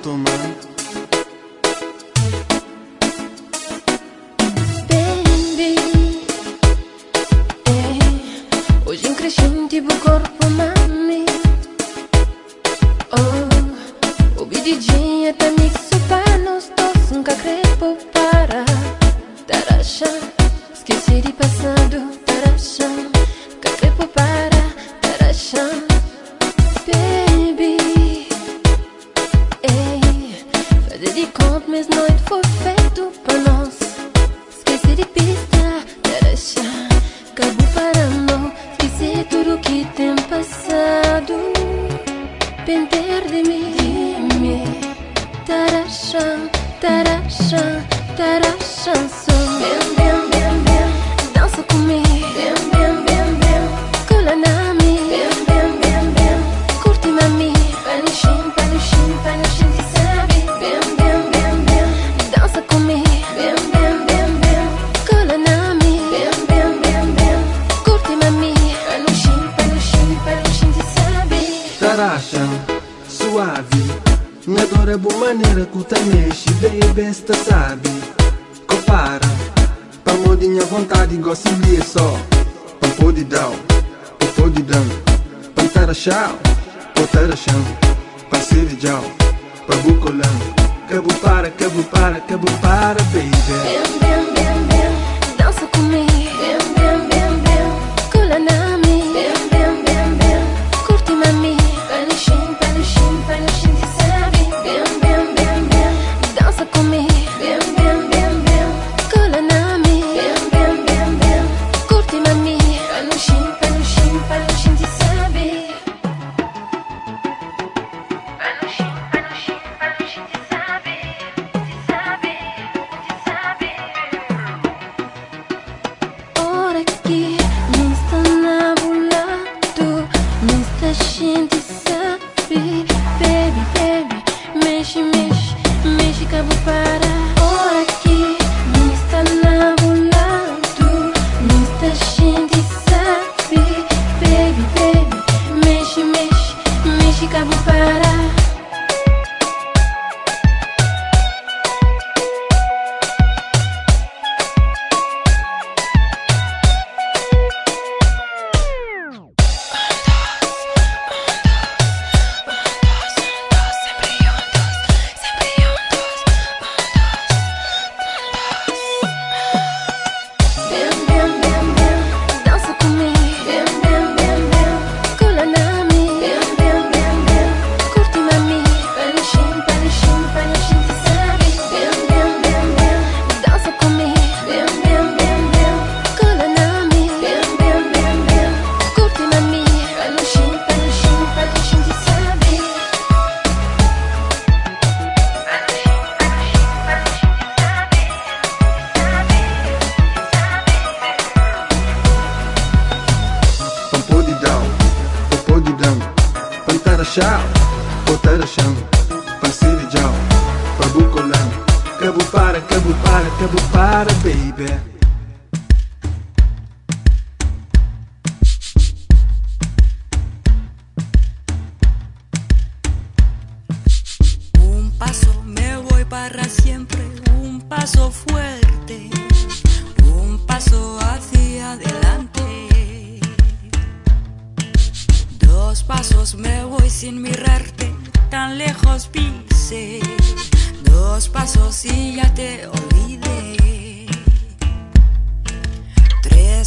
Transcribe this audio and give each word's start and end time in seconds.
tanto. 0.00 0.31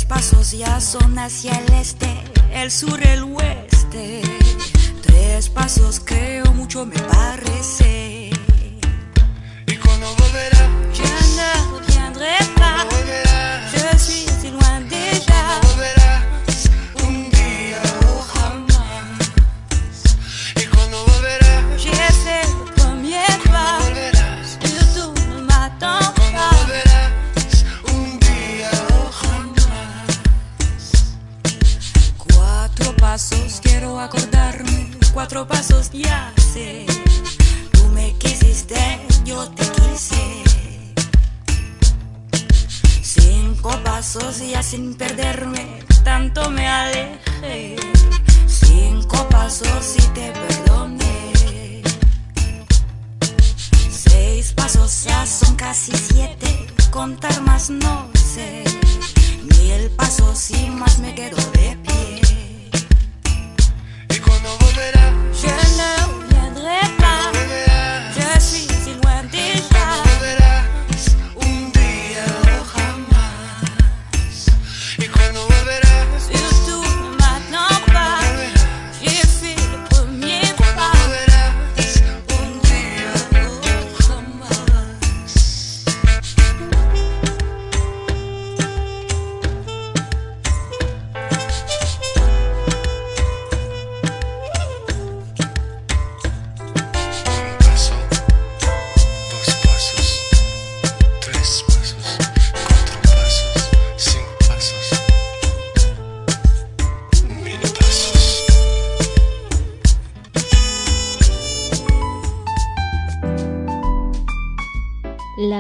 Pasos 0.08 0.52
ya 0.52 0.80
son 0.80 1.18
hacia 1.18 1.52
el 1.54 1.74
este, 1.74 2.08
el 2.54 2.70
sur, 2.70 3.00
el 3.06 3.24
oeste. 3.24 4.22
Tres 5.02 5.50
pasos 5.50 6.00
creo 6.04 6.46
mucho 6.54 6.86
me 6.86 6.96
parece. 7.00 8.25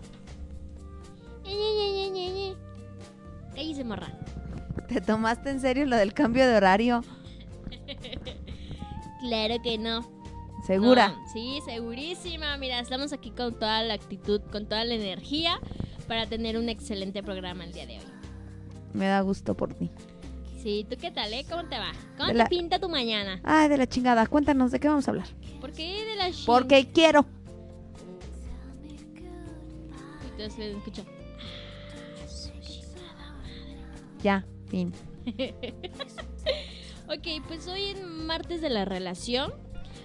Cállese, 3.54 3.84
morra. 3.84 4.12
¿Te 4.88 5.00
tomaste 5.00 5.50
en 5.50 5.60
serio 5.60 5.86
lo 5.86 5.96
del 5.96 6.12
cambio 6.14 6.46
de 6.46 6.56
horario? 6.56 7.02
Claro 9.20 9.60
que 9.62 9.78
no. 9.78 10.08
¿Segura? 10.66 11.08
No, 11.08 11.28
sí, 11.32 11.60
segurísima. 11.64 12.56
Mira, 12.56 12.78
estamos 12.78 13.12
aquí 13.12 13.30
con 13.30 13.54
toda 13.58 13.82
la 13.82 13.94
actitud, 13.94 14.40
con 14.52 14.66
toda 14.66 14.84
la 14.84 14.94
energía 14.94 15.60
para 16.06 16.26
tener 16.26 16.56
un 16.56 16.68
excelente 16.68 17.22
programa 17.22 17.64
el 17.64 17.72
día 17.72 17.86
de 17.86 17.98
hoy. 17.98 18.04
Me 18.92 19.06
da 19.06 19.20
gusto 19.22 19.56
por 19.56 19.74
ti. 19.74 19.90
Sí, 20.62 20.86
¿tú 20.88 20.96
qué 21.00 21.10
tal, 21.10 21.32
eh? 21.32 21.44
¿Cómo 21.50 21.64
te 21.68 21.78
va? 21.78 21.92
¿Cómo 22.16 22.26
De 22.28 22.32
te 22.34 22.38
la- 22.38 22.46
pinta 22.48 22.78
tu 22.78 22.88
mañana? 22.88 23.40
Ay, 23.44 23.68
de 23.68 23.76
la 23.76 23.88
chingada. 23.88 24.26
Cuéntanos, 24.26 24.70
¿de 24.70 24.78
qué 24.80 24.88
vamos 24.88 25.08
a 25.08 25.10
hablar? 25.10 25.26
¿Por 25.60 25.72
qué 25.72 26.04
de 26.04 26.14
la 26.16 26.30
chin- 26.30 26.46
Porque 26.46 26.86
quiero. 26.92 27.26
Entonces 30.32 30.58
le 30.58 30.76
escucho. 30.78 31.04
Ya, 34.22 34.44
fin. 34.68 34.92
Ok, 37.08 37.26
pues 37.46 37.66
hoy 37.68 37.84
en 37.86 38.26
martes 38.26 38.60
de 38.60 38.68
la 38.70 38.84
relación 38.84 39.52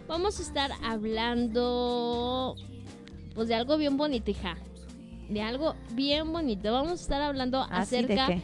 vamos 0.07 0.39
a 0.39 0.43
estar 0.43 0.71
hablando 0.83 2.55
pues 3.35 3.47
de 3.47 3.55
algo 3.55 3.77
bien 3.77 3.97
bonito, 3.97 4.31
hija. 4.31 4.57
De 5.29 5.41
algo 5.41 5.75
bien 5.93 6.31
bonito. 6.31 6.71
Vamos 6.71 6.91
a 6.91 6.95
estar 7.03 7.21
hablando 7.21 7.65
¿Así 7.69 7.95
de 7.95 8.03
acerca 8.03 8.27
qué? 8.27 8.41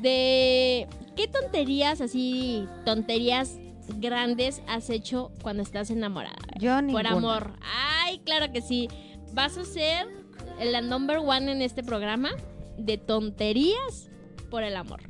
de 0.00 0.86
qué 1.16 1.26
tonterías 1.26 2.00
así, 2.00 2.66
tonterías 2.84 3.58
grandes 3.96 4.62
has 4.68 4.90
hecho 4.90 5.30
cuando 5.42 5.62
estás 5.62 5.90
enamorada. 5.90 6.36
Yo 6.60 6.74
Por 6.76 6.84
ninguna. 6.84 7.10
amor. 7.10 7.52
Ay, 7.62 8.20
claro 8.20 8.52
que 8.52 8.62
sí. 8.62 8.88
Vas 9.32 9.58
a 9.58 9.64
ser 9.64 10.06
la 10.62 10.80
number 10.80 11.18
one 11.18 11.50
en 11.52 11.62
este 11.62 11.82
programa 11.82 12.30
de 12.78 12.96
tonterías 12.96 14.08
por 14.50 14.62
el 14.62 14.76
amor. 14.76 15.07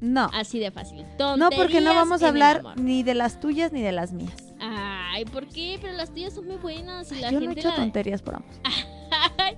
No. 0.00 0.30
Así 0.32 0.58
de 0.58 0.70
fácil. 0.70 1.04
No, 1.18 1.50
porque 1.50 1.80
no 1.80 1.94
vamos 1.94 2.22
a 2.22 2.28
hablar 2.28 2.62
ni 2.78 3.02
de 3.02 3.14
las 3.14 3.40
tuyas 3.40 3.72
ni 3.72 3.82
de 3.82 3.92
las 3.92 4.12
mías. 4.12 4.54
Ay, 4.60 5.24
¿por 5.24 5.46
qué? 5.48 5.78
Pero 5.80 5.92
las 5.94 6.12
tuyas 6.12 6.34
son 6.34 6.46
muy 6.46 6.56
buenas 6.56 7.10
y 7.12 7.16
la 7.20 7.30
Yo 7.30 7.40
no 7.40 7.50
he 7.50 7.54
hecho 7.54 7.68
la- 7.68 7.76
tonterías 7.76 8.22
por. 8.22 8.42
Ay, 8.64 9.56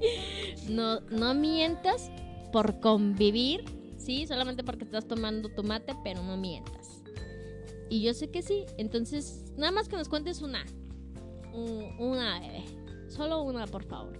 no, 0.68 1.00
no 1.10 1.34
mientas 1.34 2.10
por 2.52 2.80
convivir, 2.80 3.64
sí, 3.98 4.26
solamente 4.26 4.64
porque 4.64 4.84
estás 4.84 5.06
tomando 5.06 5.48
tu 5.50 5.62
mate, 5.62 5.94
pero 6.04 6.22
no 6.22 6.36
mientas. 6.36 7.02
Y 7.88 8.02
yo 8.02 8.14
sé 8.14 8.30
que 8.30 8.42
sí, 8.42 8.64
entonces 8.78 9.52
nada 9.56 9.72
más 9.72 9.88
que 9.88 9.96
nos 9.96 10.08
cuentes 10.08 10.40
una, 10.42 10.64
Un- 11.52 11.96
una 11.98 12.40
bebé, 12.40 12.64
solo 13.08 13.42
una 13.42 13.66
por 13.66 13.84
favor. 13.84 14.18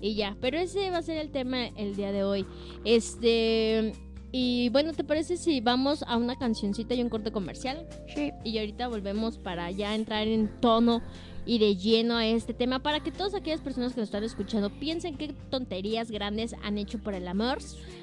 Y 0.00 0.14
ya, 0.14 0.36
pero 0.40 0.56
ese 0.58 0.90
va 0.90 0.98
a 0.98 1.02
ser 1.02 1.16
el 1.16 1.30
tema 1.30 1.66
el 1.66 1.96
día 1.96 2.12
de 2.12 2.22
hoy. 2.22 2.46
Este, 2.84 3.92
y 4.30 4.68
bueno, 4.70 4.92
¿te 4.92 5.04
parece 5.04 5.36
si 5.36 5.60
vamos 5.60 6.04
a 6.06 6.16
una 6.16 6.36
cancioncita 6.36 6.94
y 6.94 7.02
un 7.02 7.08
corte 7.08 7.32
comercial? 7.32 7.86
Sí. 8.14 8.32
Y 8.44 8.58
ahorita 8.58 8.88
volvemos 8.88 9.38
para 9.38 9.70
ya 9.70 9.94
entrar 9.94 10.28
en 10.28 10.48
tono 10.60 11.02
y 11.46 11.58
de 11.58 11.76
lleno 11.76 12.16
a 12.16 12.26
este 12.26 12.52
tema 12.52 12.80
para 12.80 13.00
que 13.00 13.10
todas 13.10 13.34
aquellas 13.34 13.62
personas 13.62 13.94
que 13.94 14.00
nos 14.00 14.08
están 14.08 14.22
escuchando 14.22 14.68
piensen 14.68 15.16
qué 15.16 15.34
tonterías 15.48 16.10
grandes 16.10 16.54
han 16.62 16.76
hecho 16.76 16.98
por 16.98 17.14
el 17.14 17.26
amor, 17.26 17.58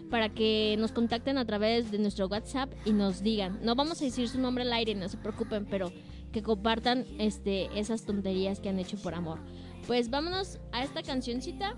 para 0.10 0.30
que 0.30 0.76
nos 0.80 0.92
contacten 0.92 1.38
a 1.38 1.46
través 1.46 1.92
de 1.92 2.00
nuestro 2.00 2.28
WhatsApp 2.28 2.72
y 2.86 2.92
nos 2.92 3.22
digan. 3.22 3.60
No 3.62 3.76
vamos 3.76 4.02
a 4.02 4.06
decir 4.06 4.28
su 4.30 4.40
nombre 4.40 4.64
al 4.64 4.74
aire, 4.74 4.96
no 4.96 5.08
se 5.10 5.18
preocupen, 5.18 5.68
pero 5.70 5.92
que 6.32 6.42
compartan 6.42 7.06
este 7.20 7.70
esas 7.80 8.04
tonterías 8.04 8.60
que 8.60 8.70
han 8.70 8.80
hecho 8.80 8.98
por 8.98 9.14
amor. 9.14 9.40
Pues 9.86 10.10
vámonos 10.10 10.58
a 10.72 10.84
esta 10.84 11.04
cancioncita 11.04 11.76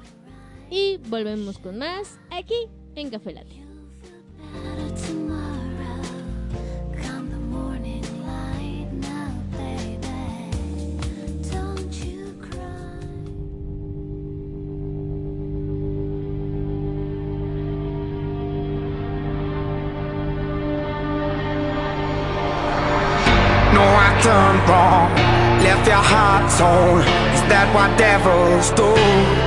y 0.72 0.98
volvemos 1.10 1.58
con 1.58 1.78
más 1.80 2.18
aquí 2.32 2.56
en 2.96 3.10
Café 3.10 3.34
Latte. 3.34 3.67
Done 24.28 24.58
wrong. 24.68 25.10
Left 25.64 25.88
your 25.88 26.04
heart 26.12 26.44
torn. 26.58 27.02
Is 27.34 27.42
that 27.50 27.68
what 27.74 27.98
devils 27.98 28.72
do? 28.72 29.47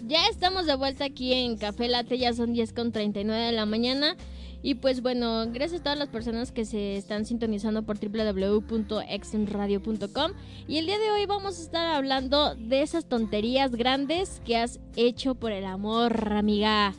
Ya 0.04 0.26
estamos 0.26 0.66
de 0.66 0.74
vuelta 0.74 1.04
aquí 1.04 1.32
en 1.32 1.56
Café 1.56 1.86
Latte, 1.88 2.18
ya 2.18 2.32
son 2.32 2.52
10 2.52 2.72
con 2.72 2.90
39 2.90 3.40
de 3.40 3.52
la 3.52 3.66
mañana. 3.66 4.16
Y 4.60 4.74
pues 4.74 5.00
bueno, 5.00 5.46
gracias 5.52 5.78
a 5.80 5.84
todas 5.84 5.98
las 5.98 6.08
personas 6.08 6.50
que 6.50 6.64
se 6.64 6.96
están 6.96 7.24
sintonizando 7.24 7.84
por 7.84 8.00
www.exenradio.com. 8.00 10.32
Y 10.66 10.78
el 10.78 10.86
día 10.86 10.98
de 10.98 11.12
hoy 11.12 11.26
vamos 11.26 11.56
a 11.58 11.62
estar 11.62 11.94
hablando 11.94 12.56
de 12.56 12.82
esas 12.82 13.04
tonterías 13.06 13.70
grandes 13.72 14.42
que 14.44 14.56
has 14.56 14.80
hecho 14.96 15.36
por 15.36 15.52
el 15.52 15.64
amor, 15.64 16.32
amiga. 16.32 16.94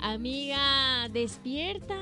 Amiga, 0.00 1.08
despierta. 1.12 1.94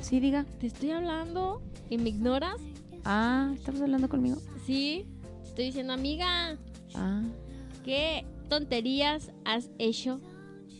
Sí, 0.00 0.18
diga. 0.18 0.44
Te 0.58 0.66
estoy 0.66 0.90
hablando 0.90 1.62
y 1.88 1.98
me 1.98 2.08
ignoras. 2.08 2.60
Ah, 3.04 3.52
¿estás 3.54 3.80
hablando 3.80 4.08
conmigo? 4.08 4.38
Sí, 4.64 5.06
te 5.42 5.48
estoy 5.48 5.66
diciendo, 5.66 5.92
amiga. 5.92 6.58
Ah. 6.94 7.22
¿Qué 7.86 8.26
tonterías 8.48 9.32
has 9.44 9.70
hecho 9.78 10.20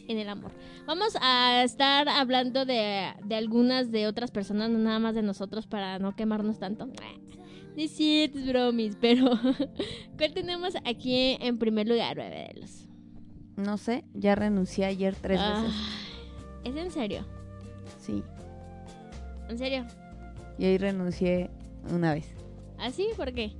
en 0.08 0.18
el 0.18 0.28
amor? 0.28 0.50
Vamos 0.86 1.16
a 1.20 1.62
estar 1.62 2.08
hablando 2.08 2.64
de, 2.64 3.14
de 3.24 3.34
algunas 3.36 3.92
de 3.92 4.08
otras 4.08 4.32
personas, 4.32 4.70
no 4.70 4.80
nada 4.80 4.98
más 4.98 5.14
de 5.14 5.22
nosotros, 5.22 5.68
para 5.68 6.00
no 6.00 6.16
quemarnos 6.16 6.58
tanto. 6.58 6.88
De 7.76 7.86
ciertos 7.86 8.44
bromis, 8.48 8.98
pero 9.00 9.30
¿cuál 10.18 10.34
tenemos 10.34 10.74
aquí 10.84 11.38
en 11.40 11.58
primer 11.58 11.86
lugar, 11.86 12.16
bebelos? 12.16 12.88
No 13.56 13.78
sé, 13.78 14.02
ya 14.12 14.34
renuncié 14.34 14.86
ayer 14.86 15.14
tres 15.14 15.40
veces. 15.40 15.74
¿Es 16.64 16.74
en 16.74 16.90
serio? 16.90 17.24
Sí. 18.00 18.24
¿En 19.48 19.58
serio? 19.58 19.86
Y 20.58 20.66
hoy 20.66 20.78
renuncié 20.78 21.50
una 21.92 22.14
vez. 22.14 22.26
¿Así? 22.78 23.10
¿Por 23.16 23.32
qué? 23.32 23.52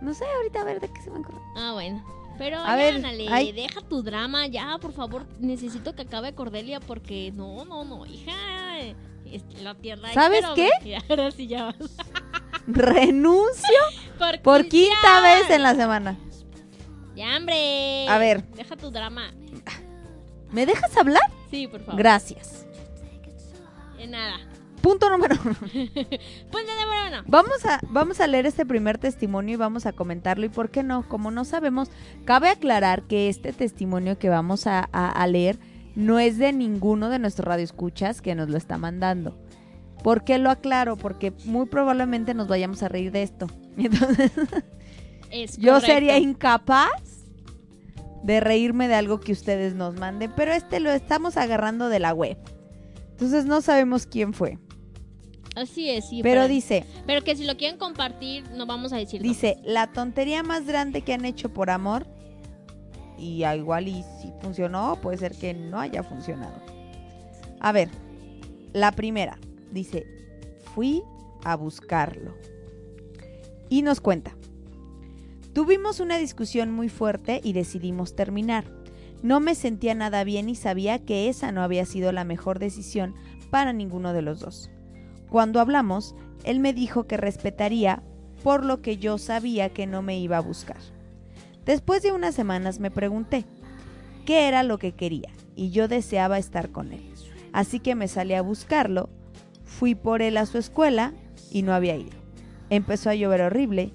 No 0.00 0.14
sé, 0.14 0.24
ahorita 0.36 0.60
a 0.60 0.64
ver 0.64 0.78
de 0.78 0.86
qué 0.92 1.02
se 1.02 1.10
me 1.10 1.18
ocurre. 1.18 1.40
Ah, 1.56 1.72
bueno. 1.74 2.17
Pero 2.38 2.58
A 2.60 2.68
ya, 2.68 2.74
ver, 2.76 3.04
hay- 3.30 3.52
deja 3.52 3.80
tu 3.82 4.02
drama, 4.02 4.46
ya, 4.46 4.78
por 4.80 4.92
favor. 4.92 5.26
Necesito 5.40 5.94
que 5.94 6.02
acabe 6.02 6.34
Cordelia 6.34 6.80
porque 6.80 7.32
no, 7.34 7.64
no, 7.64 7.84
no, 7.84 8.06
hija. 8.06 8.32
La 9.62 9.74
tierra 9.74 10.12
¿Sabes 10.14 10.44
qué? 10.54 10.70
Ahora 11.08 11.30
sí 11.30 11.46
ya 11.48 11.64
vas. 11.64 11.76
Renuncio 12.66 13.78
Por, 14.18 14.40
por 14.40 14.68
quinta 14.68 14.94
quinta 14.94 15.20
vez 15.20 15.50
en 15.50 15.62
la 15.62 15.74
semana. 15.74 16.16
Ya, 17.14 17.36
hombre. 17.36 18.06
A 18.08 18.18
ver. 18.18 18.44
Deja 18.52 18.76
tu 18.76 18.90
drama. 18.90 19.32
¿Me 20.52 20.64
dejas 20.64 20.96
hablar? 20.96 21.22
Sí, 21.50 21.66
por 21.66 21.80
favor. 21.80 21.98
Gracias. 21.98 22.64
De 23.96 24.06
nada. 24.06 24.38
Punto 24.88 25.10
número 25.10 25.36
uno. 25.44 25.54
Punto 25.60 26.72
número 26.82 27.08
uno. 27.08 27.22
Vamos 27.26 27.62
a, 27.66 27.78
vamos 27.90 28.20
a 28.20 28.26
leer 28.26 28.46
este 28.46 28.64
primer 28.64 28.96
testimonio 28.96 29.52
y 29.52 29.56
vamos 29.56 29.84
a 29.84 29.92
comentarlo. 29.92 30.46
¿Y 30.46 30.48
por 30.48 30.70
qué 30.70 30.82
no? 30.82 31.06
Como 31.06 31.30
no 31.30 31.44
sabemos, 31.44 31.90
cabe 32.24 32.48
aclarar 32.48 33.02
que 33.02 33.28
este 33.28 33.52
testimonio 33.52 34.18
que 34.18 34.30
vamos 34.30 34.66
a, 34.66 34.88
a- 34.92 35.10
a 35.10 35.26
leer 35.26 35.58
no 35.94 36.18
es 36.18 36.38
de 36.38 36.54
ninguno 36.54 37.10
de 37.10 37.18
nuestros 37.18 37.46
radioescuchas 37.46 38.22
que 38.22 38.34
nos 38.34 38.48
lo 38.48 38.56
está 38.56 38.78
mandando. 38.78 39.36
¿Por 40.02 40.24
qué 40.24 40.38
lo 40.38 40.48
aclaro? 40.48 40.96
Porque 40.96 41.34
muy 41.44 41.66
probablemente 41.66 42.32
nos 42.32 42.48
vayamos 42.48 42.82
a 42.82 42.88
reír 42.88 43.12
de 43.12 43.24
esto. 43.24 43.46
Entonces, 43.76 44.32
Es 45.30 45.58
yo 45.58 45.80
sería 45.80 46.16
incapaz 46.16 47.26
de 48.22 48.40
reírme 48.40 48.88
de 48.88 48.94
algo 48.94 49.20
que 49.20 49.32
ustedes 49.32 49.74
nos 49.74 49.96
manden, 49.96 50.32
pero 50.34 50.52
este 50.52 50.80
lo 50.80 50.88
estamos 50.90 51.36
agarrando 51.36 51.90
de 51.90 51.98
la 52.00 52.14
web. 52.14 52.38
Entonces 53.10 53.44
no 53.44 53.60
sabemos 53.60 54.06
quién 54.06 54.32
fue. 54.32 54.56
Así 55.58 55.90
es, 55.90 56.08
sí. 56.08 56.20
pero 56.22 56.46
dice, 56.46 56.84
pero 57.04 57.22
que 57.22 57.34
si 57.34 57.44
lo 57.44 57.56
quieren 57.56 57.78
compartir, 57.78 58.48
no 58.50 58.64
vamos 58.64 58.92
a 58.92 58.96
decir. 58.96 59.20
no. 59.20 59.28
Dice, 59.28 59.58
la 59.64 59.88
tontería 59.88 60.42
más 60.44 60.66
grande 60.66 61.02
que 61.02 61.12
han 61.12 61.24
hecho 61.24 61.48
por 61.48 61.70
amor. 61.70 62.06
Y 63.18 63.44
igual 63.44 63.88
y 63.88 64.04
si 64.22 64.32
funcionó, 64.40 65.00
puede 65.02 65.18
ser 65.18 65.34
que 65.34 65.52
no 65.52 65.80
haya 65.80 66.04
funcionado. 66.04 66.62
A 67.58 67.72
ver, 67.72 67.88
la 68.72 68.92
primera. 68.92 69.38
Dice, 69.72 70.06
fui 70.74 71.02
a 71.42 71.56
buscarlo. 71.56 72.36
Y 73.68 73.82
nos 73.82 74.00
cuenta. 74.00 74.36
Tuvimos 75.52 75.98
una 75.98 76.18
discusión 76.18 76.70
muy 76.70 76.88
fuerte 76.88 77.40
y 77.42 77.52
decidimos 77.52 78.14
terminar. 78.14 78.64
No 79.22 79.40
me 79.40 79.56
sentía 79.56 79.96
nada 79.96 80.22
bien 80.22 80.48
y 80.48 80.54
sabía 80.54 81.00
que 81.00 81.28
esa 81.28 81.50
no 81.50 81.62
había 81.62 81.84
sido 81.84 82.12
la 82.12 82.22
mejor 82.22 82.60
decisión 82.60 83.16
para 83.50 83.72
ninguno 83.72 84.12
de 84.12 84.22
los 84.22 84.38
dos. 84.38 84.70
Cuando 85.30 85.60
hablamos, 85.60 86.14
él 86.44 86.60
me 86.60 86.72
dijo 86.72 87.06
que 87.06 87.16
respetaría 87.16 88.02
por 88.42 88.64
lo 88.64 88.80
que 88.80 88.96
yo 88.96 89.18
sabía 89.18 89.70
que 89.70 89.86
no 89.86 90.02
me 90.02 90.18
iba 90.18 90.38
a 90.38 90.42
buscar. 90.42 90.78
Después 91.64 92.02
de 92.02 92.12
unas 92.12 92.34
semanas 92.34 92.80
me 92.80 92.90
pregunté 92.90 93.44
qué 94.24 94.48
era 94.48 94.62
lo 94.62 94.78
que 94.78 94.92
quería 94.92 95.30
y 95.54 95.70
yo 95.70 95.88
deseaba 95.88 96.38
estar 96.38 96.70
con 96.70 96.92
él. 96.92 97.02
Así 97.52 97.80
que 97.80 97.94
me 97.94 98.08
salí 98.08 98.34
a 98.34 98.42
buscarlo, 98.42 99.10
fui 99.64 99.94
por 99.94 100.22
él 100.22 100.36
a 100.36 100.46
su 100.46 100.58
escuela 100.58 101.12
y 101.50 101.62
no 101.62 101.74
había 101.74 101.96
ido. 101.96 102.16
Empezó 102.70 103.10
a 103.10 103.14
llover 103.14 103.42
horrible, 103.42 103.92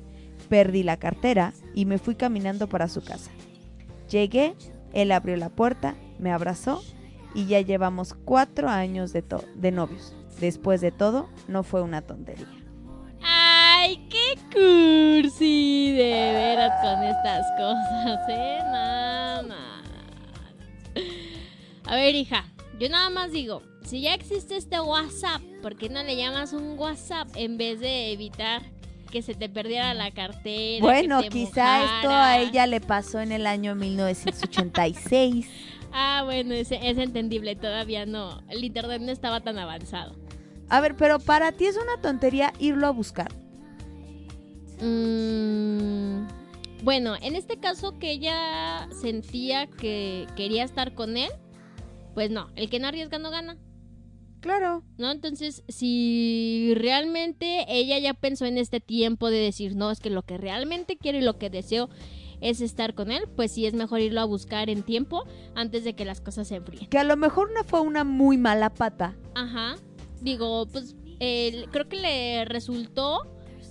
perdí 0.50 0.84
la 0.84 0.98
cartera 0.98 1.54
y 1.74 1.86
me 1.86 1.98
fui 1.98 2.15
caminando 2.15 2.67
para 2.67 2.88
su 2.88 3.04
casa. 3.04 3.32
Llegué, 4.10 4.56
él 4.91 5.12
abrió 5.12 5.38
la 5.38 5.50
puerta, 5.50 5.96
me 6.19 6.32
abrazó 6.32 6.84
y 7.34 7.46
ya 7.46 7.62
llevamos 7.62 8.13
cuatro 8.13 8.69
años 8.69 9.13
de, 9.13 9.24
de 9.56 9.72
novios. 9.72 10.15
Después 10.43 10.82
de 10.82 10.91
todo, 10.91 11.29
no 11.47 11.63
fue 11.63 11.82
una 11.82 12.01
tontería. 12.01 12.49
Ay, 13.21 14.06
qué 14.10 14.36
cursi, 14.51 15.93
de 15.93 16.34
veras 16.34 16.82
con 16.84 17.01
estas 17.01 17.45
cosas, 17.58 18.19
¿eh? 18.27 18.60
No. 19.45 19.56
A 21.86 21.95
ver, 21.95 22.13
hija, 22.15 22.43
yo 22.77 22.89
nada 22.89 23.10
más 23.10 23.32
digo, 23.32 23.63
si 23.86 24.01
ya 24.01 24.13
existe 24.13 24.58
este 24.58 24.82
WhatsApp, 24.82 25.41
¿por 25.62 25.77
qué 25.77 25.88
no 25.88 26.03
le 26.03 26.17
llamas 26.17 26.51
un 26.51 26.77
WhatsApp 26.77 27.29
en 27.36 27.56
vez 27.56 27.79
de 27.79 28.12
evitar 28.12 28.63
que 29.12 29.21
se 29.21 29.36
te 29.36 29.47
perdiera 29.47 29.93
la 29.93 30.12
cartera? 30.12 30.82
Bueno, 30.82 31.21
que 31.21 31.29
te 31.29 31.38
quizá 31.38 31.86
esto 31.86 32.10
a 32.10 32.38
ella 32.39 32.67
le 32.67 32.82
pasó 32.82 33.21
en 33.21 33.32
el 33.32 33.47
año 33.47 33.75
1986. 33.75 35.47
Ah, 35.95 36.23
bueno, 36.25 36.56
es, 36.56 36.71
es 36.71 36.97
entendible, 36.97 37.56
todavía 37.56 38.08
no. 38.08 38.41
El 38.49 38.63
internet 38.63 38.99
no 39.03 39.12
estaba 39.12 39.41
tan 39.41 39.60
avanzado. 39.60 40.15
A 40.73 40.81
ver, 40.81 40.95
pero 40.95 41.19
para 41.19 41.51
ti 41.51 41.67
es 41.67 41.77
una 41.77 42.01
tontería 42.01 42.51
irlo 42.57 42.88
a 42.88 42.89
buscar. 42.89 43.31
Mm, 44.81 46.25
bueno, 46.81 47.15
en 47.21 47.36
este 47.36 47.59
caso 47.59 47.99
que 47.99 48.12
ella 48.12 48.89
sentía 48.89 49.67
que 49.67 50.25
quería 50.36 50.63
estar 50.63 50.95
con 50.95 51.15
él, 51.15 51.29
pues 52.15 52.31
no, 52.31 52.49
el 52.55 52.71
que 52.71 52.79
no 52.79 52.88
arriesga 52.88 53.19
no 53.19 53.29
gana. 53.29 53.55
Claro. 54.39 54.83
¿No? 54.97 55.12
Entonces, 55.12 55.63
si 55.67 56.73
realmente 56.75 57.65
ella 57.67 57.99
ya 57.99 58.15
pensó 58.15 58.47
en 58.47 58.57
este 58.57 58.79
tiempo 58.79 59.29
de 59.29 59.38
decir, 59.38 59.75
no, 59.75 59.91
es 59.91 59.99
que 59.99 60.09
lo 60.09 60.23
que 60.23 60.39
realmente 60.39 60.97
quiero 60.97 61.19
y 61.19 61.21
lo 61.21 61.38
que 61.38 61.51
deseo 61.51 61.88
es 62.41 62.62
estar 62.62 62.95
con 62.95 63.12
él, 63.12 63.25
pues 63.36 63.51
sí 63.51 63.67
es 63.67 63.75
mejor 63.75 63.99
irlo 63.99 64.21
a 64.21 64.25
buscar 64.25 64.71
en 64.71 64.81
tiempo 64.81 65.23
antes 65.53 65.83
de 65.83 65.93
que 65.93 66.03
las 66.03 66.19
cosas 66.19 66.47
se 66.47 66.55
enfríen. 66.55 66.88
Que 66.88 66.97
a 66.97 67.03
lo 67.03 67.15
mejor 67.15 67.51
no 67.53 67.63
fue 67.63 67.81
una 67.81 68.03
muy 68.03 68.39
mala 68.39 68.73
pata. 68.73 69.15
Ajá. 69.36 69.75
Digo, 70.23 70.65
pues 70.71 70.95
el- 71.19 71.69
creo 71.69 71.88
que 71.88 71.97
le 71.97 72.45
resultó, 72.45 73.19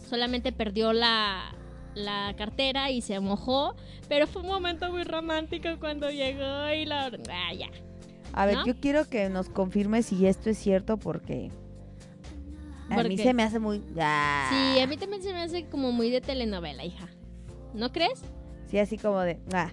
solamente 0.09 0.53
perdió 0.53 0.93
la, 0.93 1.55
la 1.95 2.35
cartera 2.37 2.91
y 2.91 3.01
se 3.01 3.19
mojó, 3.21 3.75
pero 4.09 4.27
fue 4.27 4.43
un 4.43 4.49
momento 4.49 4.91
muy 4.91 5.05
romántico 5.05 5.69
cuando 5.81 6.11
llegó 6.11 6.71
y 6.73 6.85
la... 6.85 7.07
Ah, 7.31 7.55
ya. 7.55 7.71
A 8.35 8.47
ver, 8.47 8.57
¿No? 8.59 8.67
yo 8.67 8.75
quiero 8.79 9.09
que 9.09 9.29
nos 9.29 9.49
confirme 9.49 10.03
si 10.03 10.27
esto 10.27 10.51
es 10.51 10.59
cierto 10.59 10.97
porque 10.99 11.51
a 12.91 12.95
¿Por 12.97 13.09
mí 13.09 13.17
qué? 13.17 13.23
se 13.25 13.35
me 13.35 13.43
hace 13.43 13.59
muy... 13.59 13.83
Ah. 13.99 14.49
Sí, 14.51 14.81
a 14.81 14.87
mí 14.87 14.97
también 14.97 15.23
se 15.23 15.33
me 15.33 15.41
hace 15.41 15.67
como 15.67 15.93
muy 15.93 16.11
de 16.11 16.21
telenovela, 16.21 16.85
hija. 16.85 17.09
¿No 17.75 17.93
crees? 17.93 18.21
Sí, 18.71 18.79
así 18.79 18.99
como 18.99 19.21
de... 19.21 19.39
ah, 19.55 19.71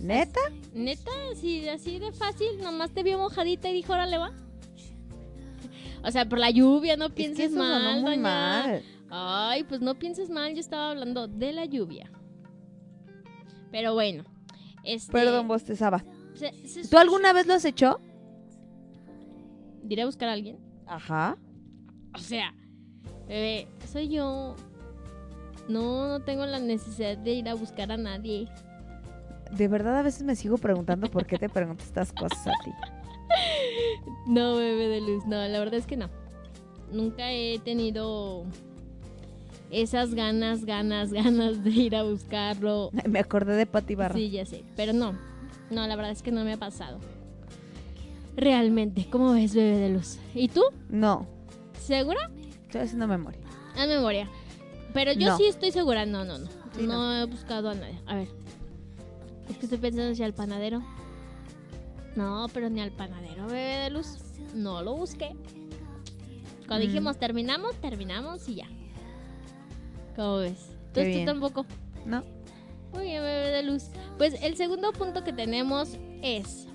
¿Neta? 0.00 0.40
Neta, 0.74 1.10
así, 1.32 1.66
así 1.68 1.98
de 1.98 2.12
fácil, 2.12 2.58
nomás 2.62 2.90
te 2.92 3.02
vio 3.02 3.18
mojadita 3.18 3.68
y 3.70 3.74
dijo, 3.74 3.92
órale 3.94 4.18
va. 4.18 4.32
O 6.06 6.10
sea, 6.10 6.28
por 6.28 6.38
la 6.38 6.50
lluvia, 6.50 6.96
no 6.96 7.06
Es 7.06 7.10
que 7.10 7.16
pienses 7.16 7.46
eso 7.50 7.56
sonó 7.56 7.68
mal, 7.68 8.02
doña. 8.04 8.16
mal. 8.22 8.82
Ay, 9.10 9.64
pues 9.64 9.80
no 9.80 9.94
pienses 9.98 10.30
mal, 10.30 10.52
yo 10.54 10.60
estaba 10.60 10.90
hablando 10.90 11.26
de 11.28 11.52
la 11.52 11.64
lluvia. 11.64 12.10
Pero 13.72 13.94
bueno, 13.94 14.24
este... 14.84 15.12
Perdón, 15.12 15.48
bostezaba. 15.48 16.04
se- 16.34 16.52
se- 16.68 16.88
¿Tú 16.88 16.96
alguna 16.98 17.32
vez 17.32 17.46
lo 17.46 17.54
has 17.54 17.64
hecho? 17.64 18.00
¿Diré 19.82 20.02
a 20.02 20.06
buscar 20.06 20.28
a 20.28 20.32
alguien? 20.32 20.58
Ajá. 20.86 21.36
O 22.14 22.18
sea, 22.18 22.54
bebé, 23.28 23.68
soy 23.92 24.08
yo. 24.08 24.54
No, 25.68 26.06
no 26.08 26.20
tengo 26.20 26.46
la 26.46 26.60
necesidad 26.60 27.18
de 27.18 27.32
ir 27.34 27.48
a 27.48 27.54
buscar 27.54 27.90
a 27.92 27.96
nadie. 27.96 28.48
De 29.52 29.68
verdad 29.68 29.98
a 29.98 30.02
veces 30.02 30.22
me 30.22 30.34
sigo 30.36 30.56
preguntando 30.58 31.08
por 31.10 31.26
qué 31.26 31.38
te 31.38 31.48
pregunto 31.48 31.82
estas 31.84 32.12
cosas 32.12 32.46
a 32.46 32.52
ti. 32.64 32.70
No, 34.26 34.56
bebé 34.56 34.88
de 34.88 35.00
luz, 35.00 35.24
no, 35.26 35.36
la 35.46 35.58
verdad 35.58 35.74
es 35.74 35.86
que 35.86 35.96
no. 35.96 36.08
Nunca 36.90 37.30
he 37.32 37.58
tenido 37.60 38.44
esas 39.70 40.14
ganas, 40.14 40.64
ganas, 40.64 41.12
ganas 41.12 41.62
de 41.62 41.70
ir 41.70 41.94
a 41.96 42.02
buscarlo. 42.02 42.90
Me 43.08 43.18
acordé 43.20 43.54
de 43.56 43.66
Pati 43.66 43.94
Barra. 43.94 44.14
Sí, 44.14 44.30
ya 44.30 44.44
sé, 44.46 44.64
pero 44.76 44.92
no. 44.92 45.12
No, 45.70 45.86
la 45.86 45.94
verdad 45.96 46.12
es 46.12 46.22
que 46.22 46.32
no 46.32 46.44
me 46.44 46.54
ha 46.54 46.56
pasado. 46.56 46.98
Realmente, 48.36 49.06
¿cómo 49.10 49.32
ves, 49.32 49.54
bebé 49.54 49.78
de 49.78 49.88
luz? 49.90 50.18
¿Y 50.34 50.48
tú? 50.48 50.62
No, 50.88 51.26
¿Segura? 51.80 52.30
estoy 52.64 52.82
haciendo 52.82 53.06
memoria. 53.06 53.40
A 53.76 53.86
memoria. 53.86 54.28
Pero 54.92 55.12
yo 55.12 55.28
No. 55.28 55.36
sí 55.36 55.44
estoy 55.46 55.70
segura. 55.70 56.04
No, 56.06 56.24
no, 56.24 56.38
no. 56.38 56.46
Sí, 56.76 56.82
no, 56.82 56.94
no. 56.94 57.22
he 57.22 57.24
buscado 57.26 57.70
a 57.70 57.74
nadie. 57.74 57.98
A 58.06 58.16
ver. 58.16 58.28
Es 59.48 59.56
que 59.56 59.66
estoy 59.66 59.78
pensando 59.78 60.14
si 60.14 60.22
al 60.22 60.34
panadero. 60.34 60.82
No, 62.16 62.46
pero 62.52 62.68
ni 62.70 62.80
al 62.80 62.90
panadero, 62.92 63.46
bebé 63.46 63.76
de 63.84 63.90
luz. 63.90 64.16
No 64.54 64.82
lo 64.82 64.94
busqué. 64.96 65.36
Cuando 66.66 66.84
Mm. 66.84 66.88
dijimos 66.88 67.18
terminamos, 67.18 67.76
terminamos 67.76 68.48
y 68.48 68.56
ya. 68.56 68.66
¿Cómo 70.16 70.38
ves? 70.38 70.70
Entonces 70.88 71.18
tú 71.18 71.24
tampoco. 71.26 71.66
No. 72.04 72.24
Muy 72.92 73.04
bien, 73.04 73.22
bebé 73.22 73.50
de 73.50 73.62
luz. 73.62 73.84
Pues 74.16 74.40
el 74.42 74.56
segundo 74.56 74.92
punto 74.92 75.22
que 75.22 75.32
tenemos 75.32 75.90
es. 76.22 76.66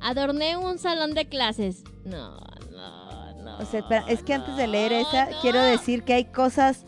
Adorné 0.00 0.56
un 0.56 0.78
salón 0.78 1.14
de 1.14 1.26
clases. 1.28 1.84
No, 2.04 2.36
no, 2.72 3.34
no. 3.42 3.58
O 3.58 3.64
sea, 3.64 3.80
espera, 3.80 4.04
es 4.08 4.22
que 4.22 4.34
antes 4.34 4.56
de 4.56 4.66
leer 4.66 4.92
esa, 4.92 5.30
no. 5.30 5.40
quiero 5.40 5.60
decir 5.62 6.02
que 6.02 6.14
hay 6.14 6.24
cosas 6.26 6.84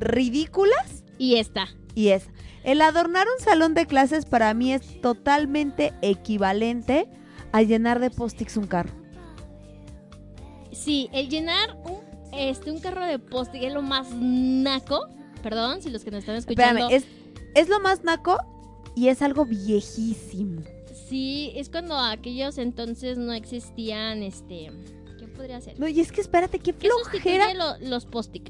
ridículas 0.00 1.04
Y 1.18 1.36
esta. 1.36 1.68
y 1.94 2.08
es. 2.08 2.28
El 2.64 2.80
adornar 2.80 3.26
un 3.38 3.44
salón 3.44 3.74
de 3.74 3.86
clases 3.86 4.24
para 4.24 4.52
mí 4.54 4.72
es 4.72 5.00
totalmente 5.00 5.92
equivalente 6.02 7.06
a 7.52 7.62
llenar 7.62 8.00
de 8.00 8.10
post-its 8.10 8.56
un 8.56 8.66
carro. 8.66 8.90
Sí, 10.72 11.08
el 11.12 11.28
llenar 11.28 11.76
un, 11.84 11.98
este, 12.32 12.70
un 12.70 12.80
carro 12.80 13.04
de 13.06 13.18
post 13.18 13.54
es 13.54 13.72
lo 13.72 13.82
más 13.82 14.10
naco. 14.12 15.06
Perdón, 15.42 15.82
si 15.82 15.90
los 15.90 16.04
que 16.04 16.10
nos 16.10 16.20
están 16.20 16.36
escuchando. 16.36 16.88
Espérame, 16.88 17.04
es, 17.54 17.62
es 17.62 17.68
lo 17.68 17.80
más 17.80 18.02
naco 18.02 18.38
y 18.96 19.08
es 19.08 19.20
algo 19.22 19.44
viejísimo. 19.44 20.62
Sí, 21.08 21.52
es 21.54 21.68
cuando 21.68 21.96
aquellos 21.98 22.56
entonces 22.58 23.18
no 23.18 23.32
existían, 23.34 24.22
este... 24.22 24.70
¿Qué 25.18 25.28
podría 25.28 25.60
ser? 25.60 25.78
No, 25.78 25.86
y 25.86 26.00
es 26.00 26.10
que 26.10 26.22
espérate, 26.22 26.58
qué 26.58 26.72
¿Qué 26.72 26.88
flojera. 26.88 27.44
sustituye 27.44 27.54
lo- 27.54 27.90
los 27.90 28.06
post-it? 28.06 28.48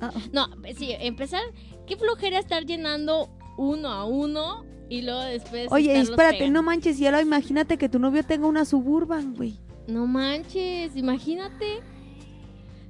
Ah, 0.00 0.12
No, 0.32 0.46
sí, 0.78 0.92
empezar... 1.00 1.42
¿Qué 1.92 1.98
flojera 1.98 2.38
estar 2.38 2.64
llenando 2.64 3.28
uno 3.58 3.90
a 3.90 4.06
uno 4.06 4.64
y 4.88 5.02
luego 5.02 5.20
después... 5.24 5.66
Oye, 5.70 6.00
espérate, 6.00 6.38
pegando? 6.38 6.60
no 6.60 6.62
manches, 6.62 6.96
ya 6.98 7.10
lo 7.10 7.20
imagínate 7.20 7.76
que 7.76 7.90
tu 7.90 7.98
novio 7.98 8.24
tenga 8.24 8.46
una 8.46 8.64
suburban, 8.64 9.34
güey. 9.34 9.58
No 9.88 10.06
manches, 10.06 10.96
imagínate. 10.96 11.82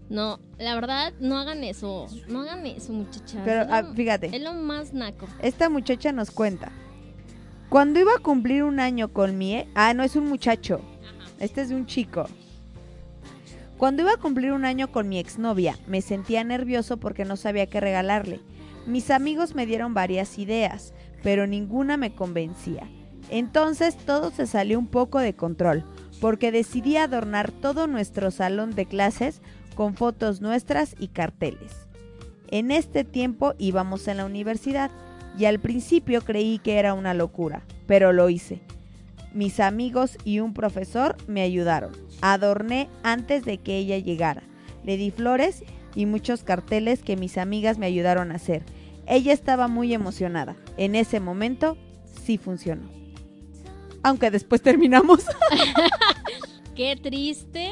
No, 0.09 0.39
la 0.57 0.77
verdad, 0.77 1.13
no 1.19 1.37
hagan 1.37 1.65
eso. 1.65 2.07
No 2.29 2.43
hagan 2.43 2.65
eso, 2.65 2.93
muchachas. 2.93 3.43
Pero 3.45 3.63
Es 3.63 3.69
ah, 3.73 3.93
fíjate, 3.93 4.37
Es 4.37 4.41
lo 4.41 4.55
más 4.55 4.93
naco. 4.93 5.27
esta 5.43 5.69
muchacha 5.69 6.13
nos 6.13 6.31
cuenta. 6.31 6.71
Cuando 7.71 7.99
iba 7.99 8.13
a 8.17 8.23
cumplir 8.23 8.63
un 8.63 8.79
año 8.79 9.13
con 9.13 9.37
mi... 9.37 9.57
e- 9.57 9.69
Ah, 9.75 9.95
no, 9.95 10.05
es 10.05 10.15
un 10.15 10.29
muchacho. 10.29 10.81
Este 11.41 11.63
es 11.63 11.71
de 11.71 11.75
un 11.75 11.87
chico. 11.87 12.29
Cuando 13.79 14.03
iba 14.03 14.13
a 14.13 14.19
cumplir 14.19 14.53
un 14.53 14.65
año 14.65 14.93
con 14.93 15.09
mi 15.09 15.19
exnovia, 15.19 15.77
me 15.89 16.03
sentía 16.03 16.45
nervioso 16.45 16.99
porque 16.99 17.25
no 17.25 17.37
sabía 17.37 17.67
qué 17.67 17.81
regalarle. 17.81 18.39
Mis 18.87 19.11
amigos 19.11 19.55
me 19.55 19.67
dieron 19.67 19.95
varias 19.95 20.39
ideas, 20.39 20.93
pero 21.23 21.47
ninguna 21.47 21.97
me 21.97 22.15
convencía. 22.15 22.89
Entonces 23.31 23.97
todo 23.97 24.31
se 24.31 24.47
salió 24.47 24.79
un 24.79 24.89
poco 24.89 25.19
de 25.21 25.35
control, 25.35 25.85
porque 26.21 26.53
decidí 26.53 26.97
adornar 26.97 27.53
todo 27.53 27.87
nuestro 27.87 28.31
salón 28.31 28.75
de 28.75 28.87
clases 28.87 29.41
con 29.75 29.95
fotos 29.95 30.41
nuestras 30.41 30.95
y 30.99 31.09
carteles. 31.09 31.73
En 32.49 32.71
este 32.71 33.05
tiempo 33.05 33.55
íbamos 33.59 34.07
en 34.09 34.19
la 34.19 34.27
universidad 34.27 34.91
y 35.39 35.47
al 35.47 35.61
principio 35.61 36.21
creí 36.21 36.59
que 36.59 36.79
era 36.79 36.93
una 36.93 37.15
locura, 37.15 37.63
pero 37.87 38.13
lo 38.13 38.29
hice. 38.29 38.61
Mis 39.33 39.61
amigos 39.61 40.19
y 40.25 40.41
un 40.41 40.53
profesor 40.53 41.17
me 41.27 41.41
ayudaron. 41.41 41.93
Adorné 42.21 42.89
antes 43.03 43.45
de 43.45 43.57
que 43.57 43.79
ella 43.79 43.97
llegara. 43.97 44.43
Le 44.85 44.99
di 44.99 45.11
flores 45.11 45.65
y 45.95 46.07
muchos 46.07 46.43
carteles 46.45 47.03
que 47.03 47.17
mis 47.17 47.39
amigas 47.39 47.79
me 47.79 47.87
ayudaron 47.87 48.33
a 48.33 48.37
hacer. 48.37 48.65
Ella 49.07 49.33
estaba 49.33 49.69
muy 49.69 49.93
emocionada. 49.95 50.57
En 50.77 50.95
ese 50.95 51.21
momento 51.21 51.77
sí 52.25 52.39
funcionó. 52.39 52.89
Aunque 54.03 54.31
después 54.31 54.63
terminamos. 54.63 55.25
Qué 56.75 56.97
triste, 56.97 57.71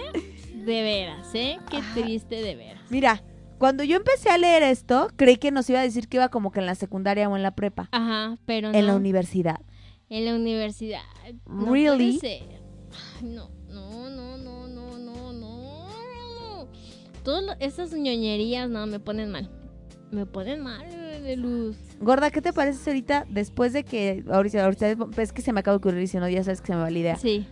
de 0.55 0.83
veras, 0.83 1.29
¿eh? 1.35 1.59
Qué 1.71 1.81
triste, 1.95 2.43
de 2.43 2.55
veras. 2.55 2.83
Mira, 2.91 3.23
cuando 3.59 3.83
yo 3.83 3.97
empecé 3.97 4.29
a 4.31 4.39
leer 4.39 4.63
esto, 4.63 5.09
creí 5.17 5.37
que 5.39 5.51
nos 5.51 5.69
iba 5.71 5.81
a 5.81 5.83
decir 5.83 6.09
que 6.09 6.19
iba 6.19 6.29
como 6.29 6.51
que 6.53 6.61
en 6.61 6.67
la 6.67 6.75
secundaria 6.75 7.29
o 7.29 7.37
en 7.37 7.43
la 7.43 7.55
prepa. 7.55 7.89
Ajá, 7.93 8.37
pero 8.45 8.69
En 8.73 8.87
la 8.87 8.93
no. 8.93 8.99
universidad. 8.99 9.61
En 10.11 10.25
la 10.27 10.35
universidad. 10.35 11.03
No 11.47 11.73
Really? 11.73 12.19
puede 12.19 12.39
ser. 12.39 12.61
Ay, 13.21 13.29
no, 13.29 13.49
no, 13.49 13.51
Todas 17.23 17.57
esas 17.61 17.93
ñoñerías, 17.93 18.69
no, 18.71 18.87
me 18.87 18.99
ponen 19.01 19.31
mal. 19.31 19.51
Me 20.11 20.27
ponen 20.27 20.61
mal, 20.61 20.85
bebé 20.89 21.21
de 21.21 21.37
luz. 21.37 21.77
Gorda, 22.01 22.31
¿qué 22.31 22.41
te 22.43 22.53
parece 22.53 22.91
ahorita, 22.91 23.27
después 23.29 23.73
de 23.73 23.85
que, 23.85 24.25
ahorita, 24.29 24.65
ahorita 24.65 24.97
es 25.19 25.33
que 25.33 25.43
se 25.43 25.53
me 25.53 25.61
acaba 25.61 25.75
de 25.75 25.79
ocurrir 25.79 26.03
y 26.03 26.07
si 26.09 26.17
no, 26.19 26.29
ya 26.29 26.43
sabes 26.43 26.61
que 26.61 26.69
se 26.69 26.75
me 26.75 26.81
va 26.81 26.91
la 26.91 26.99
idea. 26.99 27.17
Sí. 27.17 27.47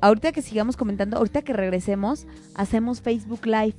Ahorita 0.00 0.30
que 0.30 0.42
sigamos 0.42 0.76
comentando, 0.76 1.16
ahorita 1.16 1.42
que 1.42 1.52
regresemos, 1.52 2.26
hacemos 2.54 3.00
Facebook 3.00 3.44
Live. 3.46 3.74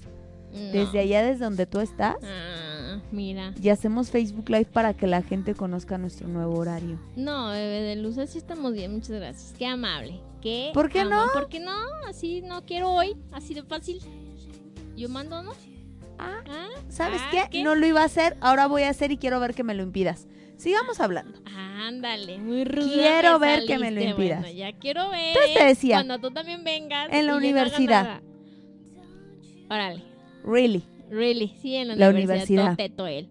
no. 0.51 0.71
Desde 0.73 0.99
allá, 0.99 1.23
desde 1.23 1.45
donde 1.45 1.65
tú 1.65 1.79
estás. 1.79 2.17
Ah, 2.21 2.99
mira. 3.13 3.53
Y 3.61 3.69
hacemos 3.69 4.09
Facebook 4.11 4.49
Live 4.49 4.65
para 4.65 4.93
que 4.93 5.07
la 5.07 5.21
gente 5.21 5.55
conozca 5.55 5.97
nuestro 5.97 6.27
nuevo 6.27 6.57
horario. 6.57 6.99
No, 7.15 7.51
bebé 7.51 7.81
de 7.81 7.95
luz, 7.95 8.17
así 8.17 8.37
estamos 8.37 8.73
bien, 8.73 8.91
muchas 8.91 9.11
gracias. 9.11 9.53
Qué 9.57 9.65
amable. 9.65 10.19
Qué 10.41 10.71
¿Por 10.73 10.89
qué 10.89 11.05
no? 11.05 11.23
¿Por 11.33 11.47
qué 11.47 11.61
no? 11.61 11.71
Así 12.07 12.41
no 12.41 12.65
quiero 12.65 12.91
hoy, 12.91 13.15
así 13.31 13.53
de 13.53 13.63
fácil. 13.63 14.01
Yo 14.99 15.07
mando, 15.09 15.41
¿no? 15.41 15.51
Ah, 16.17 16.41
Ah, 16.49 16.67
¿sabes 16.89 17.21
ah, 17.23 17.47
qué? 17.49 17.63
No 17.63 17.75
lo 17.75 17.85
iba 17.87 18.01
a 18.01 18.05
hacer, 18.05 18.35
ahora 18.41 18.67
voy 18.67 18.83
a 18.83 18.89
hacer 18.89 19.11
y 19.11 19.17
quiero 19.17 19.39
ver 19.39 19.53
que 19.55 19.63
me 19.63 19.73
lo 19.73 19.83
impidas. 19.83 20.27
Sigamos 20.57 20.99
hablando. 20.99 21.39
Ándale, 21.55 22.37
muy 22.39 22.65
ruda. 22.65 22.85
Quiero 22.93 23.39
ver 23.39 23.63
que 23.65 23.77
me 23.77 23.91
lo 23.91 24.01
impidas. 24.01 24.41
Bueno, 24.41 24.53
ya 24.57 24.73
quiero 24.73 25.09
ver. 25.09 25.27
Entonces 25.29 25.53
te 25.57 25.63
decía. 25.63 25.95
Cuando 25.95 26.19
tú 26.19 26.31
también 26.31 26.63
vengas. 26.65 27.07
En 27.11 27.25
la 27.27 27.31
no 27.31 27.37
universidad. 27.37 28.21
Órale, 29.69 30.03
Really. 30.43 30.83
really, 31.09 31.53
sí, 31.61 31.75
en 31.75 31.89
la, 31.89 31.95
La 31.95 32.09
universidad. 32.09 32.65
universidad. 32.65 32.71
Toteto 32.71 33.07
él. 33.07 33.29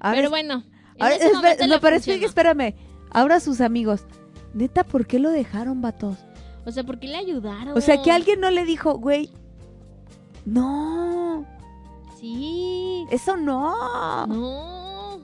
Ahora 0.00 0.16
Pero 0.16 0.24
es- 0.26 0.30
bueno. 0.30 0.64
en 0.96 1.02
ahora, 1.02 1.14
ese 1.16 1.28
espe- 1.28 1.34
momento 1.34 1.66
no, 1.66 1.80
pero 1.80 1.96
espé- 1.96 2.24
espérame. 2.24 2.74
Ahora 3.10 3.40
sus 3.40 3.60
amigos. 3.60 4.04
Neta, 4.54 4.84
¿por 4.84 5.06
qué 5.06 5.18
lo 5.18 5.30
dejaron, 5.30 5.82
vatos? 5.82 6.16
O 6.64 6.70
sea, 6.70 6.84
¿por 6.84 6.98
qué 6.98 7.08
le 7.08 7.16
ayudaron? 7.16 7.76
O 7.76 7.80
sea, 7.80 8.00
que 8.00 8.10
alguien 8.12 8.40
no 8.40 8.50
le 8.50 8.64
dijo, 8.64 8.94
güey, 8.98 9.30
no, 10.44 11.44
Sí. 12.20 13.06
eso 13.10 13.36
no. 13.36 14.26
No. 14.26 15.20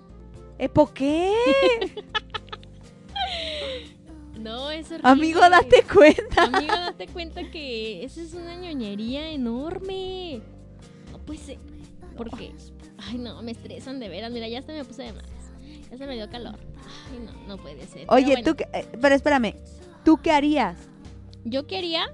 ¿Eh, 0.59 0.69
¿Por 0.69 0.93
qué? 0.93 1.33
No, 4.39 4.71
es 4.71 4.87
horrible. 4.87 5.09
Amigo, 5.11 5.41
date 5.41 5.83
cuenta. 5.93 6.45
Amigo, 6.45 6.73
date 6.75 7.07
cuenta 7.09 7.51
que 7.51 8.03
esa 8.05 8.23
es 8.23 8.33
una 8.33 8.57
ñoñería 8.57 9.29
enorme. 9.33 10.41
No 11.13 11.19
puede 11.19 11.39
ser. 11.41 11.59
Porque, 12.17 12.53
ay, 12.99 13.19
no, 13.19 13.43
me 13.43 13.51
estresan 13.53 14.01
de 14.01 14.09
veras. 14.09 14.33
Mira, 14.33 14.49
ya 14.49 14.61
hasta 14.61 14.73
me 14.73 14.83
puse 14.85 15.03
de 15.03 15.13
malas. 15.13 15.31
Ya 15.91 15.99
se 15.99 16.07
me 16.07 16.15
dio 16.15 16.31
calor. 16.31 16.57
Ay, 17.13 17.19
no, 17.19 17.33
no 17.49 17.57
puede 17.63 17.81
ser. 17.87 18.07
Pero 18.07 18.13
Oye, 18.15 18.33
bueno, 18.33 18.45
tú, 18.45 18.57
qué- 18.57 18.69
eh, 18.73 18.87
pero 19.01 19.15
espérame, 19.15 19.55
¿tú 20.07 20.17
qué 20.23 20.31
harías? 20.31 20.79
Yo 21.45 21.67
quería. 21.67 22.05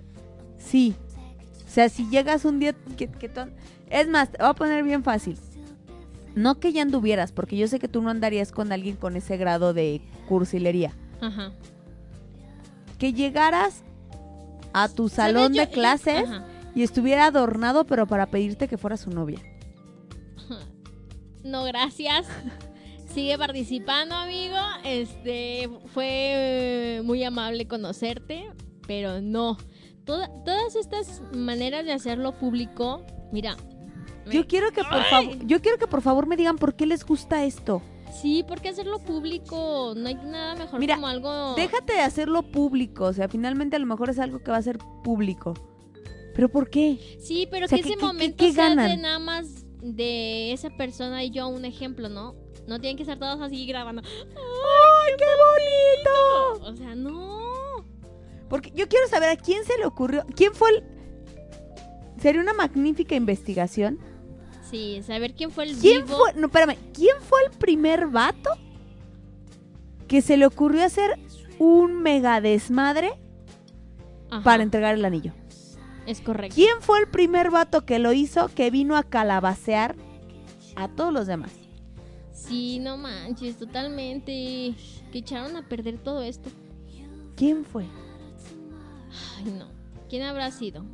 Sí. 0.58 0.96
O 1.76 1.78
sea, 1.78 1.90
si 1.90 2.08
llegas 2.08 2.46
un 2.46 2.58
día 2.58 2.72
que, 2.96 3.06
que 3.06 3.28
tú... 3.28 3.42
Es 3.90 4.08
más, 4.08 4.32
te 4.32 4.38
voy 4.38 4.48
a 4.48 4.54
poner 4.54 4.82
bien 4.82 5.04
fácil. 5.04 5.36
No 6.34 6.58
que 6.58 6.72
ya 6.72 6.80
anduvieras, 6.80 7.32
porque 7.32 7.54
yo 7.54 7.68
sé 7.68 7.78
que 7.78 7.86
tú 7.86 8.00
no 8.00 8.08
andarías 8.08 8.50
con 8.50 8.72
alguien 8.72 8.96
con 8.96 9.14
ese 9.14 9.36
grado 9.36 9.74
de 9.74 10.00
cursilería. 10.26 10.94
Ajá. 11.20 11.52
Que 12.98 13.12
llegaras 13.12 13.84
a 14.72 14.88
tu 14.88 15.10
salón 15.10 15.52
Yo- 15.52 15.60
de 15.60 15.68
clases 15.68 16.26
y 16.74 16.82
estuviera 16.82 17.26
adornado, 17.26 17.84
pero 17.84 18.06
para 18.06 18.24
pedirte 18.24 18.68
que 18.68 18.78
fuera 18.78 18.96
su 18.96 19.10
novia. 19.10 19.40
No, 21.44 21.64
gracias. 21.64 22.26
Sigue 23.12 23.36
participando, 23.36 24.14
amigo. 24.14 24.56
Este 24.82 25.68
fue 25.92 27.02
muy 27.04 27.22
amable 27.22 27.68
conocerte, 27.68 28.46
pero 28.86 29.20
no. 29.20 29.58
Toda- 30.06 30.28
todas 30.44 30.74
estas 30.76 31.20
maneras 31.34 31.84
de 31.84 31.92
hacerlo 31.92 32.32
público, 32.38 33.04
mira. 33.32 33.56
me- 34.24 34.34
Yo 34.34 34.46
quiero 34.46 34.70
que 34.72 34.82
por 34.82 35.02
favor, 35.04 35.36
yo 35.46 35.60
quiero 35.60 35.78
que 35.78 35.86
por 35.86 36.00
favor 36.02 36.26
me 36.26 36.36
digan 36.36 36.56
por 36.56 36.74
qué 36.74 36.86
les 36.86 37.04
gusta 37.04 37.44
esto. 37.44 37.82
Sí, 38.22 38.44
porque 38.48 38.68
hacerlo 38.70 38.98
público 39.00 39.92
no 39.96 40.08
hay 40.08 40.14
nada 40.14 40.54
mejor 40.54 40.80
Mira, 40.80 40.94
como 40.94 41.06
algo. 41.08 41.54
Déjate 41.56 41.92
de 41.94 42.00
hacerlo 42.00 42.42
público, 42.42 43.04
o 43.04 43.12
sea, 43.12 43.28
finalmente 43.28 43.76
a 43.76 43.78
lo 43.78 43.86
mejor 43.86 44.08
es 44.10 44.18
algo 44.18 44.38
que 44.42 44.50
va 44.50 44.56
a 44.56 44.62
ser 44.62 44.78
público. 45.04 45.54
¿Pero 46.34 46.48
por 46.48 46.70
qué? 46.70 46.98
Sí, 47.20 47.46
pero 47.50 47.66
O 47.66 47.68
sea, 47.68 47.78
que 47.78 47.84
¿qué- 47.84 47.92
ese 47.94 48.02
momento 48.04 48.36
qué 48.38 48.52
sea 48.52 48.74
de 48.74 48.96
nada 48.96 49.18
más 49.18 49.64
de 49.80 50.52
esa 50.52 50.70
persona 50.70 51.22
y 51.24 51.30
yo 51.30 51.48
un 51.48 51.64
ejemplo, 51.64 52.08
¿no? 52.08 52.34
No 52.66 52.80
tienen 52.80 52.96
que 52.96 53.02
estar 53.04 53.18
todos 53.18 53.40
así 53.40 53.64
grabando. 53.66 54.02
¡Ay, 54.02 55.12
qué 55.18 55.24
bonito! 55.44 56.70
O 56.72 56.76
sea, 56.76 56.94
no. 56.94 57.45
Porque 58.48 58.70
yo 58.74 58.88
quiero 58.88 59.06
saber 59.08 59.30
a 59.30 59.36
quién 59.36 59.64
se 59.64 59.76
le 59.78 59.86
ocurrió, 59.86 60.24
quién 60.34 60.54
fue 60.54 60.70
el 60.70 60.84
Sería 62.20 62.40
una 62.40 62.54
magnífica 62.54 63.14
investigación. 63.14 63.98
Sí, 64.70 65.02
saber 65.06 65.34
quién 65.34 65.50
fue 65.50 65.64
el 65.64 65.76
¿Quién 65.76 66.06
vivo. 66.06 66.16
fue, 66.18 66.34
no, 66.34 66.46
espérame, 66.46 66.76
quién 66.92 67.16
fue 67.20 67.38
el 67.44 67.50
primer 67.56 68.06
vato 68.08 68.50
que 70.08 70.22
se 70.22 70.36
le 70.36 70.46
ocurrió 70.46 70.82
hacer 70.84 71.18
un 71.58 72.02
mega 72.02 72.40
desmadre 72.40 73.12
Ajá, 74.30 74.42
para 74.42 74.62
entregar 74.62 74.94
el 74.94 75.04
anillo? 75.04 75.32
Es 76.06 76.20
correcto. 76.20 76.54
¿Quién 76.54 76.80
fue 76.80 77.00
el 77.00 77.08
primer 77.08 77.50
vato 77.50 77.84
que 77.84 77.98
lo 77.98 78.12
hizo 78.12 78.48
que 78.48 78.70
vino 78.70 78.96
a 78.96 79.02
calabacear 79.04 79.94
a 80.74 80.88
todos 80.88 81.12
los 81.12 81.26
demás? 81.26 81.52
Sí, 82.32 82.78
no 82.78 82.96
manches, 82.96 83.56
totalmente. 83.56 84.74
Que 85.12 85.18
echaron 85.18 85.56
a 85.56 85.68
perder 85.68 85.98
todo 85.98 86.22
esto. 86.22 86.48
¿Quién 87.36 87.64
fue? 87.64 87.84
Ay, 89.38 89.52
no. 89.52 89.66
¿Quién 90.08 90.22
habrá 90.22 90.50
sido? 90.50 90.84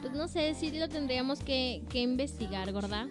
Pues 0.00 0.14
no 0.14 0.26
sé, 0.26 0.54
sí 0.54 0.76
lo 0.76 0.88
tendríamos 0.88 1.40
que, 1.40 1.84
que 1.88 2.00
investigar, 2.00 2.72
¿verdad? 2.72 3.06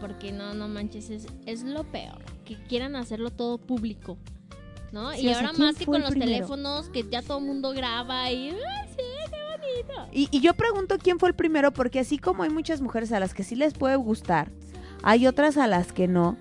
Porque 0.00 0.32
no, 0.32 0.54
no 0.54 0.68
manches, 0.68 1.10
es, 1.10 1.26
es 1.44 1.62
lo 1.64 1.84
peor. 1.84 2.22
Que 2.44 2.56
quieran 2.64 2.96
hacerlo 2.96 3.30
todo 3.30 3.58
público. 3.58 4.16
¿No? 4.92 5.12
Sí, 5.12 5.20
y 5.20 5.22
sea, 5.24 5.36
ahora 5.36 5.50
¿quién 5.50 5.66
más 5.66 5.76
que 5.76 5.86
con 5.86 6.00
los 6.00 6.10
primero? 6.10 6.32
teléfonos, 6.32 6.88
que 6.88 7.06
ya 7.08 7.22
todo 7.22 7.38
el 7.38 7.44
mundo 7.44 7.70
graba 7.72 8.30
y. 8.32 8.48
¡Ay, 8.50 8.56
sí, 8.88 9.04
qué 9.30 9.84
bonito! 9.86 10.08
Y, 10.12 10.28
y 10.36 10.40
yo 10.40 10.54
pregunto 10.54 10.96
quién 10.98 11.18
fue 11.18 11.28
el 11.28 11.34
primero, 11.34 11.72
porque 11.72 12.00
así 12.00 12.18
como 12.18 12.42
hay 12.42 12.50
muchas 12.50 12.80
mujeres 12.80 13.12
a 13.12 13.20
las 13.20 13.34
que 13.34 13.44
sí 13.44 13.54
les 13.54 13.74
puede 13.74 13.96
gustar, 13.96 14.50
hay 15.02 15.26
otras 15.26 15.58
a 15.58 15.66
las 15.66 15.92
que 15.92 16.08
no. 16.08 16.36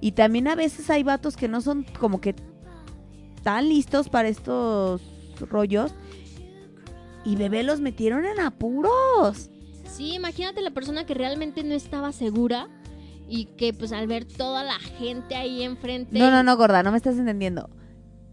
Y 0.00 0.12
también 0.12 0.48
a 0.48 0.54
veces 0.54 0.90
hay 0.90 1.02
vatos 1.02 1.36
que 1.36 1.48
no 1.48 1.60
son 1.62 1.86
como 1.98 2.20
que 2.20 2.34
tan 3.42 3.68
listos 3.68 4.08
para 4.08 4.28
estos 4.28 5.00
rollos. 5.40 5.94
Y 7.24 7.36
bebé 7.36 7.62
los 7.62 7.80
metieron 7.80 8.24
en 8.24 8.38
apuros. 8.40 9.50
Sí, 9.88 10.14
imagínate 10.14 10.60
la 10.60 10.70
persona 10.72 11.06
que 11.06 11.14
realmente 11.14 11.62
no 11.64 11.74
estaba 11.74 12.12
segura 12.12 12.68
y 13.28 13.46
que 13.46 13.72
pues 13.72 13.92
al 13.92 14.06
ver 14.06 14.24
toda 14.26 14.62
la 14.64 14.78
gente 14.78 15.34
ahí 15.34 15.62
enfrente. 15.62 16.18
No, 16.18 16.30
no, 16.30 16.42
no, 16.42 16.56
gorda, 16.56 16.82
no 16.82 16.90
me 16.90 16.96
estás 16.96 17.16
entendiendo. 17.16 17.70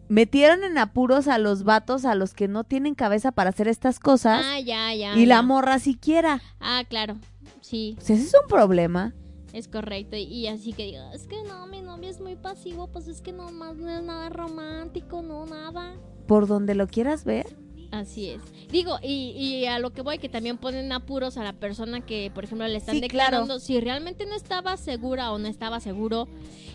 Metieron 0.10 0.64
en 0.66 0.78
apuros 0.78 1.30
a 1.30 1.38
los 1.38 1.64
vatos 1.64 2.04
a 2.04 2.16
los 2.16 2.34
que 2.34 2.50
no 2.50 2.66
tienen 2.66 2.96
cabeza 2.96 3.32
para 3.32 3.52
hacer 3.52 3.70
estas 3.70 4.00
cosas. 4.00 4.44
Ah, 4.46 4.60
ya, 4.60 4.94
ya. 4.94 5.16
y 5.18 5.26
la 5.26 5.42
morra 5.42 5.80
siquiera. 5.80 6.42
Ah, 6.60 6.84
claro. 6.90 7.18
Sí, 7.62 7.94
Pues 7.96 8.10
ese 8.10 8.24
es 8.26 8.34
un 8.42 8.50
problema. 8.50 9.14
es 9.54 9.70
correcto. 9.70 10.18
Y, 10.18 10.24
y 10.24 10.48
así 10.48 10.74
que 10.74 10.84
digo, 10.88 11.04
es 11.14 11.28
que 11.28 11.42
no, 11.44 11.66
mi 11.68 11.82
novio 11.82 12.10
es 12.10 12.20
muy 12.20 12.36
pasivo, 12.36 12.88
pues 12.92 13.08
es 13.08 13.22
que 13.22 13.32
nomás 13.32 13.78
no 13.78 13.90
es 13.90 14.04
nada 14.04 14.28
romántico, 14.30 15.22
no, 15.22 15.46
nada. 15.46 15.94
Por 16.28 16.48
donde 16.48 16.76
lo 16.76 16.88
quieras 16.88 17.24
ver. 17.24 17.46
Así 17.92 18.30
es. 18.30 18.42
Digo, 18.72 18.98
y, 19.04 19.32
y 19.38 19.66
a 19.66 19.78
lo 19.80 19.90
que 19.92 20.02
voy, 20.02 20.18
que 20.18 20.30
también 20.30 20.58
ponen 20.58 20.92
apuros 20.94 21.38
a 21.38 21.44
la 21.44 21.52
persona 21.54 22.00
que, 22.00 22.32
por 22.34 22.46
ejemplo, 22.46 22.66
le 22.68 22.78
están 22.78 22.96
Sí, 22.96 23.02
claro. 23.02 23.32
declarando 23.42 23.60
si 23.60 23.80
realmente 23.82 24.26
no 24.26 24.34
estaba 24.36 24.78
segura 24.78 25.32
o 25.34 25.40
no 25.40 25.48
estaba 25.50 25.80
seguro. 25.82 26.30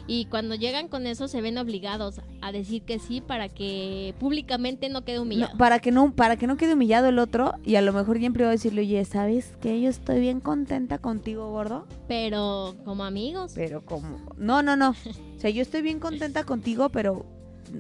Y 0.07 0.27
cuando 0.27 0.55
llegan 0.55 0.89
con 0.89 1.07
eso 1.07 1.27
se 1.27 1.41
ven 1.41 1.57
obligados 1.59 2.21
a 2.43 2.53
decir 2.53 2.83
que 2.83 2.99
sí 2.99 3.21
para 3.21 3.49
que 3.49 4.15
públicamente 4.21 4.89
no 4.91 5.05
quede 5.05 5.17
No, 5.17 5.23
humillado. 5.23 5.57
para 5.59 5.79
que 5.81 5.91
no 5.91 6.13
para 6.13 6.37
que 6.37 6.47
no 6.47 6.57
quede 6.57 6.75
humillado 6.75 7.09
el 7.09 7.19
otro 7.19 7.55
y 7.65 7.75
a 7.77 7.83
lo 7.83 7.93
mejor 7.93 8.19
ya 8.21 8.27
en 8.27 8.33
privado 8.33 8.53
decirle, 8.53 8.83
oye, 8.83 9.05
¿sabes 9.05 9.57
que 9.61 9.81
Yo 9.81 9.89
estoy 9.89 10.21
bien 10.21 10.41
contenta 10.41 10.99
contigo, 10.99 11.51
gordo. 11.51 11.87
Pero 12.07 12.77
como 12.85 13.05
amigos. 13.05 13.53
Pero 13.55 13.85
como... 13.85 14.21
No, 14.37 14.63
no, 14.63 14.77
no. 14.77 14.91
O 14.91 15.41
sea, 15.41 15.51
yo 15.51 15.63
estoy 15.63 15.81
bien 15.83 15.99
contenta 15.99 16.45
contigo, 16.45 16.89
pero 16.91 17.25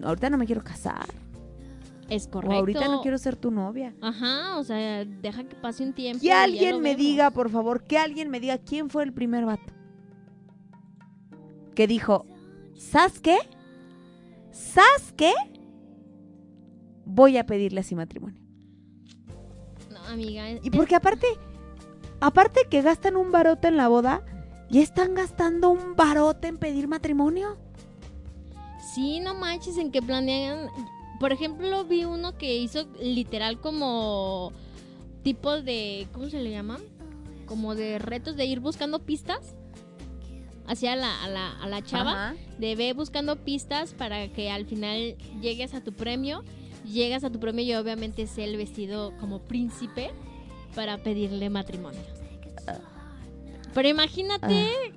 ahorita 0.02 0.30
no 0.30 0.38
me 0.38 0.46
quiero 0.46 0.64
casar. 0.64 1.06
Es 2.08 2.26
O 2.28 2.30
correcto. 2.30 2.56
ahorita 2.56 2.88
no 2.88 3.02
quiero 3.02 3.18
ser 3.18 3.36
tu 3.36 3.50
novia. 3.50 3.94
Ajá, 4.00 4.58
o 4.58 4.64
sea, 4.64 5.04
deja 5.04 5.44
que 5.44 5.56
pase 5.56 5.82
un 5.82 5.92
tiempo. 5.92 6.22
Que 6.22 6.32
alguien 6.32 6.76
me 6.80 6.90
vemos. 6.90 6.96
diga, 6.98 7.30
por 7.32 7.50
favor, 7.50 7.82
que 7.84 7.98
alguien 7.98 8.30
me 8.30 8.38
diga 8.40 8.58
quién 8.58 8.90
fue 8.90 9.02
el 9.02 9.12
primer 9.12 9.44
vato. 9.44 9.72
Que 11.74 11.86
dijo, 11.86 12.26
¿sabes 12.76 13.20
qué? 13.20 13.36
¿Sabes 14.52 15.12
qué? 15.16 15.32
Voy 17.04 17.36
a 17.36 17.44
pedirle 17.46 17.80
así 17.80 17.94
matrimonio. 17.94 18.40
No, 19.92 19.98
amiga. 20.12 20.48
es- 20.50 20.64
Y 20.64 20.70
porque 20.70 20.94
aparte, 20.94 21.26
aparte 22.20 22.60
que 22.70 22.82
gastan 22.82 23.16
un 23.16 23.30
barote 23.32 23.68
en 23.68 23.76
la 23.76 23.88
boda, 23.88 24.24
ya 24.70 24.80
están 24.80 25.14
gastando 25.14 25.70
un 25.70 25.94
barote 25.96 26.48
en 26.48 26.58
pedir 26.58 26.88
matrimonio. 26.88 27.58
Sí, 28.94 29.20
no 29.20 29.34
manches, 29.34 29.76
en 29.76 29.90
que 29.90 30.00
planean. 30.00 30.68
Por 31.18 31.32
ejemplo, 31.32 31.84
vi 31.84 32.04
uno 32.04 32.36
que 32.36 32.56
hizo 32.56 32.86
literal 33.00 33.60
como 33.60 34.52
tipo 35.22 35.60
de. 35.60 36.06
¿Cómo 36.12 36.28
se 36.28 36.40
le 36.40 36.50
llaman? 36.50 36.80
Como 37.46 37.74
de 37.74 37.98
retos 37.98 38.36
de 38.36 38.44
ir 38.44 38.60
buscando 38.60 38.98
pistas 39.00 39.54
hacia 40.66 40.96
la, 40.96 41.24
a, 41.24 41.28
la, 41.28 41.52
a 41.60 41.68
la 41.68 41.82
chava. 41.82 42.12
Ajá. 42.12 42.36
De 42.58 42.74
ve 42.74 42.92
buscando 42.92 43.36
pistas 43.36 43.94
para 43.94 44.28
que 44.28 44.50
al 44.50 44.66
final 44.66 45.16
llegues 45.40 45.74
a 45.74 45.82
tu 45.82 45.92
premio. 45.92 46.44
Llegas 46.84 47.24
a 47.24 47.30
tu 47.30 47.40
premio 47.40 47.64
y 47.64 47.74
obviamente 47.74 48.22
es 48.22 48.38
el 48.38 48.56
vestido 48.56 49.12
como 49.18 49.40
príncipe 49.40 50.10
para 50.74 50.98
pedirle 50.98 51.50
matrimonio. 51.50 52.00
Pero 53.74 53.88
imagínate 53.88 54.92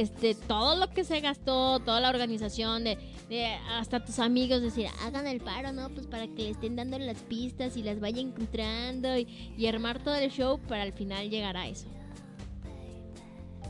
este, 0.00 0.34
todo 0.34 0.76
lo 0.76 0.90
que 0.90 1.04
se 1.04 1.20
gastó, 1.20 1.80
toda 1.80 2.00
la 2.00 2.10
organización, 2.10 2.84
de, 2.84 2.98
de 3.28 3.46
hasta 3.46 4.04
tus 4.04 4.18
amigos 4.18 4.62
decir, 4.62 4.86
hagan 5.04 5.26
el 5.26 5.40
paro, 5.40 5.72
¿no? 5.72 5.88
Pues 5.90 6.06
para 6.06 6.26
que 6.26 6.42
le 6.42 6.50
estén 6.50 6.76
dando 6.76 6.98
las 6.98 7.18
pistas 7.22 7.76
y 7.76 7.82
las 7.82 8.00
vayan 8.00 8.28
encontrando 8.28 9.16
y, 9.18 9.54
y 9.56 9.66
armar 9.66 10.02
todo 10.02 10.14
el 10.14 10.30
show 10.30 10.58
para 10.68 10.82
al 10.82 10.92
final 10.92 11.30
llegar 11.30 11.56
a 11.56 11.68
eso. 11.68 11.86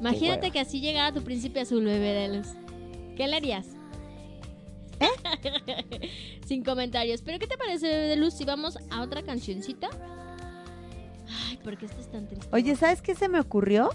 Imagínate 0.00 0.50
que 0.50 0.58
así 0.58 0.80
llegara 0.80 1.12
tu 1.12 1.22
príncipe 1.22 1.61
azul, 1.61 1.85
bebé 1.85 2.12
de 2.12 2.37
luz. 2.37 2.48
¿Qué 3.16 3.28
le 3.28 3.37
harías? 3.37 3.66
Sin 6.46 6.64
comentarios. 6.64 7.22
Pero 7.22 7.38
¿qué 7.38 7.46
te 7.46 7.56
parece, 7.56 7.87
bebé 7.87 8.08
de 8.08 8.16
luz, 8.16 8.35
si 8.35 8.44
vamos 8.44 8.78
a 8.90 9.02
otra 9.02 9.22
cancioncita? 9.22 9.88
Ay, 11.48 11.56
¿por 11.58 11.78
qué 11.78 11.87
estás 11.87 12.11
tan 12.11 12.26
triste? 12.26 12.48
Oye, 12.52 12.74
¿sabes 12.76 13.00
qué 13.00 13.14
se 13.14 13.28
me 13.28 13.38
ocurrió? 13.38 13.90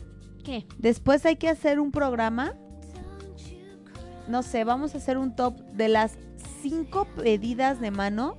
¿Qué? 0.47 0.65
Después 0.77 1.25
hay 1.25 1.36
que 1.36 1.49
hacer 1.49 1.77
un 1.79 1.91
programa. 1.91 2.53
No 4.29 4.43
sé, 4.43 4.63
vamos 4.63 4.95
a 4.95 4.97
hacer 4.97 5.17
un 5.17 5.36
top 5.36 5.60
de 5.73 5.89
las 5.89 6.17
cinco 6.62 7.05
pedidas 7.17 7.79
de 7.81 7.91
mano 7.91 8.36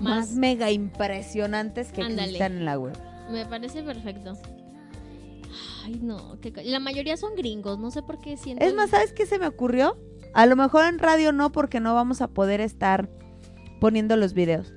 más, 0.00 0.28
Más. 0.28 0.30
mega 0.36 0.70
impresionantes 0.70 1.90
que 1.90 2.02
Ándale. 2.02 2.22
existan 2.24 2.52
en 2.58 2.64
la 2.66 2.78
web. 2.78 2.96
Me 3.30 3.44
parece 3.46 3.82
perfecto. 3.82 4.34
Ay, 5.84 5.98
no. 6.02 6.36
co- 6.42 6.60
la 6.64 6.80
mayoría 6.80 7.16
son 7.16 7.34
gringos. 7.34 7.78
No 7.78 7.90
sé 7.90 8.02
por 8.02 8.20
qué 8.20 8.36
siento. 8.36 8.64
Es 8.64 8.74
más, 8.74 8.90
¿sabes 8.90 9.12
qué 9.12 9.24
se 9.26 9.38
me 9.38 9.46
ocurrió? 9.46 9.96
A 10.34 10.44
lo 10.46 10.54
mejor 10.54 10.84
en 10.84 10.98
radio 10.98 11.32
no, 11.32 11.50
porque 11.50 11.80
no 11.80 11.94
vamos 11.94 12.20
a 12.20 12.28
poder 12.28 12.60
estar 12.60 13.08
poniendo 13.80 14.16
los 14.16 14.34
videos. 14.34 14.72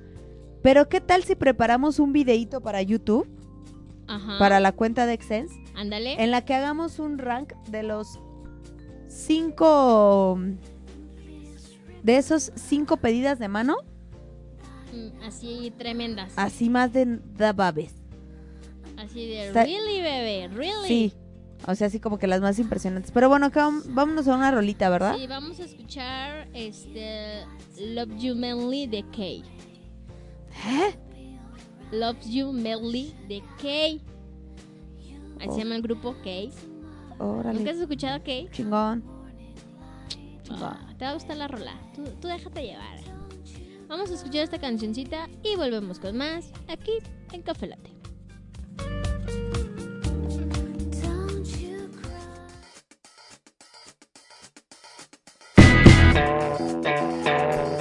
Pero 0.62 0.88
¿qué 0.88 1.00
tal 1.00 1.22
si 1.24 1.34
preparamos 1.34 1.98
un 1.98 2.12
videíto 2.12 2.60
para 2.62 2.82
YouTube, 2.82 3.28
Ajá. 4.06 4.38
para 4.38 4.60
la 4.60 4.72
cuenta 4.72 5.06
de 5.06 5.12
Excense, 5.12 5.54
Ándale. 5.74 6.22
en 6.22 6.30
la 6.30 6.44
que 6.44 6.54
hagamos 6.54 6.98
un 6.98 7.18
rank 7.18 7.52
de 7.68 7.82
los 7.82 8.18
cinco... 9.08 10.38
De 12.02 12.16
esos 12.16 12.50
cinco 12.56 12.96
pedidas 12.96 13.38
de 13.38 13.48
mano, 13.48 13.76
Mm, 14.92 15.22
Así 15.24 15.72
tremendas. 15.78 16.32
así 16.36 16.68
más 16.68 16.92
de, 16.92 17.06
de 17.06 17.52
babes. 17.52 17.94
Así 18.98 19.26
de 19.26 19.46
Está- 19.46 19.64
really, 19.64 20.02
bebé. 20.02 20.48
Really. 20.48 20.86
Sí. 20.88 21.12
O 21.66 21.74
sea, 21.74 21.86
así 21.86 21.98
como 21.98 22.18
que 22.18 22.26
las 22.26 22.42
más 22.42 22.58
impresionantes. 22.58 23.10
Pero 23.10 23.30
bueno, 23.30 23.46
acá 23.46 23.70
vámonos 23.86 24.28
a 24.28 24.34
una 24.34 24.50
rolita, 24.50 24.90
¿verdad? 24.90 25.16
Sí, 25.16 25.26
vamos 25.26 25.60
a 25.60 25.64
escuchar 25.64 26.46
este 26.52 27.44
Love 27.80 28.14
You 28.18 28.34
Manly 28.34 28.86
de 28.88 29.02
Kay. 29.16 29.42
¿Eh? 30.66 30.94
Love 31.92 32.18
You 32.28 32.52
Medley 32.52 33.14
de 33.28 33.42
Kay. 33.62 34.02
Así 35.42 35.48
Oh. 35.50 35.54
se 35.54 35.58
llama 35.64 35.76
el 35.76 35.82
grupo 35.82 36.14
Kay. 36.22 36.50
Órale. 37.18 37.58
¿Nunca 37.58 37.72
has 37.72 37.76
escuchado 37.78 38.22
Kay? 38.24 38.48
Chingón. 38.52 39.02
Chingón. 40.42 40.62
Ah, 40.62 40.94
te 40.98 41.04
va 41.04 41.10
a 41.10 41.14
gustar 41.14 41.36
la 41.36 41.48
rola. 41.48 41.74
Tú, 41.94 42.04
tú 42.20 42.28
déjate 42.28 42.62
llevar. 42.62 42.98
Vamos 43.88 44.10
a 44.10 44.14
escuchar 44.14 44.42
esta 44.44 44.58
cancioncita 44.58 45.28
y 45.42 45.56
volvemos 45.56 45.98
con 45.98 46.16
más 46.16 46.50
aquí 46.68 46.92
en 47.32 47.42
Café 47.42 47.66
Latte. 47.66 47.90
Don't 57.24 57.71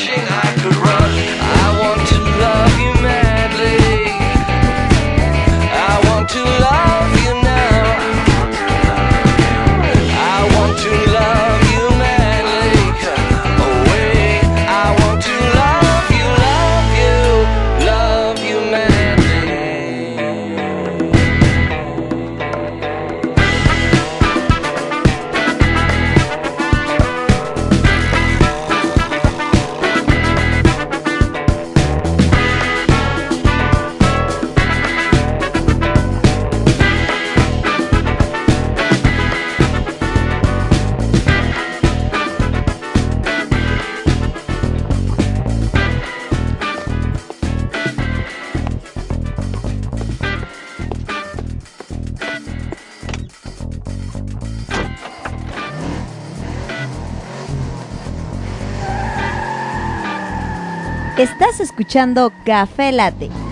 machine 0.00 0.29
escuchando 61.60 62.32
Café 62.44 62.92
Late. 62.92 63.49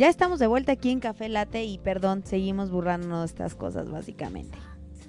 Ya 0.00 0.08
estamos 0.08 0.38
de 0.38 0.46
vuelta 0.46 0.72
aquí 0.72 0.88
en 0.88 0.98
Café 0.98 1.28
Late 1.28 1.62
y 1.64 1.76
perdón, 1.76 2.22
seguimos 2.24 2.70
burrándonos 2.70 3.22
estas 3.26 3.54
cosas 3.54 3.90
básicamente. 3.90 4.56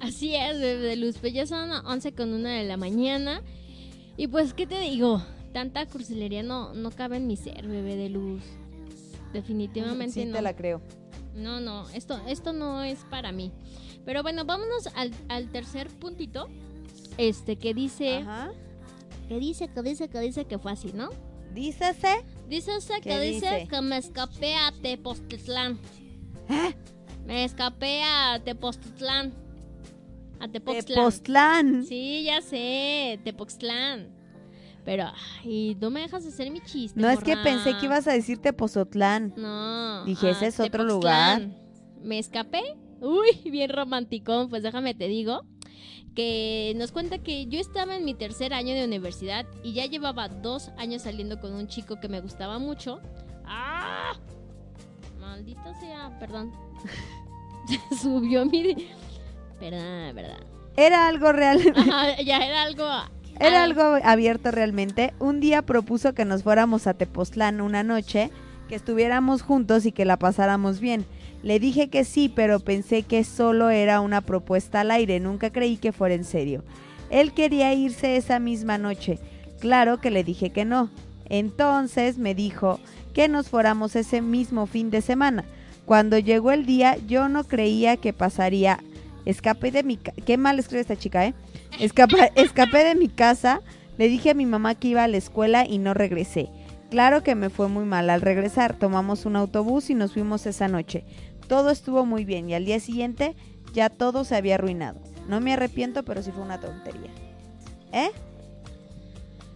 Así 0.02 0.36
es, 0.36 0.60
bebé 0.60 0.82
de 0.82 0.96
luz. 0.98 1.18
Pues 1.18 1.32
ya 1.32 1.48
son 1.48 1.72
11 1.72 2.12
con 2.12 2.34
una 2.34 2.56
de 2.56 2.66
la 2.66 2.76
mañana. 2.76 3.42
Y 4.18 4.28
pues, 4.28 4.54
¿qué 4.54 4.68
te 4.68 4.78
digo? 4.82 5.24
Tanta 5.54 5.86
cursilería 5.86 6.44
no, 6.44 6.74
no 6.74 6.92
cabe 6.92 7.16
en 7.16 7.26
mi 7.26 7.38
ser, 7.38 7.70
bebé 7.70 7.96
de 7.96 8.10
luz. 8.10 8.44
Definitivamente 9.32 10.12
Sí, 10.12 10.26
no. 10.26 10.36
te 10.36 10.42
la 10.42 10.58
creo. 10.58 10.82
No, 11.36 11.62
no, 11.62 11.88
esto, 11.92 12.20
esto 12.28 12.52
no 12.52 12.84
es 12.84 13.00
para 13.10 13.32
mí. 13.32 13.54
Pero 14.04 14.24
bueno, 14.24 14.44
vámonos 14.44 14.88
al, 14.94 15.12
al 15.30 15.48
tercer 15.52 15.88
puntito. 15.88 16.50
Este, 17.18 17.56
que 17.56 17.74
dice. 17.74 18.18
Ajá. 18.18 18.52
Que 19.30 19.40
dice, 19.40 19.70
que 19.70 19.82
dice, 19.84 20.10
que 20.10 20.20
dice 20.20 20.44
que 20.44 20.60
fue 20.60 20.74
así, 20.74 20.92
¿no? 20.92 21.12
Dícese. 21.54 22.26
Dícese 22.52 22.96
¿Qué 22.96 23.10
que 23.12 23.20
dice, 23.22 23.50
dice? 23.50 23.68
que 23.70 23.82
me 23.82 23.96
escapé 23.96 24.56
a 24.56 24.74
Tepoztlán. 24.74 25.80
Me 27.26 27.46
escapé 27.46 28.04
a 28.04 28.42
Tepoztlán. 28.44 29.34
A 30.38 30.50
Tepoztlán. 30.50 30.86
Tepoztlán. 30.86 31.86
Sí, 31.86 32.24
ya 32.26 32.42
sé, 32.42 33.22
Tepoztlán. 33.24 34.10
Pero, 34.84 35.06
ay, 35.46 35.78
no 35.80 35.90
me 35.92 36.02
dejas 36.02 36.26
hacer 36.26 36.52
mi 36.52 36.60
chiste. 36.60 37.00
No 37.00 37.10
es 37.10 37.22
que 37.22 37.38
pensé 37.38 37.78
que 37.78 37.86
ibas 37.86 38.06
a 38.10 38.12
decir 38.12 38.40
Tepozotlán. 38.40 39.34
No. 39.38 40.04
Dije, 40.04 40.32
ese 40.32 40.48
es 40.48 40.60
otro 40.60 40.86
Tepoztlán. 40.86 41.44
lugar. 41.54 41.62
Me 42.02 42.20
escapé. 42.20 42.62
Uy, 43.00 43.50
bien 43.50 43.70
romanticón. 43.70 44.50
Pues 44.50 44.62
déjame 44.62 44.94
te 44.94 45.08
digo 45.08 45.46
que 46.16 46.74
nos 46.76 46.92
cuenta 46.92 47.20
que 47.20 47.46
yo 47.48 47.60
estaba 47.60 47.96
en 47.96 48.06
mi 48.06 48.14
tercer 48.14 48.54
año 48.54 48.74
de 48.74 48.86
universidad 48.86 49.46
y 49.64 49.74
ya 49.74 49.86
llevaba 49.86 50.28
dos 50.28 50.72
años 50.78 51.04
saliendo 51.04 51.40
con 51.40 51.54
un 51.54 51.68
chico 51.68 52.00
que 52.00 52.10
me 52.10 52.20
gustaba 52.20 52.60
mucho. 52.60 53.00
¡Ah! 53.46 54.14
Maldita 55.20 55.74
sea, 55.80 56.18
perdón. 56.20 56.52
Subió 58.02 58.46
mi. 58.46 58.90
Verdad, 59.60 60.14
verdad. 60.14 60.40
Era 60.76 61.08
algo 61.08 61.32
real. 61.32 61.62
Ajá, 61.76 62.22
ya 62.22 62.38
era 62.38 62.64
algo. 62.64 62.88
Era 63.40 63.64
algo 63.64 63.82
abierto 64.04 64.52
realmente. 64.52 65.14
Un 65.20 65.40
día 65.40 65.62
propuso 65.62 66.14
que 66.14 66.26
nos 66.26 66.44
fuéramos 66.44 66.88
a 66.88 66.94
Tepoztlán 66.94 67.62
una 67.62 67.84
noche, 67.84 68.30
que 68.68 68.76
estuviéramos 68.76 69.42
juntos 69.42 69.86
y 69.86 69.92
que 69.92 70.06
la 70.06 70.18
pasáramos 70.18 70.80
bien. 70.80 71.06
Le 71.44 71.60
dije 71.60 71.90
que 71.90 72.04
sí, 72.04 72.30
pero 72.34 72.60
pensé 72.60 73.04
que 73.04 73.24
solo 73.24 73.70
era 73.70 74.00
una 74.02 74.22
propuesta 74.22 74.82
al 74.82 74.92
aire, 74.92 75.20
nunca 75.20 75.50
creí 75.52 75.78
que 75.78 75.92
fuera 75.92 76.14
en 76.16 76.24
serio. 76.24 76.64
Él 77.10 77.34
quería 77.34 77.74
irse 77.74 78.16
esa 78.16 78.40
misma 78.40 78.78
noche. 78.78 79.20
Claro 79.60 80.00
que 80.00 80.12
le 80.12 80.24
dije 80.24 80.52
que 80.52 80.66
no. 80.66 80.90
Entonces 81.30 82.18
me 82.18 82.36
dijo 82.36 82.80
que 83.14 83.28
nos 83.28 83.50
fuéramos 83.50 83.96
ese 83.96 84.22
mismo 84.22 84.66
fin 84.68 84.92
de 84.92 85.02
semana. 85.02 85.44
Cuando 85.86 86.18
llegó 86.20 86.52
el 86.52 86.66
día, 86.66 86.98
yo 87.08 87.28
no 87.28 87.44
creía 87.44 87.98
que 87.98 88.14
pasaría. 88.14 88.80
Escapé 89.26 89.72
de 89.72 89.84
mi 89.84 89.98
ca- 89.98 90.14
Qué 90.26 90.38
mal 90.38 90.60
escribe 90.60 90.82
esta 90.82 90.96
chica, 90.96 91.26
¿eh? 91.26 91.34
Escapé 92.36 92.84
de 92.84 92.96
mi 92.96 93.08
casa. 93.08 93.62
Le 93.98 94.08
dije 94.08 94.30
a 94.32 94.34
mi 94.36 94.46
mamá 94.46 94.76
que 94.76 94.90
iba 94.90 95.04
a 95.04 95.08
la 95.08 95.18
escuela 95.18 95.66
y 95.68 95.80
no 95.80 95.94
regresé. 95.94 96.50
Claro 96.90 97.24
que 97.24 97.36
me 97.36 97.50
fue 97.50 97.68
muy 97.70 97.86
mal 97.86 98.10
al 98.10 98.22
regresar. 98.22 98.74
Tomamos 98.78 99.26
un 99.26 99.36
autobús 99.36 99.90
y 99.90 99.96
nos 99.96 100.14
fuimos 100.14 100.46
esa 100.46 100.68
noche. 100.68 101.04
Todo 101.52 101.70
estuvo 101.70 102.06
muy 102.06 102.24
bien 102.24 102.50
y 102.50 102.54
al 102.54 102.64
día 102.64 102.80
siguiente 102.80 103.36
ya 103.74 103.90
todo 103.90 104.24
se 104.24 104.38
había 104.38 104.56
arruinado. 104.56 105.02
No 105.28 105.42
me 105.42 105.52
arrepiento, 105.52 106.04
pero 106.04 106.24
sí 106.24 106.32
fue 106.32 106.44
una 106.44 106.62
tontería. 106.62 107.12
¿Eh? 107.92 108.10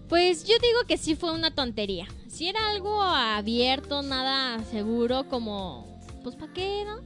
Pues 0.10 0.44
yo 0.44 0.56
digo 0.62 0.80
que 0.90 0.98
sí 0.98 1.16
fue 1.16 1.34
una 1.34 1.56
tontería. 1.56 2.06
Si 2.28 2.50
era 2.50 2.70
algo 2.70 3.02
abierto, 3.02 4.02
nada 4.02 4.62
seguro, 4.66 5.30
como, 5.30 5.88
pues 6.22 6.36
¿para 6.36 6.52
qué, 6.52 6.84
no? 6.86 6.98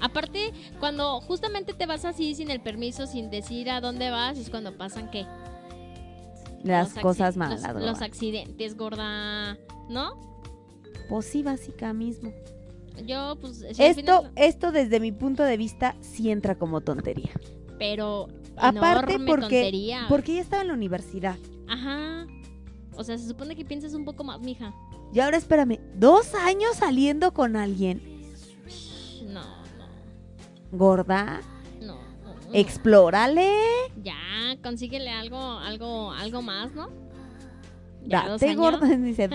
Aparte, 0.00 0.52
cuando 0.80 1.20
justamente 1.20 1.72
te 1.72 1.86
vas 1.86 2.04
así 2.04 2.34
sin 2.34 2.50
el 2.50 2.60
permiso, 2.60 3.06
sin 3.06 3.30
decir 3.30 3.70
a 3.70 3.80
dónde 3.80 4.10
vas, 4.10 4.36
es 4.36 4.50
cuando 4.50 4.76
pasan 4.76 5.12
qué? 5.12 5.28
Las 6.64 6.92
Los 6.92 7.02
cosas 7.04 7.36
malas, 7.36 7.62
Los, 7.72 7.84
los 7.84 8.02
accidentes, 8.02 8.76
gorda. 8.76 9.56
¿No? 9.88 10.18
Pues 11.08 11.26
sí, 11.26 11.44
básica 11.44 11.92
mismo. 11.92 12.32
Yo, 13.06 13.36
pues. 13.40 13.58
si 13.72 13.82
Esto, 13.82 14.00
final- 14.20 14.32
esto 14.36 14.72
desde 14.72 15.00
mi 15.00 15.12
punto 15.12 15.42
de 15.42 15.56
vista 15.56 15.96
sí 16.00 16.30
entra 16.30 16.54
como 16.56 16.80
tontería. 16.80 17.30
pero. 17.78 18.28
Aparte 18.56 19.18
porque, 19.26 19.62
tontería. 19.62 20.06
porque 20.08 20.32
ella 20.32 20.42
estaba 20.42 20.62
en 20.62 20.68
la 20.68 20.74
universidad. 20.74 21.36
Ajá. 21.68 22.24
O 22.96 23.02
sea, 23.02 23.18
se 23.18 23.26
supone 23.26 23.56
que 23.56 23.64
piensas 23.64 23.94
un 23.94 24.04
poco 24.04 24.22
más, 24.22 24.40
mija. 24.40 24.72
Y 25.12 25.18
ahora 25.18 25.36
espérame, 25.36 25.80
dos 25.96 26.34
años 26.36 26.76
saliendo 26.76 27.34
con 27.34 27.56
alguien. 27.56 28.00
No, 29.26 29.40
no, 29.42 29.86
Gorda, 30.70 31.40
no. 31.80 31.96
no, 32.22 32.34
no. 32.46 32.52
explórale. 32.52 33.50
Ya, 34.04 34.14
consíguele 34.62 35.10
algo, 35.10 35.40
algo, 35.58 36.12
algo 36.12 36.40
más, 36.42 36.72
¿no? 36.74 36.90
Ya, 38.06 38.28
Date 38.28 38.54
gorda, 38.54 38.86
dice, 38.96 39.28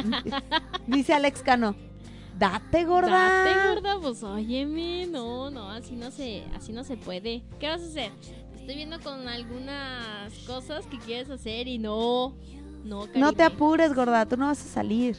dice 0.87 1.13
Alex 1.13 1.41
Cano. 1.41 1.75
Date 2.39 2.85
gorda. 2.85 3.09
Date, 3.09 3.69
gorda, 3.69 3.99
pues 4.01 4.23
óyeme, 4.23 5.07
no, 5.07 5.51
no, 5.51 5.69
así 5.69 5.97
no 5.97 6.09
se, 6.09 6.45
así 6.55 6.71
no 6.71 6.85
se 6.85 6.95
puede. 6.95 7.43
¿Qué 7.59 7.67
vas 7.67 7.81
a 7.81 7.85
hacer? 7.85 8.11
Estoy 8.55 8.75
viendo 8.75 8.99
con 9.01 9.27
algunas 9.27 10.33
cosas 10.47 10.85
que 10.85 10.97
quieres 10.99 11.29
hacer 11.29 11.67
y 11.67 11.77
no, 11.77 12.37
no, 12.85 13.07
No 13.13 13.33
te 13.33 13.43
apures, 13.43 13.93
gorda, 13.93 14.25
tú 14.25 14.37
no 14.37 14.45
vas 14.45 14.65
a 14.65 14.69
salir. 14.69 15.17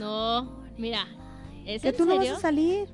No, 0.00 0.64
mira, 0.76 1.06
¿es 1.66 1.82
Que 1.82 1.90
en 1.90 1.96
tú 1.96 2.04
no 2.04 2.16
vas 2.16 2.28
a 2.30 2.40
salir. 2.40 2.88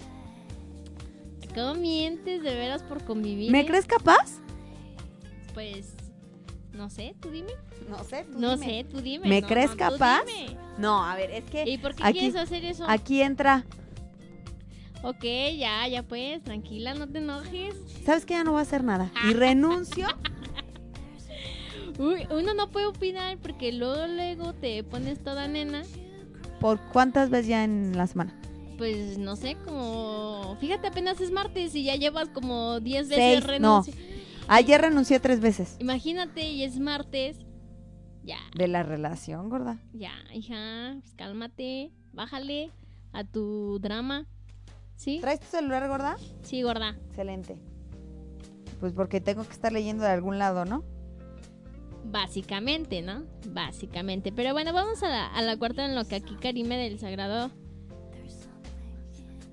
¿Cómo 1.55 1.75
mientes 1.75 2.43
de 2.43 2.55
veras 2.55 2.83
por 2.83 3.03
convivir? 3.05 3.51
¿Me 3.51 3.65
crees 3.65 3.87
capaz? 3.87 4.39
Pues, 5.55 5.95
no 6.73 6.91
sé, 6.91 7.15
tú 7.21 7.31
dime. 7.31 7.53
No 7.89 8.03
sé, 8.05 8.25
tú 8.31 8.39
No 8.39 8.57
dime. 8.57 8.67
sé, 8.67 8.85
tú 8.91 9.01
dime. 9.01 9.29
¿Me 9.29 9.41
no, 9.41 9.49
crees 9.49 9.71
no, 9.71 9.77
capaz? 9.77 10.23
No, 10.79 11.05
a 11.05 11.15
ver, 11.17 11.31
es 11.31 11.45
que 11.45 11.69
¿Y 11.69 11.79
por 11.79 11.95
qué 11.95 12.03
aquí- 12.05 12.19
quieres 12.21 12.37
hacer 12.37 12.65
eso? 12.65 12.85
aquí 12.89 13.23
entra. 13.23 13.65
Ok, 15.03 15.25
ya, 15.57 15.89
ya 15.89 16.03
pues, 16.03 16.43
tranquila, 16.43 16.95
no 16.95 17.09
te 17.09 17.19
enojes. 17.19 17.75
¿Sabes 18.05 18.27
que 18.27 18.35
ya 18.35 18.45
no 18.45 18.53
voy 18.53 18.61
a 18.61 18.63
hacer 18.63 18.85
nada? 18.85 19.11
Y 19.29 19.33
renuncio. 19.35 20.07
Uy, 21.99 22.27
uno 22.31 22.55
no 22.55 22.71
puede 22.71 22.87
opinar 22.87 23.37
porque 23.39 23.73
luego, 23.73 24.07
luego 24.07 24.55
te 24.55 24.83
pones 24.85 25.23
toda 25.23 25.49
nena. 25.49 25.83
¿Por 26.59 26.79
cuántas 26.93 27.31
veces 27.31 27.49
ya 27.49 27.65
en 27.65 27.97
la 27.97 28.07
semana? 28.07 28.35
Pues 28.79 29.19
no 29.19 29.37
sé, 29.37 29.57
como. 29.67 30.57
Fíjate, 30.61 30.87
apenas 30.87 31.21
es 31.21 31.31
martes 31.31 31.75
y 31.75 31.85
ya 31.85 31.97
llevas 31.97 32.29
como 32.31 32.81
10 32.81 33.09
veces 33.09 33.45
Seis, 33.45 33.61
no. 33.61 33.85
Ayer 34.53 34.81
renuncié 34.81 35.21
tres 35.21 35.41
veces. 35.41 35.77
Imagínate, 35.79 36.43
y 36.51 36.65
es 36.65 36.79
martes. 36.81 37.39
Ya, 38.25 38.39
De 38.57 38.67
la 38.69 38.83
relación, 38.83 39.49
gorda. 39.49 39.79
ya, 39.93 40.13
hija, 40.35 40.97
pues 41.01 41.15
cálmate, 41.15 41.91
bájale 42.13 42.71
a 43.13 43.25
tu 43.25 43.79
drama. 43.81 44.27
¿Sí? 44.97 45.19
¿Traes 45.21 45.41
tu 45.41 45.47
celular, 45.47 45.89
gorda? 45.89 46.17
Sí, 46.43 46.63
gorda. 46.63 46.97
Excelente. 47.09 47.57
Pues 48.81 48.93
porque 48.93 49.21
tengo 49.21 49.45
que 49.45 49.53
estar 49.53 49.73
leyendo 49.73 50.03
de 50.05 50.11
algún 50.11 50.39
lado, 50.39 50.65
¿no? 50.65 50.85
Básicamente, 52.05 53.01
¿no? 53.03 53.25
Básicamente. 53.49 54.33
Pero 54.33 54.53
bueno, 54.53 54.73
vamos 54.73 55.03
a 55.03 55.09
la, 55.09 55.27
a 55.29 55.43
la 55.43 55.57
cuarta 55.57 55.87
en 55.87 55.95
lo 55.95 56.05
que 56.05 56.17
aquí 56.17 56.35
Karime 56.37 56.77
del 56.77 56.99
Sagrado. 56.99 57.51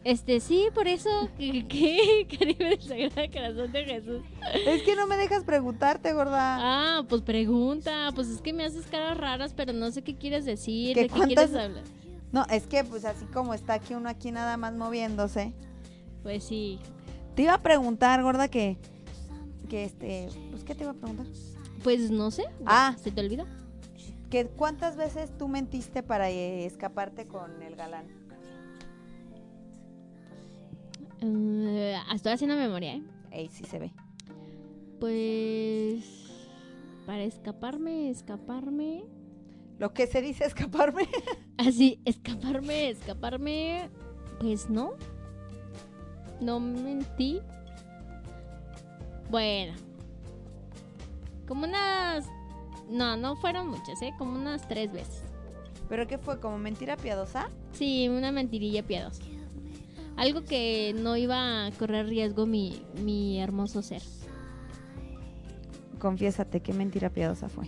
Este, 0.08 0.40
sí, 0.40 0.70
por 0.74 0.88
eso. 0.88 1.10
¿Qué? 1.38 1.68
qué? 1.68 2.26
Karime 2.40 2.70
del 2.70 2.82
Sagrado 2.82 3.30
Corazón 3.30 3.74
de 3.74 3.84
Jesús. 3.84 4.22
Es 4.66 4.82
que 4.84 4.96
no 4.96 5.06
me 5.06 5.18
dejas 5.18 5.44
preguntarte, 5.44 6.14
gorda. 6.14 6.60
Ah, 6.62 7.04
pues 7.10 7.22
pregunta. 7.24 8.12
Pues 8.16 8.30
es 8.30 8.40
que 8.40 8.54
me 8.54 8.64
haces 8.64 8.86
caras 8.88 9.18
raras, 9.18 9.54
pero 9.54 9.74
no 9.74 9.92
sé 9.92 10.04
qué 10.04 10.16
quieres 10.16 10.46
decir. 10.46 10.96
¿Que 10.96 11.02
¿De 11.04 11.10
qué 11.10 11.20
quieres 11.20 11.54
hablar? 11.54 11.84
No, 12.32 12.46
es 12.50 12.68
que 12.68 12.86
pues 12.86 13.04
así 13.04 13.26
como 13.26 13.54
está 13.54 13.74
aquí 13.74 13.96
uno 13.96 14.08
aquí 14.08 14.32
nada 14.32 14.56
más 14.56 14.74
moviéndose. 14.74 15.52
Pues 16.24 16.46
sí. 16.46 16.80
Te 17.36 17.42
iba 17.42 17.56
a 17.56 17.62
preguntar, 17.62 18.24
gorda, 18.24 18.48
que 18.48 18.78
que 19.68 19.84
este, 19.84 20.30
pues 20.52 20.64
qué 20.64 20.74
te 20.74 20.84
iba 20.84 20.92
a 20.92 20.96
preguntar? 20.96 21.26
Pues 21.84 22.12
no 22.12 22.32
sé. 22.32 22.46
Ah. 22.66 22.96
¿Se 23.04 23.12
te 23.12 23.20
olvidó? 23.20 23.46
Que 24.30 24.46
cuántas 24.46 24.96
veces 24.96 25.38
tú 25.38 25.50
mentiste 25.50 26.02
para 26.02 26.30
eh, 26.30 26.66
escaparte 26.66 27.28
con 27.28 27.62
el 27.62 27.76
galán? 27.76 28.27
Eh, 31.22 31.98
estoy 32.14 32.34
haciendo 32.34 32.56
memoria, 32.56 32.96
¿eh? 32.96 33.04
Ey, 33.32 33.50
sí 33.50 33.64
se 33.66 33.80
ve. 33.80 33.92
Pues. 35.00 36.06
Para 37.06 37.24
escaparme, 37.24 38.10
escaparme. 38.10 39.06
Lo 39.80 39.94
que 39.94 40.08
se 40.08 40.22
dice 40.22 40.46
escaparme. 40.46 41.08
Así, 41.58 42.02
escaparme, 42.06 42.90
escaparme. 42.90 43.90
Pues 44.40 44.70
no. 44.70 44.94
No 46.42 46.60
mentí. 46.60 47.42
Bueno. 49.30 49.74
Como 51.48 51.66
unas. 51.66 52.26
No, 52.90 53.18
no 53.18 53.36
fueron 53.36 53.68
muchas, 53.68 54.02
¿eh? 54.02 54.14
Como 54.18 54.40
unas 54.40 54.68
tres 54.68 54.92
veces. 54.92 55.24
¿Pero 55.90 56.08
qué 56.08 56.18
fue? 56.18 56.40
¿Como 56.40 56.58
mentira 56.58 56.98
piadosa? 56.98 57.50
Sí, 57.72 58.10
una 58.10 58.32
mentirilla 58.32 58.84
piadosa. 58.84 59.24
Algo 60.18 60.44
que 60.44 60.94
no 60.98 61.16
iba 61.16 61.66
a 61.68 61.72
correr 61.72 62.08
riesgo 62.08 62.46
mi, 62.46 62.82
mi 63.04 63.40
hermoso 63.40 63.82
ser. 63.82 64.02
Confiésate, 66.00 66.60
¿qué 66.62 66.74
mentira 66.74 67.10
piadosa 67.10 67.50
fue? 67.50 67.66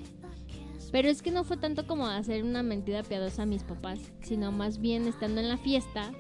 Pero 0.92 1.08
es 1.10 1.22
que 1.22 1.30
no 1.32 1.44
fue 1.44 1.58
tanto 1.58 1.86
como 1.86 2.08
hacer 2.08 2.44
una 2.44 2.64
mentira 2.64 3.04
piadosa 3.04 3.44
a 3.44 3.46
mis 3.46 3.64
papás, 3.64 4.00
sino 4.22 4.52
más 4.52 4.80
bien 4.80 5.08
estando 5.08 5.40
en 5.42 5.48
la 5.50 5.58
fiesta, 5.58 6.12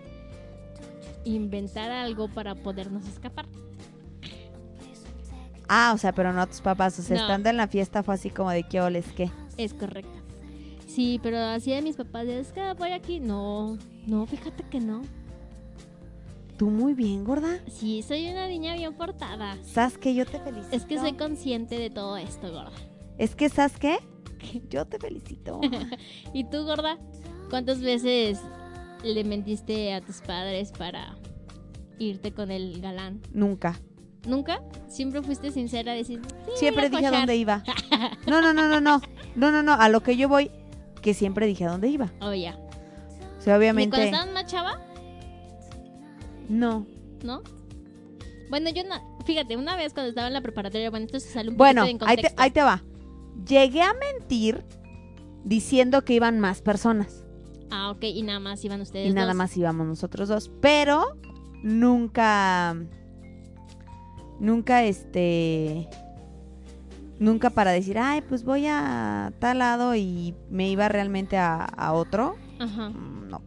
inventar 1.26 1.90
algo 1.92 2.28
para 2.28 2.56
podernos 2.56 3.08
escapar. 3.08 3.48
Ah, 5.68 5.92
o 5.94 5.98
sea, 5.98 6.14
pero 6.14 6.34
no 6.34 6.42
a 6.42 6.48
tus 6.48 6.62
papás. 6.62 6.98
O 7.00 7.04
sea, 7.04 7.16
No. 7.18 7.22
estando 7.24 7.50
en 7.50 7.58
la 7.58 7.68
fiesta 7.68 8.02
fue 8.02 8.16
así 8.16 8.30
como 8.32 8.50
de 8.52 8.64
qué 8.64 8.82
oles, 8.82 9.06
¿qué? 9.16 9.30
Es 9.58 9.74
correcto. 9.74 10.12
Sí, 10.88 11.20
pero 11.22 11.38
así 11.38 11.72
de 11.72 11.82
mis 11.84 11.96
papás, 11.96 12.26
es 12.26 12.52
que 12.52 12.74
voy 12.74 12.92
aquí. 12.92 13.20
No, 13.20 13.78
no, 14.08 14.26
fíjate 14.26 14.64
que 14.64 14.80
no. 14.80 15.02
Tú 16.60 16.70
muy 16.70 16.94
bien, 16.94 17.24
gorda. 17.24 17.60
Sí, 17.68 18.02
soy 18.04 18.28
una 18.28 18.46
niña 18.50 18.74
bien 18.74 18.94
portada. 18.94 19.58
¿Sabes 19.64 19.98
qué? 19.98 20.14
Yo 20.14 20.26
te 20.26 20.42
felicito. 20.42 20.76
Es 20.76 20.84
que 20.84 21.00
soy 21.00 21.14
consciente 21.14 21.80
de 21.80 21.90
todo 21.90 22.18
esto, 22.18 22.52
gorda. 22.52 22.74
Es 23.18 23.34
que, 23.34 23.48
¿sabes 23.48 23.78
qué? 23.80 23.98
Yo 24.70 24.86
te 24.86 25.00
felicito. 25.00 25.62
¿Y 26.34 26.44
tú, 26.44 26.66
gorda? 26.66 26.98
¿Cuántas 27.50 27.80
veces 27.80 28.42
le 29.06 29.24
mentiste 29.24 29.94
a 29.94 30.02
tus 30.02 30.20
padres 30.20 30.74
para 30.78 31.16
irte 31.98 32.34
con 32.34 32.52
el 32.52 32.82
galán? 32.82 33.22
Nunca. 33.32 33.80
¿Nunca? 34.28 34.62
Siempre 34.90 35.22
fuiste 35.22 35.52
sincera 35.52 35.94
a 35.94 35.96
decir, 35.96 36.20
"Sí, 36.46 36.52
Siempre 36.58 36.90
dije 36.90 37.06
a 37.06 37.10
cochar". 37.10 37.22
dónde 37.22 37.38
iba. 37.38 37.64
No, 38.28 38.42
no, 38.42 38.54
no, 38.54 38.68
no, 38.68 38.82
no. 38.82 39.02
No, 39.38 39.50
no, 39.54 39.64
no. 39.64 39.74
A 39.76 39.88
lo 39.88 40.02
que 40.04 40.18
yo 40.18 40.28
voy, 40.28 40.52
que 41.02 41.14
siempre 41.14 41.46
dije 41.46 41.64
a 41.64 41.72
dónde 41.72 41.88
iba. 41.88 42.12
Oh, 42.20 42.34
ya. 42.34 42.58
O 43.38 43.42
sea, 43.42 43.56
¿Y 43.56 43.56
cuando 43.56 43.58
obviamente. 43.60 44.04
estaban 44.06 44.34
más 44.34 44.46
chava? 44.48 44.82
No. 46.50 46.86
¿No? 47.24 47.42
Bueno, 48.50 48.70
yo 48.72 48.84
no. 48.84 48.96
Fíjate, 49.26 49.56
una 49.58 49.76
vez 49.78 49.94
cuando 49.94 50.10
estaba 50.10 50.28
en 50.28 50.34
la 50.34 50.42
preparatoria, 50.42 50.90
bueno, 50.90 51.06
esto 51.06 51.20
se 51.20 51.30
sale 51.30 51.50
un 51.52 51.58
Bueno, 51.58 51.82
poquito 51.84 52.06
en 52.06 52.10
ahí 52.10 52.18
te, 52.18 52.34
ahí 52.36 52.52
te 52.52 52.62
va. 52.64 52.84
Llegué 53.48 53.82
a 53.84 53.94
mentir 53.94 54.66
diciendo 55.44 56.04
que 56.04 56.14
iban 56.14 56.40
más 56.40 56.62
personas. 56.62 57.24
Ah, 57.72 57.92
ok, 57.92 58.04
y 58.04 58.24
nada 58.24 58.40
más 58.40 58.64
iban 58.66 58.82
ustedes 58.82 59.10
Y 59.10 59.14
nada 59.14 59.28
dos. 59.28 59.36
más 59.36 59.56
íbamos 59.56 59.86
nosotros 59.86 60.28
dos. 60.28 60.50
Pero 60.62 61.16
nunca. 61.62 62.76
Nunca 64.40 64.84
este. 64.84 65.88
Nunca 67.20 67.50
para 67.50 67.72
decir, 67.72 68.00
ay, 68.00 68.22
pues 68.22 68.44
voy 68.46 68.66
a 68.66 69.34
tal 69.40 69.60
lado 69.60 69.94
y 69.94 70.34
me 70.50 70.70
iba 70.70 70.88
realmente 70.88 71.38
a, 71.38 71.66
a 71.66 71.94
otro. 71.94 72.38
Ajá. 72.60 72.90
Mm, 72.90 73.30
No. 73.30 73.42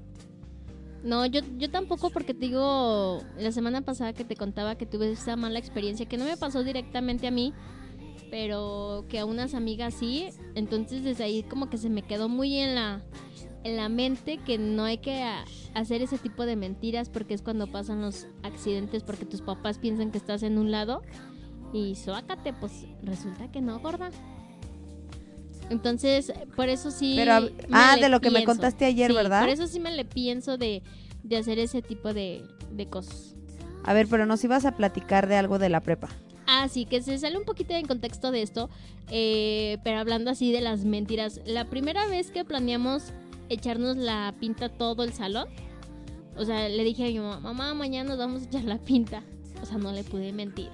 No, 1.02 1.26
yo, 1.26 1.40
yo 1.58 1.68
tampoco 1.70 2.10
porque 2.10 2.32
te 2.32 2.46
digo, 2.46 3.22
la 3.36 3.50
semana 3.50 3.80
pasada 3.80 4.12
que 4.12 4.24
te 4.24 4.36
contaba 4.36 4.76
que 4.76 4.86
tuve 4.86 5.10
esa 5.10 5.34
mala 5.34 5.58
experiencia, 5.58 6.06
que 6.06 6.16
no 6.16 6.24
me 6.24 6.36
pasó 6.36 6.62
directamente 6.62 7.26
a 7.26 7.32
mí, 7.32 7.52
pero 8.30 9.04
que 9.08 9.18
a 9.18 9.24
unas 9.24 9.54
amigas 9.54 9.94
sí, 9.94 10.28
entonces 10.54 11.02
desde 11.02 11.24
ahí 11.24 11.42
como 11.42 11.68
que 11.68 11.76
se 11.76 11.90
me 11.90 12.02
quedó 12.02 12.28
muy 12.28 12.56
en 12.56 12.76
la, 12.76 13.02
en 13.64 13.76
la 13.76 13.88
mente 13.88 14.38
que 14.38 14.58
no 14.58 14.84
hay 14.84 14.98
que 14.98 15.24
hacer 15.74 16.02
ese 16.02 16.18
tipo 16.18 16.46
de 16.46 16.54
mentiras 16.54 17.08
porque 17.08 17.34
es 17.34 17.42
cuando 17.42 17.66
pasan 17.66 18.00
los 18.00 18.26
accidentes 18.44 19.02
porque 19.02 19.26
tus 19.26 19.42
papás 19.42 19.78
piensan 19.78 20.12
que 20.12 20.18
estás 20.18 20.44
en 20.44 20.56
un 20.56 20.70
lado 20.70 21.02
y 21.72 21.96
suácate, 21.96 22.52
pues 22.52 22.86
resulta 23.02 23.50
que 23.50 23.60
no, 23.60 23.80
gorda. 23.80 24.10
Entonces, 25.72 26.32
por 26.54 26.68
eso 26.68 26.90
sí. 26.90 27.14
Pero, 27.16 27.40
me 27.40 27.50
ah, 27.72 27.96
le 27.96 28.02
de 28.02 28.08
lo 28.08 28.20
que 28.20 28.30
me 28.30 28.44
contaste 28.44 28.84
ayer, 28.84 29.10
Sí, 29.10 29.16
¿verdad? 29.16 29.40
Por 29.40 29.48
eso 29.48 29.66
sí 29.66 29.80
me 29.80 29.90
le 29.90 30.04
pienso 30.04 30.58
de, 30.58 30.82
de 31.22 31.36
hacer 31.36 31.58
ese 31.58 31.82
tipo 31.82 32.12
de, 32.12 32.44
de 32.70 32.86
cosas. 32.86 33.34
A 33.84 33.94
ver, 33.94 34.06
pero 34.08 34.26
nos 34.26 34.44
ibas 34.44 34.64
a 34.64 34.76
platicar 34.76 35.26
de 35.26 35.36
algo 35.36 35.58
de 35.58 35.68
la 35.68 35.80
prepa. 35.80 36.08
Ah, 36.46 36.68
sí, 36.68 36.84
que 36.84 37.02
se 37.02 37.18
sale 37.18 37.38
un 37.38 37.44
poquito 37.44 37.72
en 37.74 37.86
contexto 37.86 38.30
de 38.30 38.42
esto, 38.42 38.68
eh, 39.10 39.78
pero 39.82 39.98
hablando 39.98 40.30
así 40.30 40.52
de 40.52 40.60
las 40.60 40.84
mentiras. 40.84 41.40
La 41.46 41.64
primera 41.64 42.06
vez 42.06 42.30
que 42.30 42.44
planeamos 42.44 43.12
echarnos 43.48 43.96
la 43.96 44.34
pinta 44.38 44.68
todo 44.68 45.04
el 45.04 45.12
salón, 45.12 45.48
o 46.36 46.44
sea, 46.44 46.68
le 46.68 46.84
dije 46.84 47.04
a 47.04 47.08
mi 47.08 47.18
mamá, 47.18 47.40
mamá, 47.40 47.74
mañana 47.74 48.10
nos 48.10 48.18
vamos 48.18 48.42
a 48.42 48.44
echar 48.44 48.64
la 48.64 48.78
pinta. 48.78 49.22
O 49.62 49.66
sea, 49.66 49.78
no 49.78 49.92
le 49.92 50.04
pude 50.04 50.32
mentir. 50.32 50.68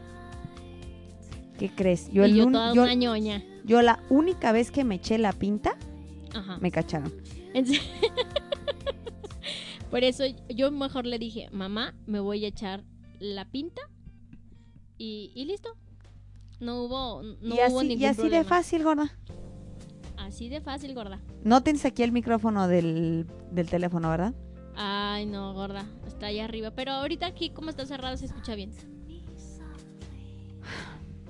¿Qué 1.59 1.69
crees? 1.71 2.09
Yo, 2.11 2.23
y 2.25 2.31
el 2.31 2.37
yo 2.37 2.47
toda 2.51 2.73
yo- 2.75 2.83
una 2.85 2.95
ñoña. 2.95 3.43
yo 3.65 3.83
la 3.83 4.03
única 4.11 4.53
vez 4.53 4.71
que 4.71 4.85
me 4.85 4.95
eché 4.97 5.19
la 5.19 5.33
pinta, 5.33 5.77
Ajá. 6.35 6.59
me 6.61 6.71
cacharon. 6.71 7.13
Por 9.91 10.05
eso 10.05 10.25
yo 10.49 10.71
mejor 10.71 11.07
le 11.07 11.19
dije, 11.19 11.49
mamá, 11.51 11.95
me 12.07 12.21
voy 12.21 12.45
a 12.45 12.49
echar 12.49 12.85
la 13.21 13.47
pinta 13.47 13.81
y, 14.99 15.33
y 15.35 15.45
listo. 15.47 15.71
No 16.61 16.83
hubo, 16.85 17.23
no 17.23 17.55
y 17.55 17.59
hubo 17.71 17.83
ningún 17.83 18.03
y 18.03 18.05
así 18.05 18.29
de 18.29 18.45
fácil, 18.45 18.83
gorda. 18.85 19.17
Así 20.17 20.49
de 20.49 20.61
fácil, 20.61 20.95
gorda. 20.95 21.21
No 21.45 21.63
tienes 21.63 21.85
aquí 21.85 22.03
el 22.03 22.13
micrófono 22.13 22.69
del, 22.69 23.27
del 23.51 23.69
teléfono, 23.69 24.11
¿verdad? 24.11 24.35
Ay, 24.77 25.25
no, 25.25 25.55
gorda. 25.55 25.87
Está 26.07 26.27
allá 26.27 26.45
arriba. 26.45 26.73
Pero 26.73 26.93
ahorita 26.93 27.27
aquí, 27.27 27.51
como 27.51 27.71
está 27.71 27.87
cerrado, 27.87 28.17
se 28.17 28.27
escucha 28.27 28.55
bien. 28.55 28.71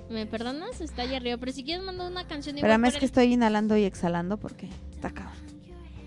¿Me 0.09 0.25
perdonas? 0.25 0.81
Está 0.81 1.03
allá 1.03 1.17
arriba. 1.17 1.37
Pero 1.37 1.51
si 1.51 1.63
quieres, 1.63 1.83
mando 1.83 2.07
una 2.07 2.25
canción 2.27 2.57
igual 2.57 2.71
Espérame, 2.71 2.85
es 2.87 2.93
que 2.93 2.99
el- 2.99 3.05
estoy 3.05 3.33
inhalando 3.33 3.77
y 3.77 3.83
exhalando 3.83 4.37
porque 4.37 4.67
está 4.91 5.11
cabrón. 5.11 5.35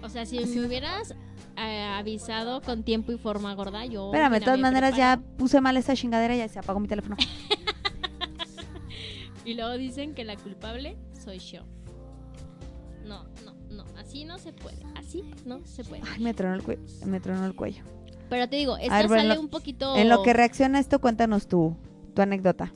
O 0.03 0.09
sea, 0.09 0.27
si 0.27 0.41
me 0.45 0.67
hubieras 0.67 1.15
eh, 1.57 1.83
avisado 1.95 2.61
con 2.63 2.83
tiempo 2.83 3.13
y 3.13 3.19
forma, 3.19 3.55
gorda, 3.55 3.85
yo... 3.87 4.07
Espérame, 4.07 4.33
de 4.33 4.41
todas 4.41 4.59
maneras 4.59 4.97
ya 4.97 5.21
puse 5.39 5.61
mal 5.61 5.77
esa 5.77 5.95
chingadera 5.95 6.35
y 6.35 6.39
ya 6.39 6.49
se 6.49 6.59
apagó 6.59 6.81
mi 6.81 6.89
teléfono. 6.89 7.17
Y 9.45 9.55
luego 9.55 9.73
dicen 9.77 10.15
que 10.15 10.25
la 10.25 10.37
culpable 10.37 10.97
soy 11.25 11.39
yo. 11.41 11.63
No, 13.05 13.25
no, 13.45 13.55
no. 13.71 13.85
Así 13.99 14.25
no 14.25 14.39
se 14.39 14.53
puede. 14.53 14.79
Así 14.95 15.25
no 15.45 15.67
se 15.67 15.83
puede. 15.83 16.03
Ay, 16.09 16.23
me 16.23 16.33
tronó 16.33 16.55
el, 16.55 16.63
cue- 16.63 16.79
me 17.07 17.19
tronó 17.19 17.45
el 17.45 17.55
cuello. 17.55 17.83
Pero 18.31 18.49
te 18.49 18.55
digo, 18.57 18.77
esto 18.77 18.95
bueno, 19.09 19.31
sale 19.31 19.39
un 19.41 19.49
poquito... 19.49 19.97
En 19.97 20.09
lo 20.09 20.23
que 20.23 20.33
reacciona 20.33 20.79
esto, 20.79 21.01
cuéntanos 21.01 21.49
tu, 21.49 21.77
tu 22.15 22.23
anécdota. 22.23 22.73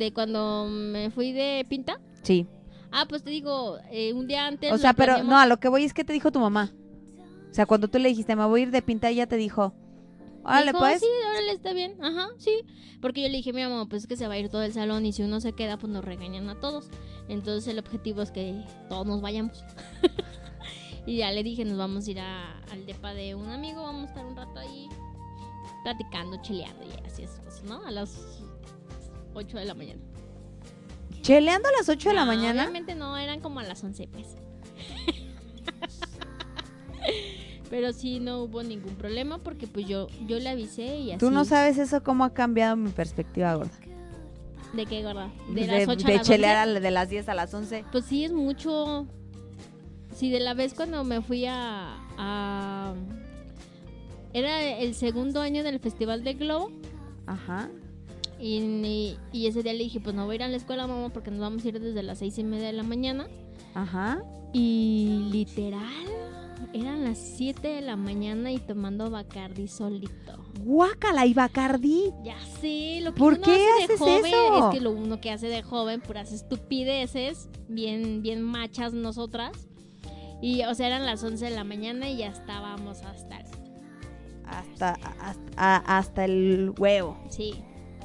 De 0.00 0.12
cuando 0.14 0.66
me 0.70 1.10
fui 1.10 1.32
de 1.32 1.64
pinta. 1.68 2.00
Sí. 2.22 2.46
Ah, 2.90 3.04
pues 3.06 3.22
te 3.22 3.28
digo, 3.30 3.76
eh, 3.90 4.12
un 4.14 4.26
día 4.26 4.46
antes... 4.46 4.72
O 4.72 4.78
sea, 4.78 4.94
pero 4.94 5.12
planeamos- 5.12 5.28
no, 5.30 5.38
a 5.38 5.46
lo 5.46 5.60
que 5.60 5.68
voy 5.68 5.84
es 5.84 5.92
que 5.92 6.04
te 6.04 6.12
dijo 6.14 6.32
tu 6.32 6.40
mamá. 6.40 6.72
O 7.50 7.54
sea, 7.54 7.66
cuando 7.66 7.88
tú 7.88 7.98
le 7.98 8.08
dijiste, 8.08 8.34
me 8.34 8.46
voy 8.46 8.60
a 8.60 8.62
ir 8.64 8.70
de 8.70 8.80
pinta, 8.80 9.10
ella 9.10 9.26
te 9.26 9.36
dijo, 9.36 9.74
órale, 10.42 10.72
pues. 10.72 11.00
Sí, 11.00 11.06
órale, 11.28 11.52
está 11.52 11.72
bien. 11.74 12.02
Ajá, 12.02 12.28
sí. 12.38 12.62
Porque 13.02 13.20
yo 13.22 13.28
le 13.28 13.36
dije, 13.36 13.52
mi 13.52 13.62
mamá, 13.62 13.86
pues 13.90 14.02
es 14.04 14.08
que 14.08 14.16
se 14.16 14.26
va 14.26 14.34
a 14.34 14.38
ir 14.38 14.48
todo 14.48 14.62
el 14.62 14.72
salón 14.72 15.04
y 15.04 15.12
si 15.12 15.22
uno 15.22 15.38
se 15.40 15.52
queda, 15.52 15.76
pues 15.76 15.92
nos 15.92 16.02
regañan 16.04 16.48
a 16.48 16.58
todos. 16.58 16.88
Entonces 17.28 17.68
el 17.70 17.78
objetivo 17.78 18.22
es 18.22 18.30
que 18.30 18.64
todos 18.88 19.06
nos 19.06 19.20
vayamos. 19.20 19.62
y 21.06 21.18
ya 21.18 21.30
le 21.30 21.42
dije, 21.42 21.64
nos 21.66 21.76
vamos 21.76 22.06
a 22.06 22.10
ir 22.10 22.20
a- 22.20 22.58
al 22.72 22.86
depa 22.86 23.12
de 23.12 23.34
un 23.34 23.50
amigo, 23.50 23.82
vamos 23.82 24.04
a 24.04 24.08
estar 24.08 24.24
un 24.26 24.34
rato 24.36 24.58
ahí 24.60 24.88
platicando, 25.84 26.40
chileando 26.42 26.84
y 26.84 27.06
así 27.06 27.22
esas 27.22 27.40
cosas, 27.40 27.64
¿no? 27.64 27.84
A 27.84 27.90
las 27.90 28.39
8 29.34 29.58
de 29.58 29.64
la 29.64 29.74
mañana. 29.74 30.00
Cheleando 31.22 31.68
a 31.68 31.72
las 31.72 31.88
8 31.88 32.08
de 32.10 32.14
la 32.14 32.24
mañana. 32.24 32.62
Obviamente 32.62 32.94
no, 32.94 33.16
eran 33.18 33.40
como 33.40 33.60
a 33.60 33.62
las 33.62 33.82
11, 33.84 34.08
pues. 34.08 34.26
Pero 37.70 37.92
sí 37.92 38.18
no 38.18 38.42
hubo 38.42 38.62
ningún 38.62 38.94
problema 38.96 39.38
porque 39.38 39.66
pues 39.68 39.86
yo 39.86 40.08
yo 40.26 40.38
le 40.40 40.48
avisé 40.48 40.98
y 40.98 41.10
así. 41.12 41.20
Tú 41.20 41.30
no 41.30 41.44
sabes 41.44 41.78
eso 41.78 42.02
cómo 42.02 42.24
ha 42.24 42.34
cambiado 42.34 42.76
mi 42.76 42.90
perspectiva, 42.90 43.54
gorda. 43.54 43.70
¿De 44.72 44.86
qué, 44.86 45.02
gorda? 45.02 45.30
De, 45.48 45.62
De, 45.62 45.66
las 45.66 45.88
8 45.88 46.06
de 46.06 46.14
a 46.14 46.16
las 46.18 46.26
chelear 46.26 46.66
11? 46.68 46.78
a- 46.78 46.80
de 46.80 46.90
las 46.90 47.08
10 47.08 47.28
a 47.28 47.34
las 47.34 47.54
11. 47.54 47.84
Pues 47.92 48.04
sí, 48.06 48.24
es 48.24 48.32
mucho. 48.32 49.06
Sí, 50.14 50.30
de 50.30 50.40
la 50.40 50.54
vez 50.54 50.74
cuando 50.74 51.04
me 51.04 51.22
fui 51.22 51.46
a. 51.46 51.96
a- 52.18 52.94
Era 54.32 54.78
el 54.78 54.94
segundo 54.94 55.40
año 55.40 55.62
del 55.62 55.78
Festival 55.78 56.24
de 56.24 56.34
Globo. 56.34 56.72
Ajá. 57.26 57.70
Y, 58.40 58.56
y- 58.58 59.18
y 59.32 59.46
ese 59.46 59.62
día 59.62 59.72
le 59.74 59.84
dije, 59.84 60.00
pues 60.00 60.14
no 60.16 60.24
voy 60.26 60.32
a 60.32 60.36
ir 60.36 60.42
a 60.44 60.48
la 60.48 60.56
escuela, 60.56 60.86
mamá, 60.86 61.10
porque 61.10 61.30
nos 61.30 61.40
vamos 61.40 61.64
a 61.64 61.68
ir 61.68 61.78
desde 61.80 62.02
las 62.02 62.18
seis 62.18 62.38
y 62.38 62.44
media 62.44 62.66
de 62.68 62.72
la 62.72 62.82
mañana. 62.82 63.26
Ajá. 63.74 64.22
Y 64.52 65.28
literal, 65.30 65.84
eran 66.72 67.04
las 67.04 67.18
7 67.18 67.68
de 67.68 67.80
la 67.82 67.94
mañana 67.96 68.50
y 68.50 68.58
tomando 68.58 69.08
Bacardi 69.10 69.68
solito. 69.68 70.44
Guácala 70.64 71.24
y 71.26 71.34
Bacardi. 71.34 72.12
Ya 72.24 72.36
sé, 72.60 73.00
lo 73.02 73.12
que 73.14 73.18
¿Por 73.18 73.34
uno 73.34 73.42
qué 73.44 73.52
hace 73.52 73.62
de 73.78 73.84
haces 73.84 73.98
joven 74.00 74.26
eso? 74.26 74.68
es 74.70 74.74
que 74.74 74.80
lo 74.80 74.90
uno 74.90 75.20
que 75.20 75.30
hace 75.30 75.46
de 75.48 75.62
joven, 75.62 76.00
puras 76.00 76.32
estupideces, 76.32 77.48
bien, 77.68 78.22
bien 78.22 78.42
machas 78.42 78.92
nosotras. 78.92 79.68
Y, 80.42 80.62
o 80.64 80.74
sea, 80.74 80.86
eran 80.88 81.06
las 81.06 81.22
11 81.22 81.44
de 81.44 81.50
la 81.52 81.64
mañana 81.64 82.08
y 82.08 82.16
ya 82.18 82.28
estábamos 82.28 83.02
hasta... 83.02 83.44
Hasta, 84.46 84.94
hasta 85.56 86.24
el 86.24 86.72
huevo. 86.76 87.16
Sí, 87.28 87.54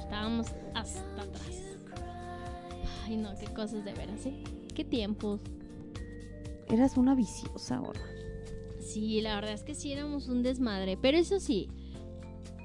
estábamos 0.05 0.47
hasta 0.75 1.21
atrás. 1.21 1.61
Ay, 3.05 3.17
no, 3.17 3.35
qué 3.39 3.47
cosas 3.47 3.83
de 3.83 3.93
veras, 3.93 4.25
¿eh? 4.25 4.43
Qué 4.73 4.83
tiempos. 4.83 5.41
Eras 6.69 6.97
una 6.97 7.15
viciosa, 7.15 7.77
gorda. 7.77 8.05
Sí, 8.79 9.21
la 9.21 9.35
verdad 9.35 9.53
es 9.53 9.63
que 9.63 9.75
sí 9.75 9.91
éramos 9.91 10.27
un 10.27 10.43
desmadre. 10.43 10.97
Pero 10.97 11.17
eso 11.17 11.39
sí, 11.39 11.69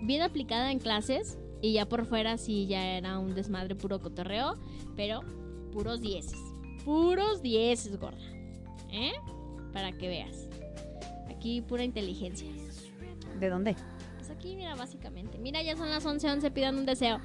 bien 0.03 0.22
aplicada 0.22 0.70
en 0.70 0.78
clases 0.78 1.38
y 1.62 1.74
ya 1.74 1.86
por 1.86 2.07
fuera 2.07 2.36
sí 2.38 2.66
ya 2.66 2.97
era 2.97 3.18
un 3.18 3.34
desmadre 3.34 3.74
puro 3.74 4.01
cotorreo, 4.01 4.57
pero 4.97 5.20
puros 5.72 6.01
dieces. 6.01 6.38
Puros 6.84 7.43
dieces, 7.43 7.99
gorda. 7.99 8.20
¿Eh? 8.91 9.12
Para 9.72 9.93
que 9.93 10.09
veas. 10.09 10.49
Aquí 11.30 11.62
pura 11.62 11.84
inteligencia. 11.84 12.49
¿De 13.38 13.49
dónde? 13.49 13.76
Aquí, 14.41 14.57
mira, 14.57 14.74
básicamente. 14.74 15.36
Mira, 15.38 15.62
ya 15.62 15.76
son 15.76 15.91
las 15.91 16.05
11, 16.07 16.30
11, 16.30 16.51
pidan 16.51 16.78
un 16.78 16.86
deseo. 16.86 17.20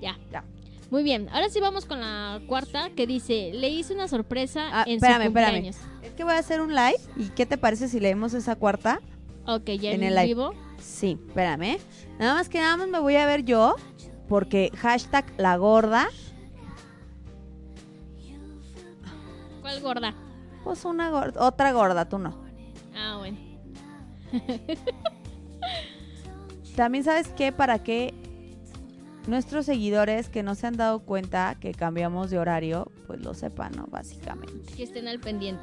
Ya. 0.00 0.16
Ya. 0.30 0.44
Muy 0.92 1.02
bien, 1.02 1.28
ahora 1.30 1.48
sí 1.48 1.58
vamos 1.58 1.84
con 1.86 2.00
la 2.00 2.40
cuarta 2.46 2.90
que 2.90 3.08
dice, 3.08 3.50
le 3.52 3.68
hice 3.70 3.92
una 3.92 4.06
sorpresa 4.06 4.68
Ah, 4.72 4.84
en 4.86 4.94
espérame, 4.94 5.22
su 5.22 5.26
espérame. 5.28 5.50
cumpleaños. 5.54 5.76
Es 6.04 6.12
que 6.12 6.22
voy 6.22 6.34
a 6.34 6.38
hacer 6.38 6.60
un 6.60 6.72
live. 6.72 6.98
¿Y 7.16 7.30
qué 7.30 7.44
te 7.46 7.58
parece 7.58 7.88
si 7.88 7.98
leemos 7.98 8.32
esa 8.34 8.54
cuarta? 8.54 9.00
Ok, 9.46 9.64
ya 9.80 9.90
En 9.90 10.02
en, 10.02 10.04
el 10.04 10.14
live. 10.14 10.26
vivo. 10.26 10.54
Sí, 10.78 11.18
espérame. 11.26 11.78
Nada 12.20 12.34
más 12.34 12.48
que 12.48 12.60
nada 12.60 12.76
más 12.76 12.86
me 12.86 13.00
voy 13.00 13.16
a 13.16 13.26
ver 13.26 13.42
yo. 13.44 13.74
Porque 14.28 14.70
hashtag 14.76 15.24
la 15.38 15.56
gorda. 15.56 16.08
¿Cuál 19.62 19.80
gorda? 19.80 20.14
Pues 20.62 20.84
una 20.84 21.10
gorda, 21.10 21.44
otra 21.44 21.72
gorda, 21.72 22.08
tú 22.08 22.18
no. 22.18 22.40
Ah, 22.96 23.16
bueno. 23.18 23.36
También 26.76 27.04
sabes 27.04 27.28
qué, 27.28 27.52
para 27.52 27.82
que 27.82 28.14
nuestros 29.26 29.66
seguidores 29.66 30.28
que 30.28 30.42
no 30.42 30.54
se 30.54 30.66
han 30.66 30.76
dado 30.76 31.00
cuenta 31.00 31.56
que 31.58 31.72
cambiamos 31.72 32.30
de 32.30 32.38
horario, 32.38 32.92
pues 33.06 33.20
lo 33.20 33.34
sepan, 33.34 33.72
¿no? 33.76 33.86
Básicamente. 33.86 34.72
Que 34.76 34.82
estén 34.84 35.08
al 35.08 35.18
pendiente. 35.18 35.62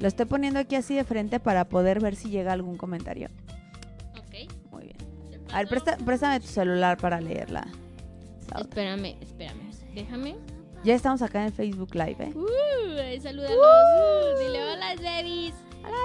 Lo 0.00 0.08
estoy 0.08 0.26
poniendo 0.26 0.58
aquí 0.60 0.76
así 0.76 0.94
de 0.94 1.04
frente 1.04 1.38
para 1.40 1.68
poder 1.68 2.00
ver 2.00 2.16
si 2.16 2.30
llega 2.30 2.52
algún 2.52 2.76
comentario. 2.76 3.28
Ok. 4.18 4.50
Muy 4.70 4.84
bien. 4.84 4.96
A 5.52 5.58
ver, 5.58 5.68
presta- 5.68 5.96
préstame 5.98 6.40
tu 6.40 6.46
celular 6.46 6.96
para 6.98 7.20
leerla. 7.20 7.66
Espérame, 8.58 9.16
espérame. 9.20 9.70
Déjame. 9.94 10.36
Ya 10.84 10.94
estamos 10.94 11.22
acá 11.22 11.40
en 11.40 11.46
el 11.46 11.52
Facebook 11.52 11.94
Live, 11.94 12.16
¿eh? 12.18 12.32
Uh, 12.34 12.46
eh, 12.98 13.20
salúdalos. 13.20 13.56
Uh, 13.56 14.38
dile 14.38 14.62
hola, 14.62 14.94
babies. 15.02 15.54
¡Hola, 15.82 15.96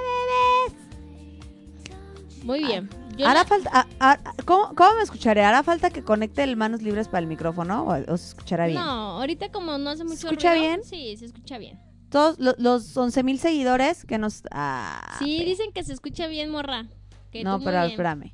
bebés! 0.68 2.46
Muy 2.46 2.64
bien. 2.64 2.90
Yo 3.20 3.28
Hará 3.28 3.44
falta. 3.44 3.70
a- 3.74 3.88
a- 4.00 4.18
¿cómo, 4.46 4.74
cómo 4.76 4.96
me 4.96 5.04
escucharé? 5.04 5.44
¿Hará 5.44 5.62
falta 5.62 5.90
que 5.90 6.04
conecte 6.04 6.42
el 6.42 6.56
manos 6.56 6.82
libres 6.82 7.08
para 7.10 7.20
el 7.20 7.28
micrófono 7.28 7.84
o, 7.84 8.14
o 8.14 8.18
se 8.18 8.30
escuchará 8.30 8.66
bien? 8.68 8.80
No, 8.80 8.90
ahorita 9.20 9.52
como 9.52 9.78
no 9.78 9.90
hace 9.90 10.06
mucho 10.06 10.16
escucha 10.28 10.52
ruido, 10.54 10.66
bien? 10.66 10.84
Sí, 10.86 11.18
se 11.18 11.26
escucha 11.26 11.58
bien. 11.58 11.78
Todos 12.10 12.40
lo- 12.40 12.56
los 12.58 12.96
11 12.96 13.22
mil 13.24 13.38
seguidores 13.38 14.06
que 14.06 14.18
nos. 14.18 14.44
ah, 14.52 15.18
sí, 15.20 15.44
dicen 15.44 15.72
que 15.74 15.84
se 15.84 15.92
escucha 15.94 16.28
bien, 16.28 16.50
morra. 16.50 16.88
Que 17.30 17.44
No, 17.44 17.60
pero 17.60 17.80
bien. 17.82 17.92
espérame. 17.92 18.34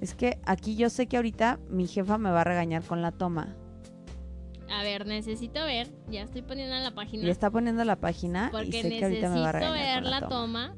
Es 0.00 0.14
que 0.14 0.40
aquí 0.46 0.76
yo 0.76 0.88
sé 0.90 1.06
que 1.06 1.16
ahorita 1.16 1.58
mi 1.68 1.86
jefa 1.86 2.16
me 2.18 2.30
va 2.30 2.40
a 2.40 2.44
regañar 2.44 2.82
con 2.84 3.02
la 3.02 3.12
toma. 3.12 3.54
A 4.70 4.82
ver, 4.82 5.06
necesito 5.06 5.62
ver. 5.64 5.88
Ya 6.08 6.22
estoy 6.22 6.42
poniendo 6.42 6.74
en 6.74 6.82
la 6.82 6.90
página. 6.94 7.24
Y 7.26 7.30
está 7.30 7.50
poniendo 7.50 7.84
la 7.84 7.96
página 7.96 8.48
y 8.48 8.50
porque 8.50 8.82
sé 8.82 8.88
que 8.88 9.04
ahorita 9.04 9.28
me 9.30 9.40
va 9.40 9.50
a 9.50 9.52
necesito 9.52 9.72
regañar 9.74 9.94
ver 9.94 10.02
con 10.02 10.10
la 10.10 10.20
toma. 10.20 10.74
toma. 10.74 10.76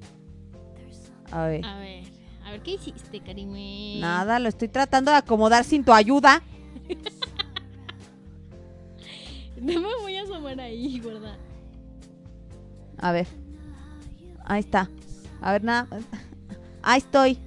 A 1.30 1.46
ver. 1.46 1.64
A 1.64 1.78
ver, 1.78 2.04
a 2.48 2.52
ver, 2.52 2.62
¿qué 2.62 2.72
hiciste, 2.72 3.20
Karime? 3.20 3.98
Nada, 4.00 4.38
lo 4.38 4.48
estoy 4.48 4.68
tratando 4.68 5.10
de 5.10 5.18
acomodar 5.18 5.64
sin 5.64 5.84
tu 5.84 5.92
ayuda. 5.92 6.42
No 9.60 9.80
me 9.80 9.88
voy 10.02 10.16
a 10.16 10.22
asomar 10.22 10.60
ahí, 10.60 11.00
¿verdad? 11.00 11.36
A 12.96 13.10
ver. 13.10 13.26
Ahí 14.44 14.60
está. 14.60 14.88
A 15.40 15.50
ver, 15.50 15.64
nada. 15.64 15.88
Ahí 16.82 16.98
estoy. 16.98 17.38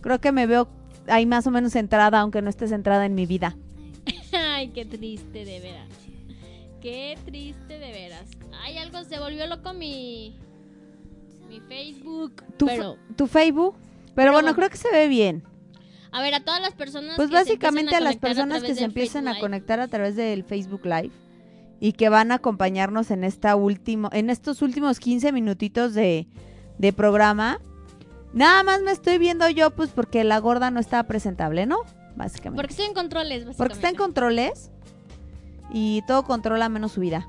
Creo 0.00 0.18
que 0.18 0.32
me 0.32 0.46
veo 0.46 0.66
ahí 1.08 1.26
más 1.26 1.46
o 1.46 1.50
menos 1.50 1.72
centrada, 1.72 2.20
aunque 2.20 2.40
no 2.40 2.48
esté 2.48 2.68
centrada 2.68 3.04
en 3.04 3.14
mi 3.14 3.26
vida. 3.26 3.54
Ay, 4.32 4.68
qué 4.68 4.86
triste, 4.86 5.44
de 5.44 5.60
veras. 5.60 5.88
Qué 6.80 7.18
triste, 7.26 7.78
de 7.78 7.92
veras. 7.92 8.30
Ay, 8.62 8.78
algo 8.78 9.04
se 9.04 9.18
volvió 9.18 9.46
loco 9.46 9.74
mi. 9.74 10.34
Mi 11.50 11.60
Facebook. 11.60 12.42
Tu, 12.56 12.64
Pero, 12.64 12.96
tu 13.14 13.26
Facebook. 13.26 13.76
Pero, 14.14 14.32
bueno, 14.32 14.54
creo 14.54 14.70
que 14.70 14.76
se 14.76 14.90
ve 14.90 15.08
bien. 15.08 15.44
a 16.10 16.20
ver, 16.20 16.34
a 16.34 16.40
todas 16.40 16.60
las 16.60 16.74
personas. 16.74 17.16
Pues 17.16 17.30
que 17.30 17.36
se 17.36 17.44
básicamente 17.44 17.96
a, 17.96 18.00
las 18.00 18.16
personas 18.16 18.62
que 18.62 18.68
se 18.68 18.80
del 18.80 18.84
empiecen 18.84 19.28
a 19.28 19.38
conectar 19.38 19.80
a 19.80 19.88
través 19.88 20.16
del 20.16 20.44
Facebook 20.44 20.84
Live 20.84 21.10
y 21.80 21.92
que 21.94 22.08
van 22.08 22.30
a 22.30 22.36
acompañarnos 22.36 23.10
en 23.10 23.24
esta 23.24 23.56
último, 23.56 24.08
en 24.12 24.30
estos 24.30 24.62
últimos 24.62 25.00
15 25.00 25.32
minutitos 25.32 25.94
de, 25.94 26.28
de 26.78 26.92
programa. 26.92 27.58
Nada 28.32 28.62
más 28.62 28.82
me 28.82 28.92
estoy 28.92 29.18
viendo 29.18 29.48
yo, 29.48 29.70
pues 29.70 29.90
porque 29.90 30.24
la 30.24 30.38
gorda 30.38 30.70
no 30.70 30.80
está 30.80 31.02
presentable, 31.04 31.66
¿no? 31.66 31.78
Básicamente. 32.16 32.62
Porque 32.62 32.72
estoy 32.72 32.86
en 32.86 32.94
controles, 32.94 33.44
básicamente. 33.44 33.58
Porque 33.58 33.74
está 33.74 33.88
en 33.88 33.96
controles 33.96 34.70
y 35.72 36.02
todo 36.06 36.24
controla 36.24 36.68
menos 36.68 36.92
su 36.92 37.00
vida. 37.00 37.28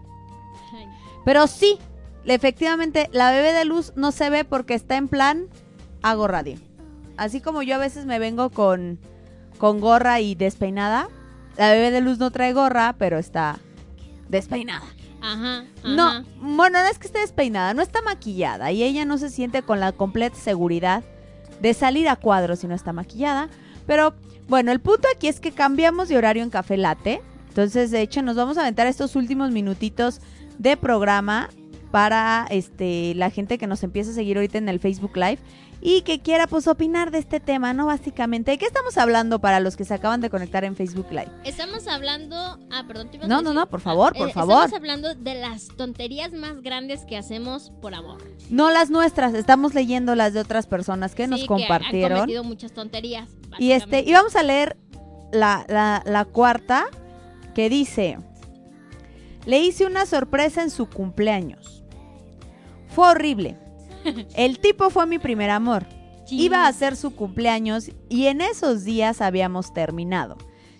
Ay, 0.73 0.87
Pero 1.25 1.47
sí, 1.47 1.77
efectivamente, 2.25 3.09
la 3.11 3.31
bebé 3.31 3.53
de 3.53 3.65
luz 3.65 3.93
no 3.95 4.11
se 4.11 4.29
ve 4.29 4.45
porque 4.45 4.75
está 4.75 4.97
en 4.97 5.07
plan 5.07 5.47
hago 6.03 6.27
radio. 6.27 6.57
Así 7.17 7.41
como 7.41 7.63
yo 7.63 7.75
a 7.75 7.79
veces 7.79 8.05
me 8.05 8.19
vengo 8.19 8.49
con, 8.49 8.99
con 9.57 9.79
gorra 9.79 10.19
y 10.19 10.35
despeinada, 10.35 11.07
la 11.57 11.71
bebé 11.71 11.91
de 11.91 12.01
luz 12.01 12.17
no 12.17 12.31
trae 12.31 12.53
gorra, 12.53 12.95
pero 12.97 13.17
está 13.17 13.59
despeinada. 14.29 14.85
Ajá, 15.21 15.59
ajá. 15.59 15.65
No, 15.83 16.23
bueno, 16.41 16.79
no 16.79 16.87
es 16.87 16.99
que 16.99 17.07
esté 17.07 17.19
despeinada, 17.19 17.73
no 17.73 17.81
está 17.81 18.01
maquillada 18.01 18.71
y 18.71 18.83
ella 18.83 19.05
no 19.05 19.17
se 19.17 19.29
siente 19.29 19.61
con 19.61 19.79
la 19.79 19.91
completa 19.91 20.35
seguridad 20.35 21.03
de 21.61 21.73
salir 21.73 22.09
a 22.09 22.15
cuadro 22.17 22.55
si 22.55 22.67
no 22.67 22.75
está 22.75 22.91
maquillada. 22.91 23.49
Pero 23.85 24.15
bueno, 24.47 24.71
el 24.71 24.79
punto 24.79 25.07
aquí 25.15 25.27
es 25.27 25.39
que 25.39 25.51
cambiamos 25.51 26.09
de 26.09 26.17
horario 26.17 26.43
en 26.43 26.49
Café 26.49 26.77
Late. 26.77 27.21
Entonces, 27.47 27.91
de 27.91 28.01
hecho, 28.01 28.21
nos 28.21 28.35
vamos 28.35 28.57
a 28.57 28.61
aventar 28.61 28.87
estos 28.87 29.15
últimos 29.15 29.51
minutitos 29.51 30.19
de 30.57 30.75
programa 30.75 31.49
para 31.91 32.47
este 32.49 33.13
la 33.15 33.29
gente 33.29 33.59
que 33.59 33.67
nos 33.67 33.83
empieza 33.83 34.11
a 34.11 34.13
seguir 34.15 34.37
ahorita 34.37 34.57
en 34.57 34.67
el 34.67 34.79
Facebook 34.79 35.15
Live 35.15 35.37
y 35.85 36.01
que 36.03 36.21
quiera 36.21 36.47
pues 36.47 36.65
opinar 36.69 37.11
de 37.11 37.17
este 37.17 37.41
tema, 37.41 37.73
¿no? 37.73 37.87
Básicamente, 37.87 38.51
¿de 38.51 38.57
qué 38.57 38.65
estamos 38.65 38.97
hablando 38.97 39.39
para 39.39 39.59
los 39.59 39.75
que 39.75 39.83
se 39.83 39.93
acaban 39.93 40.21
de 40.21 40.29
conectar 40.29 40.63
en 40.63 40.77
Facebook 40.77 41.07
Live? 41.09 41.27
Estamos 41.43 41.87
hablando. 41.89 42.35
Ah, 42.71 42.85
perdón, 42.87 43.09
te 43.11 43.17
ibas 43.17 43.25
a 43.25 43.27
No, 43.27 43.35
no, 43.41 43.49
decir? 43.49 43.55
no, 43.59 43.69
por 43.69 43.81
favor, 43.81 44.13
por 44.15 44.29
Eh, 44.29 44.33
favor. 44.33 44.63
Estamos 44.63 44.77
hablando 44.79 45.13
de 45.13 45.35
las 45.35 45.67
tonterías 45.67 46.31
más 46.31 46.61
grandes 46.61 47.01
que 47.05 47.17
hacemos 47.17 47.73
por 47.81 47.93
amor. 47.95 48.23
No 48.49 48.71
las 48.71 48.89
nuestras, 48.91 49.33
estamos 49.33 49.73
leyendo 49.73 50.15
las 50.15 50.33
de 50.33 50.39
otras 50.39 50.67
personas 50.67 51.15
que 51.15 51.27
nos 51.27 51.41
Sí, 51.41 51.47
compartieron. 51.47 52.13
han 52.13 52.17
cometido 52.19 52.43
muchas 52.45 52.71
tonterías. 52.71 53.29
y 53.59 53.71
este, 53.73 53.99
y 54.07 54.13
vamos 54.13 54.37
a 54.37 54.43
leer 54.43 54.77
la, 55.33 55.65
la- 55.67 56.01
la 56.05 56.23
cuarta 56.23 56.85
que 57.53 57.67
dice: 57.69 58.17
Le 59.45 59.59
hice 59.59 59.85
una 59.85 60.05
sorpresa 60.05 60.61
en 60.63 60.69
su 60.69 60.87
cumpleaños. 60.87 61.83
Fue 62.87 63.09
horrible. 63.09 63.57
El 64.35 64.59
tipo 64.59 64.89
fue 64.89 65.05
mi 65.05 65.19
primer 65.19 65.49
amor. 65.49 65.85
Iba 66.29 66.67
a 66.67 66.73
ser 66.73 66.95
su 66.95 67.15
cumpleaños 67.15 67.91
y 68.09 68.27
en 68.27 68.41
esos 68.41 68.83
días 68.85 69.21
habíamos 69.21 69.73
terminado. 69.73 70.37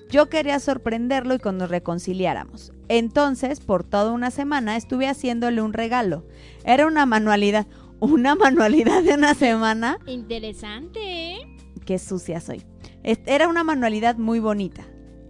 Yo 0.09 0.30
quería 0.30 0.59
sorprenderlo 0.59 1.36
y 1.36 1.39
que 1.39 1.51
nos 1.51 1.69
reconciliáramos. 1.69 2.71
Entonces, 2.88 3.59
por 3.59 3.84
toda 3.84 4.11
una 4.11 4.32
semana 4.32 4.78
estuve 4.78 5.07
haciéndole 5.07 5.61
un 5.61 5.74
regalo. 5.74 6.26
Era 6.65 6.86
una 6.88 7.05
manualidad. 7.05 7.67
Una 7.99 8.36
manualidad 8.36 9.03
de 9.03 9.15
una 9.15 9.34
semana. 9.34 9.97
Interesante, 10.05 11.34
¿eh? 11.34 11.57
Qué 11.86 11.99
sucia 11.99 12.39
soy. 12.39 12.63
Era 13.03 13.47
una 13.47 13.63
manualidad 13.63 14.15
muy 14.17 14.39
bonita, 14.39 14.86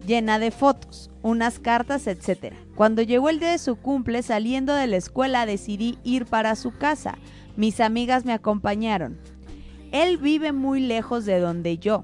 llena 0.05 0.37
de 0.37 0.51
fotos, 0.51 1.09
unas 1.23 1.57
cartas, 1.59 2.05
etc. 2.05 2.53
Cuando 2.75 3.01
llegó 3.01 3.29
el 3.29 3.39
día 3.39 3.51
de 3.51 3.57
su 3.57 3.77
cumple, 3.77 4.21
saliendo 4.21 4.75
de 4.75 4.85
la 4.85 4.97
escuela, 4.97 5.47
decidí 5.47 5.97
ir 6.03 6.25
para 6.25 6.55
su 6.55 6.71
casa. 6.77 7.17
Mis 7.56 7.80
amigas 7.80 8.26
me 8.26 8.34
acompañaron. 8.34 9.18
Él 9.91 10.18
vive 10.18 10.51
muy 10.51 10.80
lejos 10.80 11.26
de 11.26 11.39
donde 11.39 11.78
yo, 11.78 12.04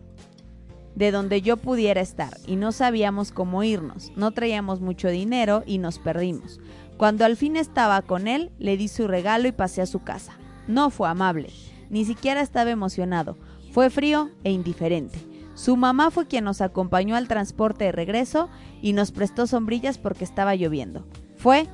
de 0.96 1.12
donde 1.12 1.42
yo 1.42 1.58
pudiera 1.58 2.02
estar, 2.02 2.38
y 2.46 2.56
no 2.56 2.72
sabíamos 2.72 3.32
cómo 3.32 3.64
irnos. 3.64 4.12
No 4.16 4.32
traíamos 4.32 4.82
mucho 4.82 5.08
dinero 5.08 5.64
y 5.66 5.80
nos 5.80 5.98
perdimos. 5.98 6.60
Cuando 6.98 7.26
al 7.26 7.38
fin 7.38 7.56
estaba 7.56 8.02
con 8.02 8.28
él, 8.28 8.52
le 8.60 8.78
di 8.78 8.88
su 8.90 9.08
regalo 9.08 9.48
y 9.48 9.52
pasé 9.54 9.82
a 9.82 9.86
su 9.86 10.04
casa. 10.04 10.34
No 10.68 10.90
fue 10.90 11.08
amable, 11.10 11.50
ni 11.90 12.06
siquiera 12.06 12.42
estaba 12.42 12.70
emocionado. 12.70 13.38
Fue 13.72 13.90
frío 13.90 14.30
e 14.44 14.52
indiferente. 14.52 15.18
Su 15.56 15.78
mamá 15.78 16.12
fue 16.12 16.28
quien 16.28 16.44
nos 16.44 16.62
acompañó 16.62 17.16
al 17.16 17.28
transporte 17.28 17.86
de 17.86 17.92
regreso 17.92 18.50
y 18.82 18.94
nos 18.94 19.12
prestó 19.12 19.48
sombrillas 19.48 19.98
porque 19.98 20.24
estaba 20.24 20.56
lloviendo. 20.56 21.06
Fue 21.38 21.68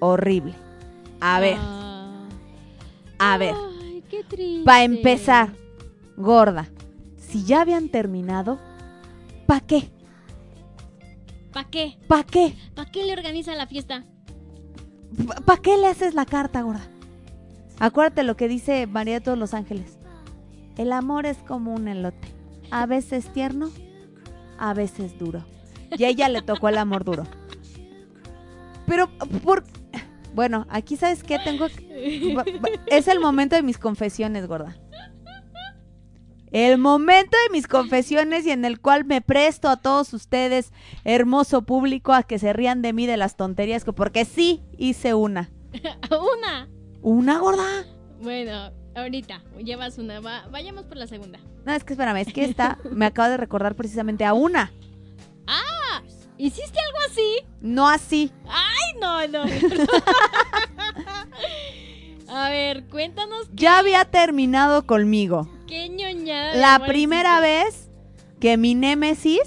horrible. 0.00 0.54
A 1.20 1.40
ver, 1.40 1.56
Ah. 1.58 1.85
A 3.18 3.38
ver. 3.38 3.54
Ay, 3.82 4.02
qué 4.08 4.24
triste. 4.24 4.64
Para 4.64 4.84
empezar, 4.84 5.52
gorda, 6.16 6.68
si 7.16 7.44
ya 7.44 7.60
habían 7.62 7.88
terminado, 7.88 8.58
¿pa' 9.46 9.60
qué? 9.60 9.90
¿Para 11.52 11.68
qué? 11.70 11.98
¿Pa' 12.06 12.24
qué? 12.24 12.54
¿Para 12.74 12.90
qué 12.90 13.04
le 13.04 13.12
organiza 13.12 13.54
la 13.54 13.66
fiesta? 13.66 14.04
¿Pa- 15.26 15.36
¿Para 15.36 15.62
qué 15.62 15.76
le 15.78 15.86
haces 15.86 16.14
la 16.14 16.26
carta, 16.26 16.62
gorda? 16.62 16.86
Acuérdate 17.78 18.22
lo 18.22 18.36
que 18.36 18.48
dice 18.48 18.86
María 18.86 19.14
de 19.14 19.20
todos 19.20 19.38
los 19.38 19.54
ángeles. 19.54 19.98
El 20.76 20.92
amor 20.92 21.26
es 21.26 21.38
como 21.38 21.74
un 21.74 21.88
elote. 21.88 22.28
A 22.70 22.86
veces 22.86 23.32
tierno, 23.32 23.70
a 24.58 24.74
veces 24.74 25.18
duro. 25.18 25.44
Y 25.96 26.04
a 26.04 26.08
ella 26.08 26.28
le 26.28 26.42
tocó 26.42 26.68
el 26.68 26.78
amor 26.78 27.04
duro. 27.04 27.24
Pero, 28.86 29.08
por... 29.42 29.64
Bueno, 30.36 30.66
aquí 30.68 30.96
sabes 30.96 31.24
qué 31.24 31.38
tengo... 31.38 31.66
Es 32.86 33.08
el 33.08 33.20
momento 33.20 33.56
de 33.56 33.62
mis 33.62 33.78
confesiones, 33.78 34.46
gorda. 34.46 34.76
El 36.52 36.76
momento 36.76 37.36
de 37.46 37.52
mis 37.52 37.66
confesiones 37.66 38.44
y 38.46 38.50
en 38.50 38.66
el 38.66 38.78
cual 38.78 39.06
me 39.06 39.22
presto 39.22 39.68
a 39.70 39.78
todos 39.78 40.12
ustedes, 40.12 40.72
hermoso 41.04 41.62
público, 41.62 42.12
a 42.12 42.22
que 42.22 42.38
se 42.38 42.52
rían 42.52 42.82
de 42.82 42.92
mí 42.92 43.06
de 43.06 43.16
las 43.16 43.36
tonterías, 43.38 43.82
que 43.84 43.94
porque 43.94 44.26
sí 44.26 44.62
hice 44.76 45.14
una. 45.14 45.50
una. 46.10 46.68
¿Una 47.00 47.38
gorda? 47.38 47.84
Bueno, 48.20 48.72
ahorita 48.94 49.42
llevas 49.64 49.96
una. 49.96 50.20
Va- 50.20 50.46
vayamos 50.50 50.84
por 50.84 50.98
la 50.98 51.06
segunda. 51.06 51.40
No, 51.64 51.72
es 51.72 51.82
que 51.82 51.94
espérame, 51.94 52.18
es 52.18 52.32
que 52.32 52.44
esta 52.44 52.78
me 52.92 53.06
acaba 53.06 53.30
de 53.30 53.38
recordar 53.38 53.74
precisamente 53.74 54.24
a 54.26 54.34
una. 54.34 54.70
¡Ah! 55.46 55.62
¿Hiciste 56.38 56.78
algo 56.86 56.98
así? 57.10 57.46
No 57.60 57.88
así. 57.88 58.30
¡Ay, 58.48 58.98
no, 59.00 59.26
no! 59.28 59.44
A 62.28 62.50
ver, 62.50 62.84
cuéntanos 62.88 63.48
Ya 63.54 63.78
había 63.78 64.04
terminado 64.04 64.86
conmigo. 64.86 65.48
qué 65.66 65.88
ñoñada. 65.88 66.54
La 66.56 66.84
primera 66.86 67.40
vez 67.40 67.88
que 68.40 68.56
mi 68.56 68.74
némesis. 68.74 69.40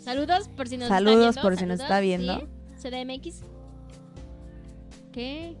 Saludos 0.00 0.48
por 0.48 0.68
si 0.68 0.76
nos 0.76 0.88
Saludos 0.88 1.36
está 1.36 1.40
viendo. 1.40 1.42
por 1.42 1.56
si 1.58 1.66
nos 1.66 1.80
está 1.80 2.00
viendo. 2.00 2.40
¿sí? 2.76 2.88
CDMX. 2.88 3.40
¿Qué? 5.12 5.56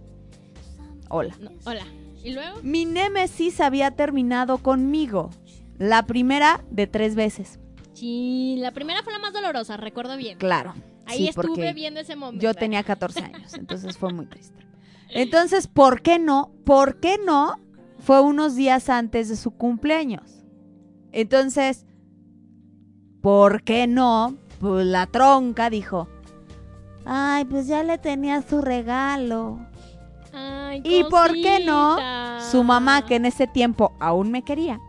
hola, 1.08 1.34
No, 1.40 1.50
hola. 1.64 1.84
¿Y 2.24 2.32
luego? 2.32 2.58
mi 2.62 2.84
némesis 2.84 3.60
había 3.60 3.90
terminado 3.92 4.58
conmigo. 4.58 5.30
La 5.78 6.06
primera 6.06 6.64
de 6.70 6.86
tres 6.86 7.14
veces. 7.14 7.58
Sí, 8.02 8.56
la 8.58 8.72
primera 8.72 9.04
fue 9.04 9.12
la 9.12 9.20
más 9.20 9.32
dolorosa, 9.32 9.76
recuerdo 9.76 10.16
bien. 10.16 10.36
Claro. 10.36 10.74
Ahí 11.06 11.18
sí, 11.18 11.28
estuve 11.28 11.72
viendo 11.72 12.00
ese 12.00 12.16
momento. 12.16 12.42
Yo 12.42 12.52
tenía 12.52 12.82
14 12.82 13.20
años, 13.20 13.54
entonces 13.54 13.96
fue 13.96 14.12
muy 14.12 14.26
triste. 14.26 14.66
Entonces, 15.10 15.68
¿por 15.68 16.02
qué 16.02 16.18
no? 16.18 16.50
¿Por 16.64 16.98
qué 16.98 17.16
no? 17.24 17.60
Fue 18.00 18.20
unos 18.20 18.56
días 18.56 18.88
antes 18.88 19.28
de 19.28 19.36
su 19.36 19.52
cumpleaños. 19.52 20.42
Entonces, 21.12 21.86
¿por 23.20 23.62
qué 23.62 23.86
no? 23.86 24.36
Pues 24.58 24.84
la 24.84 25.06
tronca 25.06 25.70
dijo, 25.70 26.08
ay, 27.04 27.44
pues 27.44 27.68
ya 27.68 27.84
le 27.84 27.98
tenía 27.98 28.42
su 28.42 28.62
regalo. 28.62 29.64
Ay, 30.32 30.82
¿Y 30.82 31.04
por 31.04 31.34
qué 31.34 31.64
no? 31.64 31.98
Su 32.50 32.64
mamá, 32.64 33.06
que 33.06 33.14
en 33.14 33.26
ese 33.26 33.46
tiempo 33.46 33.92
aún 34.00 34.32
me 34.32 34.42
quería, 34.42 34.80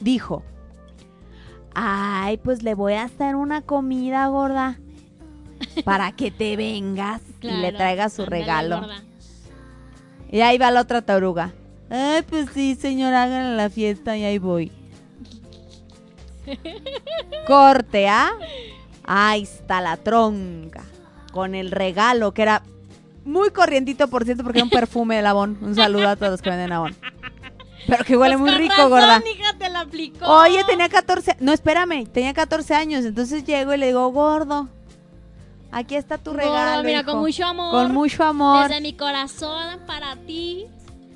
dijo, 0.00 0.42
ay, 1.78 2.38
pues 2.38 2.62
le 2.62 2.74
voy 2.74 2.94
a 2.94 3.02
hacer 3.02 3.36
una 3.36 3.60
comida 3.60 4.26
gorda 4.28 4.78
para 5.84 6.10
que 6.12 6.30
te 6.30 6.56
vengas 6.56 7.20
y 7.42 7.50
le 7.50 7.70
traigas 7.72 8.14
su 8.14 8.24
regalo. 8.24 8.80
gorda. 8.80 9.02
Y 10.30 10.40
ahí 10.40 10.56
va 10.56 10.70
la 10.70 10.80
otra 10.80 11.02
taruga. 11.02 11.52
Ay, 11.90 12.22
pues 12.22 12.48
sí, 12.54 12.74
señora, 12.74 13.24
hagan 13.24 13.58
la 13.58 13.68
fiesta 13.68 14.16
y 14.16 14.24
ahí 14.24 14.38
voy. 14.38 14.72
Corte, 17.46 18.08
¿ah? 18.08 18.30
Ahí 19.04 19.42
está 19.42 19.82
la 19.82 19.98
tronca. 19.98 20.82
Con 21.30 21.54
el 21.54 21.70
regalo, 21.70 22.32
que 22.32 22.42
era 22.42 22.62
muy 23.26 23.50
corrientito, 23.50 24.08
por 24.08 24.24
cierto, 24.24 24.42
porque 24.42 24.60
era 24.60 24.64
un 24.64 24.70
perfume 24.70 25.20
de 25.20 25.26
Avon. 25.26 25.58
Un 25.60 25.74
saludo 25.74 26.08
a 26.08 26.16
todos 26.16 26.32
los 26.32 26.42
que 26.42 26.48
venden 26.48 26.72
Avon. 26.72 26.96
Pero 27.86 28.04
que 28.04 28.16
huele 28.16 28.36
Pues 28.38 28.50
muy 28.52 28.58
rico, 28.58 28.74
razón, 28.76 28.90
gorda. 28.90 29.22
hija, 29.30 29.54
te 29.58 29.68
la 29.70 29.80
aplicó. 29.80 30.26
Oye, 30.26 30.64
tenía 30.64 30.88
14. 30.88 31.36
No, 31.40 31.52
espérame, 31.52 32.06
tenía 32.06 32.32
14 32.34 32.74
años. 32.74 33.04
Entonces 33.04 33.44
llego 33.44 33.72
y 33.74 33.78
le 33.78 33.86
digo, 33.86 34.08
gordo, 34.10 34.68
aquí 35.70 35.94
está 35.96 36.18
tu 36.18 36.30
Gordo, 36.32 36.44
regalo. 36.46 36.82
mira, 36.84 37.00
hijo. 37.00 37.10
con 37.12 37.20
mucho 37.20 37.44
amor. 37.44 37.70
Con 37.72 37.92
mucho 37.94 38.24
amor. 38.24 38.68
Desde 38.68 38.80
mi 38.80 38.92
corazón 38.94 39.80
para 39.86 40.16
ti. 40.16 40.66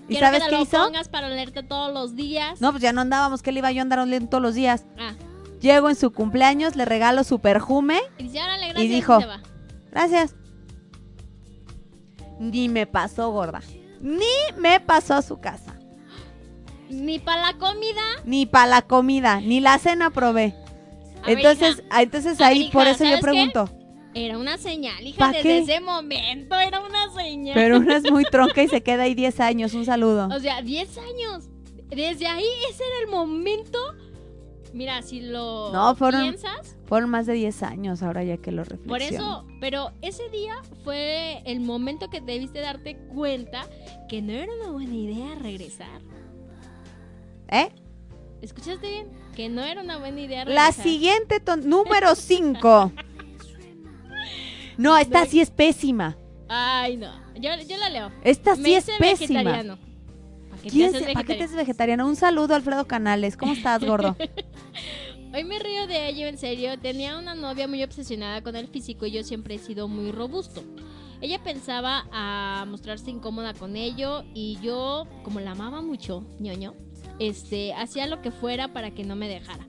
¿Y 0.08 0.14
Quiero 0.14 0.26
sabes 0.26 0.40
que 0.40 0.44
te 0.46 0.50
qué 0.50 0.56
lo 0.56 0.62
hizo? 0.62 0.84
pongas 0.84 1.08
para 1.08 1.26
olerte 1.28 1.62
todos 1.62 1.92
los 1.94 2.16
días. 2.16 2.60
No, 2.60 2.70
pues 2.72 2.82
ya 2.82 2.92
no 2.92 3.00
andábamos, 3.00 3.42
que 3.42 3.52
le 3.52 3.58
iba 3.60 3.70
yo 3.70 3.80
a 3.80 3.82
andar 3.82 4.00
oliendo 4.00 4.28
todos 4.28 4.42
los 4.42 4.54
días. 4.54 4.84
Ah, 4.98 5.12
Llego 5.60 5.88
en 5.90 5.94
su 5.96 6.10
cumpleaños, 6.12 6.74
le 6.74 6.84
regalo 6.84 7.22
su 7.22 7.38
perfume. 7.38 8.00
y 8.18 8.24
dice, 8.24 8.38
órale, 8.42 8.68
gracias, 8.68 8.84
Y 8.84 8.88
dijo, 8.88 9.20
va. 9.20 9.40
Gracias. 9.92 10.34
Ni 12.38 12.68
me 12.68 12.86
pasó, 12.86 13.30
gorda. 13.30 13.60
Ni 14.00 14.24
me 14.56 14.80
pasó 14.80 15.14
a 15.14 15.22
su 15.22 15.38
casa. 15.40 15.69
Ni 16.91 17.18
para 17.18 17.41
la 17.53 17.59
comida. 17.59 18.03
Ni 18.24 18.47
para 18.47 18.66
la 18.66 18.82
comida, 18.82 19.41
ni 19.41 19.61
la 19.61 19.78
cena 19.78 20.11
probé. 20.11 20.55
Entonces, 21.26 21.82
ah, 21.91 22.03
entonces 22.03 22.41
ahí 22.41 22.70
por 22.72 22.86
eso 22.86 23.05
yo 23.05 23.11
¿sabes 23.11 23.16
qué? 23.16 23.22
pregunto. 23.22 23.70
Era 24.12 24.38
una 24.38 24.59
señal, 24.59 25.07
hija, 25.07 25.18
¿Pa 25.18 25.28
desde 25.28 25.43
qué? 25.43 25.59
ese 25.61 25.80
momento 25.80 26.59
era 26.59 26.80
una 26.80 27.12
señal. 27.14 27.55
Pero 27.55 27.76
una 27.78 27.97
es 27.97 28.11
muy 28.11 28.24
tronca 28.30 28.62
y 28.62 28.68
se 28.68 28.82
queda 28.82 29.05
ahí 29.05 29.14
10 29.14 29.38
años. 29.41 29.72
Un 29.74 29.84
saludo. 29.84 30.28
O 30.34 30.41
sea, 30.41 30.62
10 30.62 30.99
años. 30.99 31.49
Desde 31.88 32.26
ahí 32.26 32.45
ese 32.70 32.82
era 32.84 33.05
el 33.05 33.11
momento. 33.11 33.78
Mira, 34.72 35.03
si 35.03 35.20
lo 35.20 35.72
No, 35.72 35.95
fueron- 35.95 36.22
piensas, 36.22 36.76
Fueron 36.86 37.11
más 37.11 37.26
de 37.26 37.34
10 37.34 37.62
años 37.62 38.03
ahora 38.03 38.24
ya 38.24 38.36
que 38.36 38.51
lo 38.51 38.64
reflexiono. 38.64 38.88
por 38.88 39.01
eso, 39.03 39.47
pero 39.61 39.93
ese 40.03 40.28
día 40.30 40.55
fue 40.82 41.41
el 41.45 41.61
momento 41.61 42.09
que 42.11 42.20
debiste 42.20 42.59
darte 42.61 42.97
cuenta 43.14 43.66
que 44.09 44.22
no 44.22 44.32
era 44.32 44.53
una 44.61 44.70
buena 44.72 44.95
idea 44.95 45.34
regresar. 45.36 46.01
¿Eh? 47.51 47.70
¿Escuchaste 48.42 48.88
bien? 48.88 49.09
Que 49.34 49.48
no 49.48 49.62
era 49.62 49.82
una 49.82 49.98
buena 49.98 50.20
idea 50.20 50.44
La 50.44 50.72
siguiente, 50.72 51.40
ton- 51.40 51.68
número 51.68 52.14
5. 52.14 52.92
No, 54.78 54.96
esta 54.96 55.26
sí 55.26 55.40
es 55.40 55.51
pésima. 55.51 56.16
Ay, 56.48 56.96
no. 56.96 57.12
Yo, 57.34 57.51
yo 57.68 57.76
la 57.76 57.90
leo. 57.90 58.11
Esta 58.24 58.57
Me 58.57 58.64
sí 58.64 58.74
es 58.74 58.84
pésima. 58.98 59.40
vegetariano. 59.42 59.78
¿Para 60.48 60.62
qué 60.62 60.68
¿Quién 60.70 60.88
haces 60.88 61.07
se- 61.07 61.12
¿Para 61.12 61.24
qué 61.26 61.34
te 61.34 61.38
vegetariano? 61.38 61.44
haces 61.44 61.57
vegetariano? 61.57 62.07
Un 62.09 62.16
saludo, 62.16 62.55
Alfredo 62.55 62.86
Canales. 62.86 63.36
¿Cómo 63.36 63.53
estás, 63.53 63.84
gordo? 63.84 64.16
Hoy 65.34 65.44
me 65.44 65.59
río 65.59 65.86
de 65.86 66.09
ello, 66.09 66.26
en 66.26 66.38
serio. 66.38 66.78
Tenía 66.78 67.18
una 67.18 67.34
novia 67.34 67.68
muy 67.68 67.82
obsesionada 67.84 68.42
con 68.42 68.57
el 68.57 68.66
físico 68.68 69.07
y 69.07 69.12
yo 69.12 69.22
siempre 69.22 69.55
he 69.55 69.59
sido 69.59 69.86
muy 69.86 70.11
robusto. 70.12 70.62
Ella 71.20 71.42
pensaba 71.44 72.07
a 72.11 72.64
mostrarse 72.66 73.11
incómoda 73.11 73.53
con 73.55 73.76
ello 73.76 74.24
y 74.34 74.59
yo, 74.62 75.07
como 75.22 75.38
la 75.40 75.51
amaba 75.53 75.82
mucho, 75.82 76.24
ñoño, 76.40 76.74
este, 77.20 77.72
hacía 77.74 78.06
lo 78.06 78.20
que 78.22 78.32
fuera 78.32 78.72
para 78.72 78.90
que 78.90 79.04
no 79.04 79.14
me 79.14 79.28
dejara. 79.28 79.64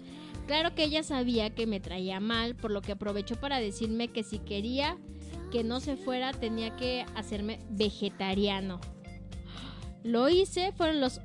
Claro 0.48 0.74
que 0.74 0.84
ella 0.86 1.04
sabía 1.04 1.52
que 1.52 1.68
me 1.68 1.80
traía 1.80 2.20
mal, 2.20 2.56
por 2.56 2.72
lo 2.72 2.82
que 2.82 2.94
aprovechó 2.94 3.36
para 3.36 3.60
decirme 3.60 4.08
que 4.08 4.24
si 4.24 4.40
quería 4.40 4.98
que 5.52 5.64
no 5.64 5.80
se 5.80 5.98
fuera 5.98 6.32
tenía 6.32 6.76
que 6.76 7.06
hacerme 7.16 7.60
vegetariano. 7.70 8.80
Lo 10.04 10.30
hice, 10.30 10.72
fueron 10.72 11.00
los 11.00 11.22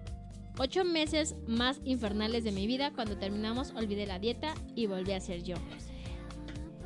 ocho 0.58 0.84
meses 0.84 1.34
más 1.46 1.80
infernales 1.84 2.44
de 2.44 2.52
mi 2.52 2.66
vida. 2.66 2.92
Cuando 2.94 3.16
terminamos, 3.16 3.72
olvidé 3.74 4.04
la 4.06 4.18
dieta 4.18 4.52
y 4.74 4.86
volví 4.86 5.12
a 5.12 5.20
ser 5.20 5.42
yo. 5.42 5.54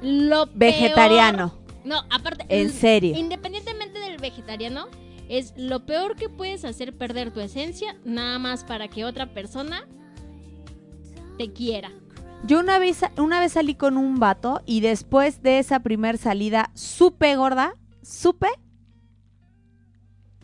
Lo 0.03 0.47
peor- 0.47 0.55
Vegetariano. 0.55 1.55
No, 1.85 2.03
aparte. 2.11 2.45
¿En 2.49 2.71
serio? 2.71 3.17
Independientemente 3.17 3.99
del 3.99 4.19
vegetariano, 4.19 4.87
es 5.31 5.55
lo 5.57 5.87
peor 5.87 6.17
que 6.17 6.29
puedes 6.29 6.65
hacer 6.65 6.97
perder 6.99 7.33
tu 7.33 7.41
esencia, 7.41 7.97
nada 8.05 8.39
más 8.39 8.65
para 8.65 8.89
que 8.89 9.05
otra 9.05 9.33
persona 9.33 9.89
te 11.39 11.53
quiera. 11.53 11.91
Yo 12.45 12.59
una 12.59 12.79
vez, 12.79 13.01
una 13.17 13.39
vez 13.41 13.53
salí 13.53 13.75
con 13.75 13.97
un 13.97 14.19
vato 14.19 14.61
y 14.67 14.81
después 14.81 15.43
de 15.43 15.59
esa 15.59 15.81
primer 15.81 16.19
salida 16.19 16.71
supe, 16.75 17.37
gorda, 17.37 17.77
supe 18.03 18.49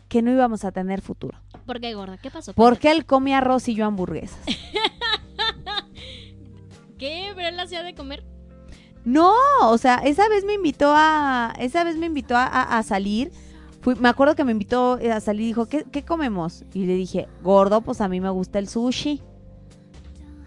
que 0.07 0.21
no 0.21 0.31
íbamos 0.31 0.63
a 0.63 0.71
tener 0.71 1.01
futuro. 1.01 1.37
¿Por 1.65 1.81
qué, 1.81 1.93
gorda? 1.93 2.17
¿Qué 2.17 2.31
pasó? 2.31 2.53
Porque 2.53 2.91
él 2.91 3.05
comía 3.05 3.39
arroz 3.39 3.67
y 3.67 3.75
yo 3.75 3.85
hamburguesas. 3.85 4.39
¿Qué? 6.97 7.31
¿Pero 7.35 7.47
él 7.49 7.59
hacía 7.59 7.83
de 7.83 7.93
comer? 7.93 8.23
No, 9.05 9.33
o 9.63 9.77
sea, 9.77 9.95
esa 9.97 10.27
vez 10.29 10.43
me 10.45 10.53
invitó 10.53 10.93
a, 10.95 11.53
esa 11.59 11.83
vez 11.83 11.95
me 11.97 12.05
invitó 12.07 12.35
a, 12.35 12.45
a- 12.45 12.77
a 12.77 12.83
salir. 12.83 13.31
Fui- 13.87 13.95
me 13.95 14.09
acuerdo 14.09 14.35
que 14.35 14.43
me 14.43 14.51
invitó 14.51 14.99
a 15.13 15.21
salir 15.21 15.43
y 15.43 15.45
dijo, 15.45 15.67
¿qué, 15.67 15.85
qué 15.89 16.03
comemos? 16.03 16.65
Y 16.73 16.87
le 16.87 16.95
dije, 16.95 17.29
gordo, 17.41 17.79
pues 17.79 18.01
a 18.01 18.09
mí 18.09 18.19
me 18.19 18.29
gusta 18.29 18.59
el 18.59 18.67
sushi. 18.67 19.21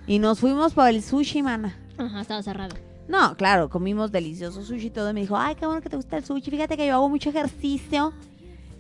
Y 0.07 0.19
nos 0.19 0.41
fuimos 0.41 0.75
por 0.75 0.87
el 0.89 1.03
sushi, 1.03 1.43
mana. 1.43 1.75
Ajá, 1.97 2.21
estaba 2.21 2.43
cerrado. 2.43 2.77
No, 3.09 3.35
claro, 3.39 3.71
comimos 3.71 4.13
delicioso 4.13 4.63
sushi 4.63 4.89
y 4.89 4.91
todo. 4.91 5.09
Y 5.09 5.15
me 5.15 5.23
dijo, 5.23 5.39
ay, 5.39 5.55
qué 5.55 5.65
bueno 5.65 5.81
que 5.81 5.89
te 5.89 5.97
gusta 5.97 6.19
el 6.19 6.25
sushi. 6.27 6.51
Fíjate 6.51 6.77
que 6.77 6.87
yo 6.87 6.93
hago 6.93 7.09
mucho 7.09 7.31
ejercicio. 7.31 8.13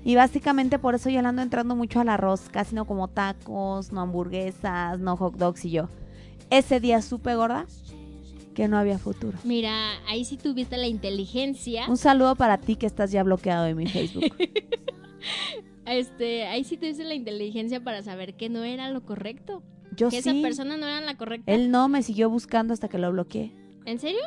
Y 0.04 0.14
básicamente 0.16 0.78
por 0.78 0.94
eso 0.94 1.08
yo 1.08 1.22
le 1.22 1.28
ando 1.28 1.40
entrando 1.40 1.74
mucho 1.74 1.98
al 2.00 2.10
arroz. 2.10 2.42
Casi 2.50 2.74
no 2.74 2.84
como 2.84 3.08
tacos, 3.08 3.92
no 3.92 4.02
hamburguesas, 4.02 5.00
no 5.00 5.16
hot 5.16 5.36
dogs. 5.36 5.64
Y 5.64 5.70
yo, 5.70 5.88
ese 6.50 6.80
día 6.80 7.00
supe, 7.00 7.34
gorda, 7.34 7.64
que 8.54 8.68
no 8.68 8.76
había 8.78 8.98
futuro. 8.98 9.38
Mira, 9.44 9.72
ahí 10.08 10.24
sí 10.24 10.36
tuviste 10.36 10.76
la 10.76 10.86
inteligencia. 10.86 11.86
Un 11.88 11.96
saludo 11.96 12.36
para 12.36 12.58
ti 12.58 12.76
que 12.76 12.86
estás 12.86 13.10
ya 13.12 13.22
bloqueado 13.22 13.64
de 13.64 13.74
mi 13.74 13.86
Facebook. 13.86 14.34
Este, 15.86 16.46
ahí 16.46 16.62
sí 16.62 16.76
tuviste 16.76 17.02
la 17.02 17.14
inteligencia 17.14 17.82
para 17.82 18.02
saber 18.02 18.34
que 18.36 18.48
no 18.48 18.62
era 18.62 18.90
lo 18.90 19.02
correcto. 19.02 19.62
Yo 19.96 20.08
que 20.08 20.22
sí. 20.22 20.28
esa 20.28 20.40
persona 20.40 20.76
no 20.76 20.86
era 20.86 21.00
la 21.00 21.16
correcta. 21.16 21.50
Él 21.52 21.70
no 21.72 21.88
me 21.88 22.02
siguió 22.04 22.30
buscando 22.30 22.72
hasta 22.72 22.88
que 22.88 22.98
lo 22.98 23.10
bloqueé. 23.10 23.52
¿En 23.86 23.98
serio? 23.98 24.20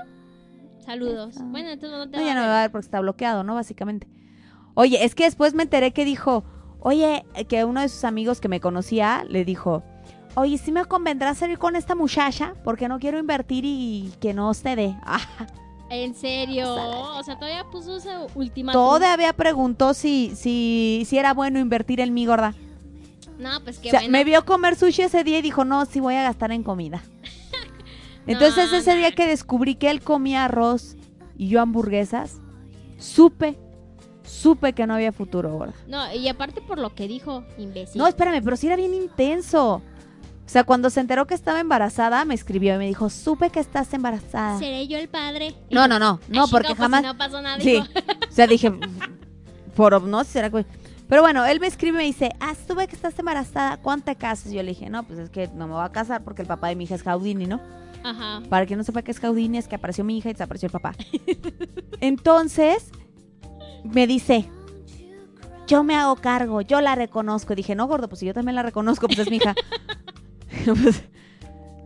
Saludos. 0.79 1.35
Bueno, 1.45 1.69
entonces 1.69 1.97
no 1.97 2.09
te 2.09 2.17
No, 2.17 2.23
va 2.23 2.27
ya 2.27 2.31
a 2.33 2.35
no 2.35 2.41
me 2.41 2.47
va 2.47 2.59
a 2.59 2.61
ver 2.63 2.71
porque 2.71 2.85
está 2.85 2.99
bloqueado, 2.99 3.43
¿no? 3.43 3.55
Básicamente. 3.55 4.07
Oye, 4.73 5.05
es 5.05 5.15
que 5.15 5.23
después 5.23 5.53
me 5.53 5.63
enteré 5.63 5.93
que 5.93 6.03
dijo, 6.03 6.43
oye, 6.81 7.23
que 7.47 7.63
uno 7.63 7.79
de 7.79 7.87
sus 7.87 8.03
amigos 8.03 8.41
que 8.41 8.49
me 8.49 8.59
conocía 8.59 9.23
le 9.29 9.45
dijo, 9.45 9.83
oye, 10.35 10.57
sí 10.57 10.71
me 10.71 10.85
convendrá 10.85 11.33
salir 11.35 11.57
con 11.57 11.75
esta 11.75 11.95
muchacha 11.95 12.53
porque 12.63 12.87
no 12.87 12.99
quiero 12.99 13.19
invertir 13.19 13.63
y 13.65 14.11
que 14.19 14.33
no 14.33 14.53
se 14.53 14.75
dé. 14.75 14.95
¿En 15.89 16.15
serio? 16.15 16.73
O 16.73 17.23
sea, 17.23 17.37
todavía 17.37 17.65
puso 17.65 17.97
ese 17.97 18.09
última. 18.33 18.71
todavía 18.71 19.33
preguntó 19.33 19.93
si, 19.93 20.33
si, 20.35 21.03
si 21.05 21.17
era 21.17 21.33
bueno 21.33 21.59
invertir 21.59 21.99
en 21.99 22.13
mí, 22.13 22.25
gorda. 22.25 22.55
No, 23.37 23.61
pues 23.63 23.77
qué 23.77 23.89
o 23.89 23.91
sea, 23.91 23.99
bueno. 23.99 24.11
me 24.11 24.23
vio 24.23 24.43
comer 24.45 24.75
sushi 24.75 25.03
ese 25.03 25.23
día 25.23 25.39
y 25.39 25.41
dijo, 25.41 25.65
no, 25.65 25.85
sí 25.85 25.99
voy 25.99 26.15
a 26.15 26.23
gastar 26.23 26.51
en 26.51 26.63
comida. 26.63 27.03
Entonces 28.27 28.71
No, 28.71 28.77
ese 28.77 28.95
día 28.95 29.11
que 29.11 29.27
descubrí 29.27 29.75
que 29.75 29.89
él 29.89 30.01
comía 30.01 30.45
arroz 30.45 30.95
y 31.37 31.49
yo 31.49 31.61
hamburguesas, 31.61 32.39
supe, 32.97 33.57
supe 34.23 34.73
que 34.73 34.87
no 34.87 34.95
había 34.95 35.11
futuro, 35.11 35.51
gorda. 35.57 35.73
No, 35.87 36.11
y 36.13 36.27
aparte 36.27 36.61
por 36.61 36.79
lo 36.79 36.95
que 36.95 37.07
dijo, 37.07 37.43
imbécil. 37.57 37.99
No, 37.99 38.07
espérame, 38.07 38.41
pero 38.43 38.55
sí 38.55 38.67
era 38.67 38.75
bien 38.75 38.93
intenso. 38.93 39.81
O 40.45 40.49
sea, 40.53 40.63
cuando 40.65 40.89
se 40.89 40.99
enteró 40.99 41.25
que 41.25 41.33
estaba 41.33 41.59
embarazada, 41.59 42.25
me 42.25 42.33
escribió 42.33 42.75
y 42.75 42.77
me 42.77 42.87
dijo, 42.87 43.09
supe 43.09 43.49
que 43.49 43.59
estás 43.59 43.93
embarazada. 43.93 44.59
¿Seré 44.59 44.87
yo 44.87 44.97
el 44.97 45.07
padre? 45.07 45.55
No, 45.71 45.87
no, 45.87 45.99
no, 45.99 46.19
no, 46.27 46.43
Ay, 46.43 46.49
porque 46.51 46.67
chico, 46.69 46.77
pues, 46.77 46.85
jamás... 46.85 47.03
no 47.03 47.17
pasó 47.17 47.41
nada. 47.41 47.59
Sí, 47.59 47.77
o 47.77 48.31
sea, 48.31 48.45
dije, 48.45 48.71
por 49.75 50.01
no 50.03 50.23
será 50.23 50.49
que... 50.49 50.65
Pero 51.07 51.21
bueno, 51.21 51.45
él 51.45 51.59
me 51.59 51.67
escribe 51.67 51.95
y 51.95 51.97
me 51.99 52.05
dice, 52.05 52.31
ah, 52.39 52.53
supe 52.67 52.87
que 52.87 52.95
estás 52.95 53.17
embarazada, 53.17 53.77
¿cuánto 53.77 54.05
te 54.05 54.15
casas? 54.15 54.51
Yo 54.51 54.61
le 54.63 54.69
dije, 54.69 54.89
no, 54.89 55.03
pues 55.03 55.19
es 55.19 55.29
que 55.29 55.47
no 55.49 55.67
me 55.67 55.73
voy 55.73 55.85
a 55.85 55.91
casar 55.91 56.23
porque 56.23 56.41
el 56.41 56.47
papá 56.47 56.67
de 56.69 56.75
mi 56.75 56.83
hija 56.85 56.95
es 56.95 57.03
Jaudini, 57.03 57.45
¿no? 57.45 57.61
Ajá. 58.03 58.41
Para 58.49 58.65
quien 58.65 58.77
no 58.77 58.83
sepa 58.83 59.01
qué 59.01 59.11
es 59.11 59.19
Jaudini, 59.19 59.57
es 59.57 59.67
que 59.67 59.75
apareció 59.75 60.03
mi 60.03 60.17
hija 60.17 60.29
y 60.29 60.33
desapareció 60.33 60.67
el 60.67 60.71
papá. 60.71 60.93
Entonces, 62.01 62.89
me 63.83 64.07
dice, 64.07 64.49
yo 65.67 65.83
me 65.83 65.95
hago 65.95 66.15
cargo, 66.15 66.61
yo 66.61 66.81
la 66.81 66.95
reconozco. 66.95 67.53
Y 67.53 67.57
dije, 67.57 67.75
no, 67.75 67.87
gordo, 67.87 68.09
pues 68.09 68.19
si 68.19 68.25
yo 68.25 68.33
también 68.33 68.55
la 68.55 68.63
reconozco, 68.63 69.07
pues 69.07 69.19
es 69.19 69.29
mi 69.29 69.37
hija. 69.37 69.55
Pues, 70.65 71.03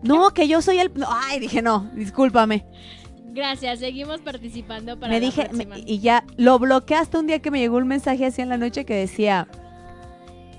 No, 0.03 0.29
que 0.31 0.47
yo 0.47 0.61
soy 0.61 0.79
el... 0.79 0.91
Ay, 1.07 1.39
dije, 1.39 1.61
no, 1.61 1.89
discúlpame. 1.95 2.65
Gracias, 3.33 3.79
seguimos 3.79 4.21
participando 4.21 4.99
para 4.99 5.11
me 5.13 5.19
la 5.19 5.25
dije, 5.25 5.49
me- 5.53 5.79
y 5.85 5.99
ya 5.99 6.23
lo 6.37 6.57
bloqueé 6.59 6.97
hasta 6.97 7.19
un 7.19 7.27
día 7.27 7.39
que 7.39 7.51
me 7.51 7.59
llegó 7.59 7.77
un 7.77 7.87
mensaje 7.87 8.25
así 8.25 8.41
en 8.41 8.49
la 8.49 8.57
noche 8.57 8.83
que 8.85 8.95
decía, 8.95 9.47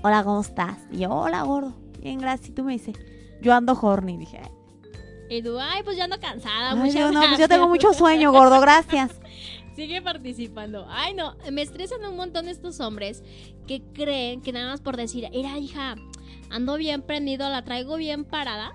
hola, 0.01 0.23
¿cómo 0.23 0.41
estás? 0.41 0.77
Y 0.91 0.99
yo, 0.99 1.09
hola, 1.11 1.41
gordo. 1.43 1.73
Bien, 2.01 2.19
gracias. 2.19 2.49
Y 2.49 2.53
tú 2.53 2.63
me 2.63 2.73
dices, 2.73 2.95
yo 3.41 3.53
ando 3.53 3.73
horny. 3.81 4.17
Dije, 4.17 4.39
Y 5.29 5.41
tú, 5.41 5.59
ay, 5.59 5.83
pues 5.83 5.97
yo 5.97 6.03
ando 6.05 6.19
cansada. 6.21 6.71
ay, 6.71 6.77
muchas 6.77 6.93
digo, 6.95 7.07
no, 7.07 7.19
pues 7.19 7.23
yo 7.31 7.37
gracias". 7.37 7.49
tengo 7.49 7.67
mucho 7.67 7.93
sueño, 7.93 8.31
gordo, 8.31 8.61
gracias. 8.61 9.11
Sigue 9.79 10.01
participando. 10.01 10.85
Ay, 10.89 11.13
no, 11.13 11.37
me 11.53 11.61
estresan 11.61 12.03
un 12.03 12.17
montón 12.17 12.49
estos 12.49 12.81
hombres 12.81 13.23
que 13.65 13.81
creen 13.93 14.41
que 14.41 14.51
nada 14.51 14.71
más 14.71 14.81
por 14.81 14.97
decir, 14.97 15.29
era 15.31 15.57
hija, 15.57 15.95
ando 16.49 16.75
bien 16.75 17.01
prendido, 17.01 17.47
la 17.49 17.63
traigo 17.63 17.95
bien 17.95 18.25
parada. 18.25 18.73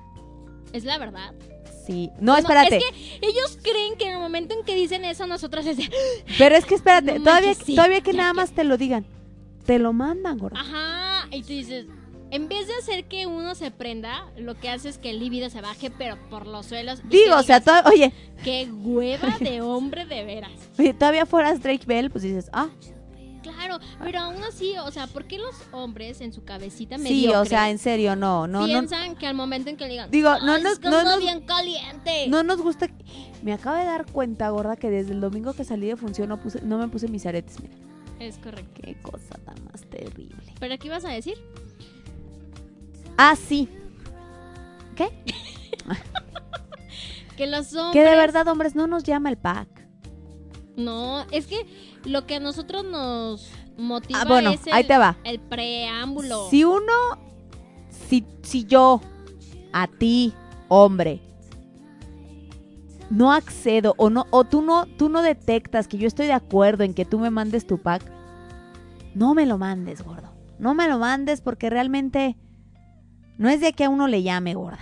Es 0.73 0.85
la 0.85 0.97
verdad. 0.97 1.35
Sí, 1.87 2.09
no, 2.21 2.33
No, 2.33 2.39
espérate. 2.39 2.79
Es 2.79 2.85
que 2.85 3.27
ellos 3.27 3.59
creen 3.63 3.97
que 3.99 4.07
en 4.07 4.13
el 4.15 4.19
momento 4.19 4.55
en 4.59 4.65
que 4.65 4.75
dicen 4.75 5.05
eso, 5.05 5.27
nosotros 5.27 5.67
es 5.67 5.77
de, 5.77 5.91
Pero 6.39 6.57
es 6.57 6.65
que 6.65 6.75
espérate, 6.75 7.19
No 7.19 7.25
todavía, 7.25 7.49
manches, 7.49 7.67
sí, 7.67 7.75
todavía 7.75 8.01
que 8.01 8.15
nada 8.15 8.31
que- 8.31 8.37
más 8.37 8.53
te 8.53 8.65
lo 8.65 8.79
digan. 8.79 9.05
Te 9.67 9.79
lo 9.79 9.93
mandan, 9.93 10.39
gordo. 10.39 10.57
ajá. 10.57 11.29
Y 11.31 11.43
tú 11.43 11.49
dices, 11.49 11.85
en 12.35 12.49
vez 12.49 12.66
de 12.66 12.74
hacer 12.74 13.05
que 13.07 13.26
uno 13.26 13.55
se 13.55 13.70
prenda, 13.70 14.26
lo 14.37 14.55
que 14.59 14.68
hace 14.68 14.89
es 14.89 14.99
que 14.99 15.11
el 15.11 15.20
libido 15.20 15.51
se 15.51 15.61
baje, 15.61 15.91
pero 15.91 16.16
por 16.30 16.47
los 16.47 16.66
suelos. 16.66 17.01
Digo, 17.09 17.37
o 17.37 17.43
sea, 17.43 17.61
digas, 17.61 17.82
to- 17.85 17.91
oye, 17.91 18.12
Qué 18.43 18.68
hueva 18.70 19.39
de 19.39 19.61
hombre 19.62 20.05
de 20.07 20.24
veras. 20.24 20.51
oye, 20.78 20.93
todavía 20.95 21.26
fueras 21.26 21.62
Drake 21.62 21.85
Bell, 21.87 22.11
pues 22.11 22.22
dices, 22.24 22.51
ah, 22.53 22.68
Claro, 23.43 23.78
pero 24.03 24.20
aún 24.20 24.43
así, 24.43 24.74
o 24.78 24.91
sea, 24.91 25.07
¿por 25.07 25.26
qué 25.26 25.37
los 25.39 25.55
hombres 25.70 26.22
en 26.22 26.32
su 26.32 26.45
cabecita 26.45 26.97
sí, 26.97 27.03
o 27.03 27.05
mediocre 27.05 27.51
sea, 27.51 27.68
en 27.70 27.78
serio, 27.78 28.16
no, 28.16 28.47
no, 28.47 28.61
no. 28.61 28.66
piensan 28.66 29.16
que 29.16 29.26
al 29.26 29.35
momento 29.35 29.68
en 29.68 29.76
que 29.76 29.85
le 29.85 29.91
digan, 29.91 30.11
Digo, 30.11 30.30
no 30.43 30.55
"Ay, 30.55 30.62
nos- 30.62 30.80
no 30.80 31.03
nos- 31.05 31.18
bien 31.20 31.43
caliente. 31.43 32.26
No 32.28 32.43
nos 32.43 32.62
gusta. 32.62 32.89
Me 33.43 33.53
acabo 33.53 33.76
de 33.76 33.85
dar 33.85 34.07
cuenta, 34.11 34.49
gorda, 34.49 34.76
que 34.76 34.89
desde 34.91 35.12
el 35.12 35.20
domingo 35.20 35.53
que 35.53 35.62
salí 35.64 35.87
de 35.87 35.97
función 35.97 36.30
no, 36.30 36.41
puse, 36.41 36.62
no 36.62 36.78
me 36.78 36.89
puse 36.89 37.07
mis 37.09 37.26
aretes. 37.26 37.61
Mira, 37.61 37.74
Es 38.18 38.39
correcto. 38.39 38.80
qué 38.82 38.95
cosa 39.03 39.35
tan 39.45 39.62
más 39.66 39.82
terrible. 39.91 40.55
¿Pero 40.59 40.78
qué 40.78 40.87
ibas 40.89 41.05
a 41.05 41.11
decir? 41.11 41.35
Ah, 43.17 43.37
sí. 43.37 43.69
¿Qué? 44.95 45.09
Que 47.37 47.49
los 47.49 47.75
hombres... 47.75 47.93
Que 47.93 48.09
de 48.09 48.17
verdad, 48.17 48.47
hombres, 48.47 48.77
no 48.77 48.87
nos 48.87 49.03
llama 49.03 49.29
el 49.29 49.37
pack. 49.37 49.69
No, 50.77 51.25
es 51.33 51.49
que 51.49 51.67
lo 52.05 52.27
que 52.27 52.37
a 52.37 52.41
nosotros 52.41 52.85
nos 52.85 53.51
motiva 53.77 54.21
Ah, 54.23 54.25
bueno, 54.25 54.51
es 54.51 54.65
el, 54.69 54.73
ahí 54.73 54.85
te 54.85 54.97
va. 54.97 55.17
el 55.25 55.41
preámbulo. 55.41 56.49
Si 56.49 56.62
uno, 56.62 56.93
si, 58.09 58.25
si 58.43 58.65
yo, 58.67 59.01
a 59.73 59.89
ti, 59.89 60.33
hombre, 60.69 61.21
no 63.11 63.33
accedo 63.33 63.95
o 63.97 64.11
no, 64.11 64.27
o 64.31 64.45
tú 64.45 64.62
no, 64.62 64.87
tú 64.87 65.09
no 65.09 65.21
detectas 65.21 65.89
que 65.89 65.99
yo 65.99 66.07
estoy 66.07 66.27
de 66.27 66.33
acuerdo 66.35 66.85
en 66.85 66.95
que 66.95 67.05
tú 67.05 67.19
me 67.19 67.31
mandes 67.31 67.67
tu 67.67 67.79
pack, 67.79 68.05
no 69.15 69.35
me 69.35 69.45
lo 69.45 69.59
mandes, 69.59 70.03
gordo. 70.03 70.33
No 70.61 70.75
me 70.75 70.89
lo 70.89 70.99
mandes 70.99 71.41
porque 71.41 71.69
realmente 71.69 72.37
no 73.37 73.49
es 73.49 73.61
de 73.61 73.72
que 73.72 73.85
a 73.85 73.91
uno 73.91 74.07
le 74.09 74.22
llame, 74.22 74.55
gorda. 74.55 74.78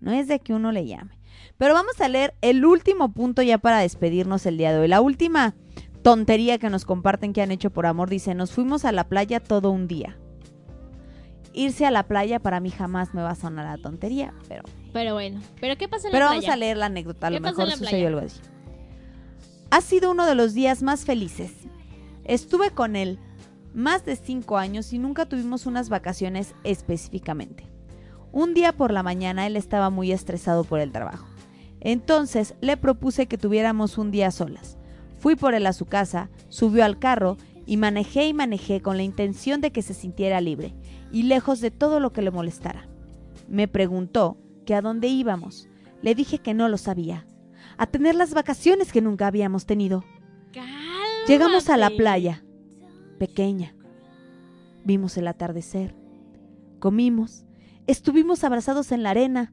No 0.00 0.12
es 0.12 0.28
de 0.28 0.40
que 0.40 0.52
uno 0.52 0.72
le 0.72 0.86
llame. 0.86 1.18
Pero 1.58 1.74
vamos 1.74 2.00
a 2.00 2.08
leer 2.08 2.34
el 2.40 2.64
último 2.64 3.12
punto 3.12 3.42
ya 3.42 3.58
para 3.58 3.78
despedirnos 3.78 4.46
el 4.46 4.58
día 4.58 4.72
de 4.72 4.80
hoy. 4.80 4.88
La 4.88 5.00
última 5.00 5.54
tontería 6.02 6.58
que 6.58 6.70
nos 6.70 6.84
comparten 6.84 7.32
que 7.32 7.42
han 7.42 7.52
hecho 7.52 7.70
por 7.70 7.86
amor 7.86 8.10
dice, 8.10 8.34
nos 8.34 8.52
fuimos 8.52 8.84
a 8.84 8.92
la 8.92 9.08
playa 9.08 9.40
todo 9.40 9.70
un 9.70 9.86
día. 9.86 10.18
Irse 11.52 11.86
a 11.86 11.90
la 11.90 12.08
playa 12.08 12.40
para 12.40 12.60
mí 12.60 12.70
jamás 12.70 13.14
me 13.14 13.22
va 13.22 13.30
a 13.30 13.34
sonar 13.34 13.66
a 13.66 13.76
tontería, 13.76 14.32
pero, 14.48 14.62
Pero 14.92 15.14
bueno, 15.14 15.40
¿pero 15.60 15.76
qué 15.76 15.86
pasa 15.86 16.08
en 16.08 16.12
pero 16.12 16.24
la 16.24 16.30
vamos 16.32 16.48
a 16.48 16.56
leer 16.56 16.78
la 16.78 16.86
anécdota, 16.86 17.26
a 17.26 17.30
lo 17.30 17.36
¿Qué 17.36 17.42
pasó 17.42 17.58
mejor 17.58 17.78
sucedió 17.78 18.08
algo 18.08 18.20
así. 18.20 18.40
Ha 19.70 19.80
sido 19.80 20.10
uno 20.10 20.26
de 20.26 20.34
los 20.34 20.54
días 20.54 20.82
más 20.82 21.04
felices. 21.04 21.52
Estuve 22.24 22.70
con 22.70 22.96
él 22.96 23.18
más 23.74 24.04
de 24.04 24.16
cinco 24.16 24.58
años 24.58 24.92
y 24.92 24.98
nunca 24.98 25.26
tuvimos 25.26 25.66
unas 25.66 25.88
vacaciones 25.88 26.54
específicamente. 26.64 27.71
Un 28.32 28.54
día 28.54 28.72
por 28.72 28.92
la 28.92 29.02
mañana 29.02 29.46
él 29.46 29.56
estaba 29.56 29.90
muy 29.90 30.10
estresado 30.10 30.64
por 30.64 30.80
el 30.80 30.90
trabajo. 30.90 31.26
Entonces 31.80 32.54
le 32.60 32.76
propuse 32.76 33.26
que 33.26 33.36
tuviéramos 33.36 33.98
un 33.98 34.10
día 34.10 34.30
solas. 34.30 34.78
Fui 35.18 35.36
por 35.36 35.54
él 35.54 35.66
a 35.66 35.72
su 35.72 35.84
casa, 35.84 36.30
subió 36.48 36.84
al 36.84 36.98
carro 36.98 37.36
y 37.66 37.76
manejé 37.76 38.26
y 38.26 38.34
manejé 38.34 38.80
con 38.80 38.96
la 38.96 39.02
intención 39.02 39.60
de 39.60 39.70
que 39.70 39.82
se 39.82 39.94
sintiera 39.94 40.40
libre 40.40 40.74
y 41.12 41.24
lejos 41.24 41.60
de 41.60 41.70
todo 41.70 42.00
lo 42.00 42.12
que 42.12 42.22
le 42.22 42.30
molestara. 42.30 42.88
Me 43.48 43.68
preguntó 43.68 44.38
que 44.64 44.74
a 44.74 44.80
dónde 44.80 45.08
íbamos. 45.08 45.68
Le 46.00 46.14
dije 46.14 46.38
que 46.38 46.54
no 46.54 46.68
lo 46.68 46.78
sabía. 46.78 47.26
A 47.76 47.86
tener 47.86 48.14
las 48.14 48.32
vacaciones 48.32 48.92
que 48.92 49.02
nunca 49.02 49.26
habíamos 49.26 49.66
tenido. 49.66 50.04
Llegamos 51.28 51.68
a 51.68 51.76
la 51.76 51.90
playa, 51.90 52.42
pequeña. 53.18 53.74
Vimos 54.84 55.16
el 55.16 55.28
atardecer. 55.28 55.94
Comimos. 56.80 57.44
Estuvimos 57.86 58.44
abrazados 58.44 58.92
en 58.92 59.02
la 59.02 59.10
arena, 59.10 59.52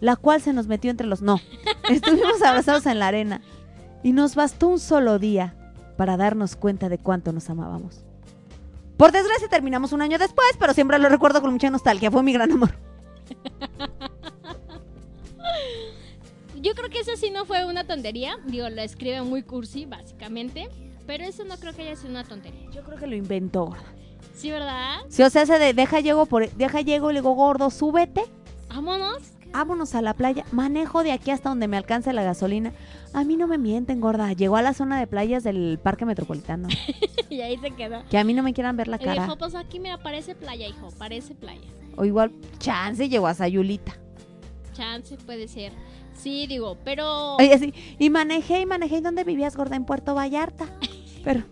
la 0.00 0.16
cual 0.16 0.40
se 0.40 0.52
nos 0.52 0.66
metió 0.66 0.90
entre 0.90 1.06
los... 1.06 1.22
No, 1.22 1.40
estuvimos 1.88 2.42
abrazados 2.42 2.86
en 2.86 2.98
la 2.98 3.08
arena. 3.08 3.40
Y 4.02 4.12
nos 4.12 4.34
bastó 4.34 4.68
un 4.68 4.78
solo 4.78 5.18
día 5.18 5.54
para 5.96 6.16
darnos 6.16 6.56
cuenta 6.56 6.88
de 6.88 6.98
cuánto 6.98 7.32
nos 7.32 7.50
amábamos. 7.50 8.04
Por 8.96 9.12
desgracia 9.12 9.48
terminamos 9.48 9.92
un 9.92 10.02
año 10.02 10.18
después, 10.18 10.48
pero 10.58 10.74
siempre 10.74 10.98
lo 10.98 11.08
recuerdo 11.08 11.40
con 11.40 11.52
mucha 11.52 11.70
nostalgia. 11.70 12.10
Fue 12.10 12.22
mi 12.22 12.32
gran 12.32 12.50
amor. 12.52 12.74
Yo 16.60 16.74
creo 16.74 16.90
que 16.90 17.00
eso 17.00 17.12
sí 17.16 17.30
no 17.30 17.44
fue 17.44 17.64
una 17.64 17.84
tontería. 17.84 18.38
Digo, 18.46 18.68
lo 18.68 18.82
escribe 18.82 19.22
muy 19.22 19.42
cursi, 19.42 19.86
básicamente. 19.86 20.68
Pero 21.06 21.24
eso 21.24 21.44
no 21.44 21.56
creo 21.56 21.72
que 21.74 21.82
haya 21.82 21.96
sido 21.96 22.10
una 22.10 22.24
tontería. 22.24 22.68
Yo 22.70 22.82
creo 22.82 22.98
que 22.98 23.06
lo 23.06 23.14
inventó. 23.14 23.74
¿Sí, 24.38 24.52
verdad? 24.52 24.98
Si 25.08 25.22
o 25.24 25.30
sea, 25.30 25.42
ese 25.42 25.58
de 25.58 25.74
deja 25.74 25.98
llego 25.98 26.24
por 26.26 26.48
deja 26.52 26.80
llego 26.80 27.10
y 27.10 27.14
le 27.14 27.20
digo 27.20 27.34
gordo, 27.34 27.70
súbete. 27.70 28.22
Vámonos. 28.68 29.18
Vámonos 29.50 29.96
a 29.96 30.02
la 30.02 30.14
playa. 30.14 30.44
Manejo 30.52 31.02
de 31.02 31.10
aquí 31.10 31.32
hasta 31.32 31.48
donde 31.48 31.66
me 31.66 31.76
alcance 31.76 32.12
la 32.12 32.22
gasolina. 32.22 32.72
A 33.12 33.24
mí 33.24 33.36
no 33.36 33.48
me 33.48 33.58
mienten, 33.58 34.00
gorda. 34.00 34.32
Llegó 34.32 34.56
a 34.56 34.62
la 34.62 34.74
zona 34.74 35.00
de 35.00 35.08
playas 35.08 35.42
del 35.42 35.80
Parque 35.82 36.04
Metropolitano. 36.04 36.68
y 37.30 37.40
ahí 37.40 37.58
se 37.58 37.72
quedó. 37.72 38.04
que 38.08 38.16
a 38.16 38.22
mí 38.22 38.32
no 38.32 38.44
me 38.44 38.54
quieran 38.54 38.76
ver 38.76 38.86
la 38.86 38.98
cara. 38.98 39.24
dijo, 39.24 39.36
pues 39.36 39.56
aquí 39.56 39.80
mira, 39.80 39.98
parece 39.98 40.36
playa, 40.36 40.68
hijo, 40.68 40.90
parece 40.96 41.34
playa. 41.34 41.66
O 41.96 42.04
igual, 42.04 42.30
chance 42.58 43.08
llegó 43.08 43.26
a 43.26 43.34
Sayulita. 43.34 43.98
Chance 44.72 45.16
puede 45.26 45.48
ser. 45.48 45.72
Sí, 46.14 46.46
digo, 46.46 46.76
pero... 46.84 47.36
Oye, 47.36 47.58
sí. 47.58 47.74
Y 47.98 48.10
manejé 48.10 48.60
y 48.60 48.66
manejé. 48.66 48.98
¿Y 48.98 49.00
dónde 49.00 49.24
vivías, 49.24 49.56
gorda? 49.56 49.74
En 49.74 49.84
Puerto 49.84 50.14
Vallarta. 50.14 50.66
Pero, 51.24 51.42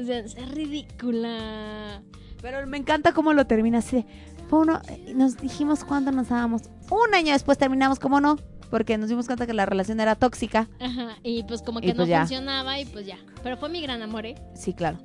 O 0.00 0.04
sea, 0.04 0.18
es 0.20 0.34
ridícula. 0.50 2.02
pero 2.40 2.66
me 2.66 2.76
encanta 2.78 3.12
cómo 3.12 3.32
lo 3.32 3.46
termina 3.46 3.78
así. 3.78 3.96
de, 3.96 4.06
Fue 4.48 4.60
uno, 4.60 4.80
nos 5.14 5.36
dijimos 5.36 5.84
cuándo 5.84 6.10
nos 6.12 6.30
amábamos. 6.30 6.62
Un 6.90 7.14
año 7.14 7.32
después 7.32 7.58
terminamos, 7.58 7.98
¿cómo 7.98 8.20
no? 8.20 8.36
Porque 8.70 8.96
nos 8.98 9.08
dimos 9.10 9.26
cuenta 9.26 9.46
que 9.46 9.52
la 9.52 9.66
relación 9.66 10.00
era 10.00 10.14
tóxica. 10.14 10.68
Ajá, 10.80 11.16
y 11.22 11.42
pues 11.44 11.60
como 11.62 11.80
que 11.80 11.88
no 11.88 11.96
pues 11.96 12.08
ya. 12.08 12.20
funcionaba 12.20 12.80
y 12.80 12.84
pues 12.86 13.06
ya. 13.06 13.18
Pero 13.42 13.56
fue 13.58 13.68
mi 13.68 13.80
gran 13.82 14.00
amor, 14.02 14.24
¿eh? 14.26 14.34
Sí, 14.54 14.72
claro. 14.72 14.98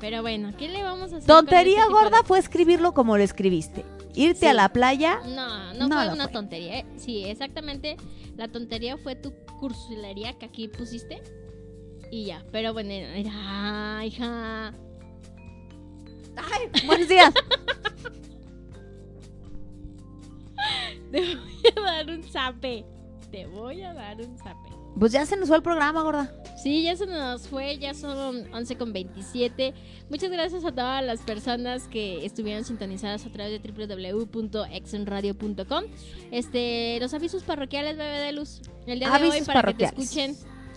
Pero 0.00 0.20
bueno, 0.20 0.52
¿qué 0.58 0.68
le 0.68 0.82
vamos 0.82 1.12
a 1.12 1.16
hacer? 1.16 1.26
Tontería 1.26 1.78
este 1.82 1.88
de- 1.88 2.00
gorda 2.00 2.22
fue 2.24 2.38
escribirlo 2.38 2.92
como 2.92 3.16
lo 3.16 3.22
escribiste. 3.22 3.84
Irte 4.14 4.40
Sí. 4.40 4.46
a 4.46 4.52
la 4.52 4.68
playa. 4.70 5.20
No, 5.24 5.72
no, 5.74 5.88
No 5.88 5.96
fue 5.96 6.12
una 6.12 6.24
fue. 6.24 6.32
tontería. 6.32 6.80
¿eh? 6.80 6.86
Sí, 6.96 7.24
exactamente. 7.24 7.96
La 8.36 8.48
tontería 8.48 8.96
fue 8.98 9.14
tu 9.14 9.32
cursilería 9.60 10.34
que 10.38 10.46
aquí 10.46 10.68
pusiste. 10.68 11.22
Y 12.12 12.26
ya, 12.26 12.44
pero 12.52 12.72
bueno, 12.74 12.92
era, 12.92 14.04
hija. 14.04 14.74
Ay, 16.36 16.68
buenos 16.86 17.08
días. 17.08 17.32
Te 21.10 21.20
voy 21.20 21.72
a 21.74 21.80
dar 21.80 22.10
un 22.10 22.22
zape. 22.22 22.84
Te 23.30 23.46
voy 23.46 23.80
a 23.80 23.94
dar 23.94 24.20
un 24.20 24.36
zape. 24.36 24.68
Pues 24.98 25.12
ya 25.12 25.24
se 25.24 25.38
nos 25.38 25.48
fue 25.48 25.56
el 25.56 25.62
programa, 25.62 26.02
gorda. 26.02 26.30
Sí, 26.62 26.82
ya 26.82 26.94
se 26.96 27.06
nos 27.06 27.48
fue, 27.48 27.78
ya 27.78 27.94
son 27.94 28.46
11 28.52 28.76
con 28.76 28.92
27. 28.92 29.72
Muchas 30.10 30.30
gracias 30.30 30.66
a 30.66 30.72
todas 30.72 31.02
las 31.02 31.20
personas 31.20 31.88
que 31.88 32.26
estuvieron 32.26 32.66
sintonizadas 32.66 33.24
a 33.24 33.32
través 33.32 33.62
de 33.62 33.72
www.exonradio.com. 33.72 35.84
Este, 36.30 36.98
los 37.00 37.14
avisos 37.14 37.42
parroquiales, 37.42 37.96
bebé 37.96 38.18
de 38.18 38.32
luz. 38.32 38.60
El 38.86 38.98
día 38.98 39.18
de 39.18 39.30
hoy 39.30 39.40
para 39.46 39.72
que 39.72 39.78
te 39.78 39.86
escuchen. 39.86 40.36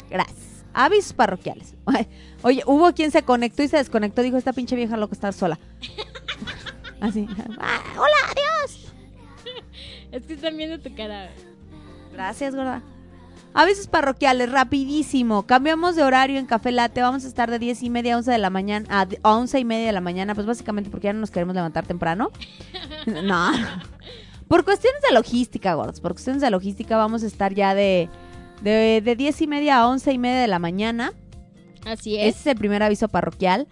Gracias. 0.10 0.55
Avisos 0.76 1.14
parroquiales. 1.14 1.74
Oye, 2.44 2.62
hubo 2.66 2.94
quien 2.94 3.10
se 3.10 3.24
conectó 3.24 3.64
y 3.64 3.70
se 3.70 3.78
desconectó. 3.78 4.22
Dijo, 4.22 4.38
esta 4.38 4.52
pinche 4.52 4.76
vieja 4.76 4.98
loca 4.98 5.14
está 5.14 5.32
sola. 5.32 5.58
Así. 7.00 7.28
Ah, 7.60 7.82
hola, 7.96 8.16
adiós. 8.32 8.94
Es 10.12 10.24
que 10.26 10.34
están 10.34 10.58
viendo 10.58 10.80
tu 10.80 10.94
cara. 10.94 11.30
Gracias, 12.12 12.54
gorda. 12.56 12.84
Avisos 13.54 13.88
parroquiales, 13.88 14.52
rapidísimo. 14.52 15.44
Cambiamos 15.44 15.96
de 15.96 16.04
horario 16.04 16.40
en 16.40 16.46
Café 16.46 16.74
Late. 16.74 17.02
Vamos 17.02 17.24
a 17.24 17.28
estar 17.30 17.50
de 17.50 17.58
10 17.58 17.84
y 17.84 17.90
media 17.90 18.16
a 18.16 18.18
11 18.18 18.32
de 18.32 18.38
la 18.38 18.50
mañana, 18.50 18.86
a, 18.90 19.08
a 19.24 19.34
11 19.34 19.60
y 19.60 19.64
media 19.64 19.88
de 19.88 19.94
la 19.94 20.02
mañana, 20.02 20.36
pues 20.36 20.46
básicamente 20.46 20.90
porque 20.90 21.06
ya 21.06 21.14
no 21.14 21.22
nos 21.22 21.32
queremos 21.32 21.56
levantar 21.56 21.86
temprano. 21.86 22.32
no. 23.24 23.52
Por 24.50 24.66
cuestiones 24.66 25.02
de 25.02 25.14
logística, 25.14 25.74
gordos. 25.74 26.02
Por 26.02 26.12
cuestiones 26.12 26.42
de 26.42 26.52
logística 26.52 26.98
vamos 26.98 27.24
a 27.24 27.28
estar 27.28 27.54
ya 27.54 27.74
de, 27.74 28.10
de, 28.62 29.02
de 29.04 29.16
10 29.16 29.42
y 29.42 29.48
media 29.48 29.78
a 29.80 29.88
11 29.88 30.12
y 30.14 30.18
media 30.18 30.40
de 30.42 30.48
la 30.48 30.60
mañana. 30.60 31.14
Así 31.86 32.16
Ese 32.16 32.28
es. 32.30 32.36
es 32.42 32.48
el 32.48 32.58
primer 32.58 32.82
aviso 32.84 33.08
parroquial. 33.08 33.68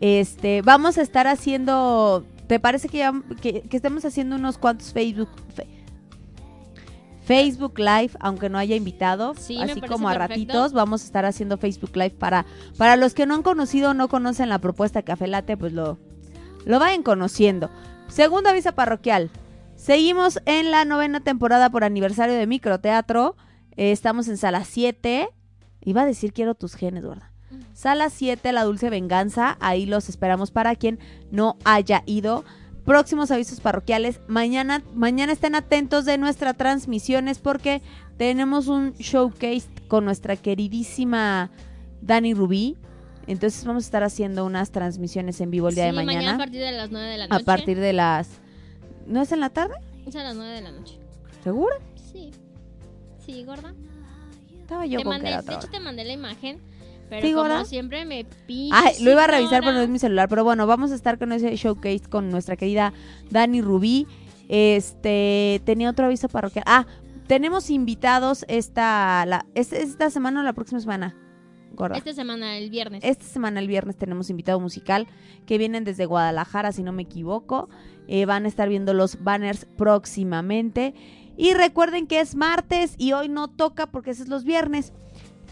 Este, 0.00 0.62
vamos 0.62 0.98
a 0.98 1.02
estar 1.02 1.26
haciendo. 1.26 2.24
¿Te 2.46 2.60
parece 2.60 2.88
que, 2.88 2.98
ya, 2.98 3.12
que, 3.40 3.62
que 3.62 3.76
estemos 3.76 4.04
haciendo 4.04 4.36
unos 4.36 4.58
cuantos 4.58 4.92
Facebook 4.92 5.28
fe- 5.54 5.66
Facebook 7.24 7.78
Live, 7.78 8.10
aunque 8.20 8.48
no 8.50 8.58
haya 8.58 8.74
invitado, 8.74 9.34
Sí, 9.36 9.56
así 9.60 9.80
como 9.80 10.08
a 10.08 10.12
perfecto. 10.12 10.32
ratitos, 10.34 10.72
vamos 10.72 11.02
a 11.02 11.04
estar 11.06 11.24
haciendo 11.24 11.56
Facebook 11.56 11.92
Live 11.96 12.16
para 12.18 12.44
para 12.76 12.96
los 12.96 13.14
que 13.14 13.26
no 13.26 13.34
han 13.36 13.42
conocido 13.42 13.90
o 13.90 13.94
no 13.94 14.08
conocen 14.08 14.48
la 14.48 14.58
propuesta 14.58 15.02
Café 15.02 15.28
Latte, 15.28 15.56
pues 15.56 15.72
lo 15.72 15.98
lo 16.64 16.78
vayan 16.78 17.02
conociendo. 17.02 17.70
Segundo 18.08 18.50
aviso 18.50 18.72
parroquial. 18.72 19.30
Seguimos 19.76 20.40
en 20.46 20.70
la 20.70 20.84
novena 20.84 21.20
temporada 21.20 21.70
por 21.70 21.84
aniversario 21.84 22.34
de 22.34 22.46
Microteatro. 22.46 23.36
Eh, 23.76 23.92
estamos 23.92 24.28
en 24.28 24.36
sala 24.36 24.64
7. 24.64 25.28
Iba 25.84 26.02
a 26.02 26.06
decir 26.06 26.32
quiero 26.32 26.54
tus 26.54 26.74
genes, 26.74 27.02
¿verdad? 27.02 27.28
Sala 27.74 28.08
7, 28.10 28.52
La 28.52 28.64
Dulce 28.64 28.88
Venganza. 28.90 29.56
Ahí 29.60 29.86
los 29.86 30.08
esperamos 30.08 30.50
para 30.50 30.74
quien 30.76 30.98
no 31.30 31.56
haya 31.64 32.02
ido. 32.06 32.44
Próximos 32.84 33.30
avisos 33.30 33.60
parroquiales. 33.60 34.20
Mañana, 34.26 34.82
mañana 34.94 35.32
estén 35.32 35.54
atentos 35.54 36.04
de 36.04 36.18
nuestras 36.18 36.56
transmisiones 36.56 37.38
porque 37.38 37.82
tenemos 38.16 38.68
un 38.68 38.92
showcase 38.94 39.66
con 39.88 40.04
nuestra 40.04 40.36
queridísima 40.36 41.50
Dani 42.00 42.34
Rubí. 42.34 42.76
Entonces 43.28 43.64
vamos 43.64 43.84
a 43.84 43.86
estar 43.86 44.02
haciendo 44.02 44.44
unas 44.44 44.72
transmisiones 44.72 45.40
en 45.40 45.50
vivo 45.50 45.68
el 45.68 45.74
día 45.76 45.90
Sí, 45.90 45.96
de 45.96 46.04
mañana. 46.04 46.34
a 46.34 46.38
partir 46.38 46.60
de 46.60 46.72
las 46.72 46.90
9 46.90 47.06
de 47.06 47.18
la 47.18 47.24
a 47.24 47.28
noche. 47.28 47.44
partir 47.44 47.78
de 47.78 47.92
las... 47.92 48.28
¿No 49.06 49.22
es 49.22 49.30
en 49.30 49.38
la 49.40 49.50
tarde? 49.50 49.74
Es 50.06 50.16
a 50.16 50.24
las 50.24 50.34
9 50.34 50.52
de 50.54 50.60
la 50.62 50.72
noche. 50.72 50.98
¿Segura? 51.44 51.76
Sí. 53.24 53.44
Gorda. 53.44 53.72
Estaba 54.60 54.86
yo 54.86 54.98
te 54.98 55.04
con 55.04 55.12
mandé, 55.14 55.26
que 55.28 55.32
era 55.32 55.42
de 55.42 55.54
hecho, 55.54 55.68
te 55.68 55.80
mandé 55.80 56.04
la 56.04 56.12
imagen. 56.12 56.58
Pero 57.10 57.26
Sí, 57.26 57.32
como 57.34 57.42
gorda. 57.48 57.64
siempre 57.66 58.04
me 58.06 58.24
pinche. 58.46 58.74
Ay, 58.74 58.94
lo 59.02 59.10
iba 59.10 59.24
a 59.24 59.26
revisar, 59.26 59.60
pero 59.60 59.72
no 59.72 59.80
es 59.82 59.88
mi 59.88 59.98
celular. 59.98 60.28
Pero 60.28 60.44
bueno, 60.44 60.66
vamos 60.66 60.92
a 60.92 60.94
estar 60.94 61.18
con 61.18 61.32
ese 61.32 61.54
showcase 61.56 62.02
con 62.08 62.30
nuestra 62.30 62.56
querida 62.56 62.92
Dani 63.30 63.60
Rubí. 63.60 64.06
Este, 64.48 65.60
tenía 65.64 65.90
otro 65.90 66.06
aviso 66.06 66.28
parroquial. 66.28 66.64
Ah, 66.66 66.86
tenemos 67.26 67.68
invitados 67.70 68.44
esta, 68.48 69.24
la, 69.26 69.46
¿es 69.54 69.72
esta 69.72 70.08
semana 70.10 70.40
o 70.40 70.42
la 70.42 70.52
próxima 70.52 70.80
semana. 70.80 71.16
Gorda. 71.74 71.96
Esta 71.96 72.12
semana, 72.12 72.58
el 72.58 72.68
viernes. 72.68 73.02
Esta 73.02 73.24
semana, 73.24 73.58
el 73.60 73.66
viernes, 73.66 73.96
tenemos 73.96 74.28
invitado 74.28 74.60
musical 74.60 75.06
que 75.46 75.56
vienen 75.56 75.84
desde 75.84 76.04
Guadalajara, 76.04 76.72
si 76.72 76.82
no 76.82 76.92
me 76.92 77.02
equivoco. 77.02 77.70
Eh, 78.08 78.26
van 78.26 78.44
a 78.44 78.48
estar 78.48 78.68
viendo 78.68 78.92
los 78.92 79.22
banners 79.24 79.64
próximamente. 79.76 80.94
Y 81.36 81.54
recuerden 81.54 82.06
que 82.06 82.20
es 82.20 82.34
martes 82.34 82.94
y 82.98 83.12
hoy 83.12 83.28
no 83.28 83.48
toca 83.48 83.86
porque 83.86 84.10
ese 84.10 84.24
es 84.24 84.28
los 84.28 84.44
viernes. 84.44 84.92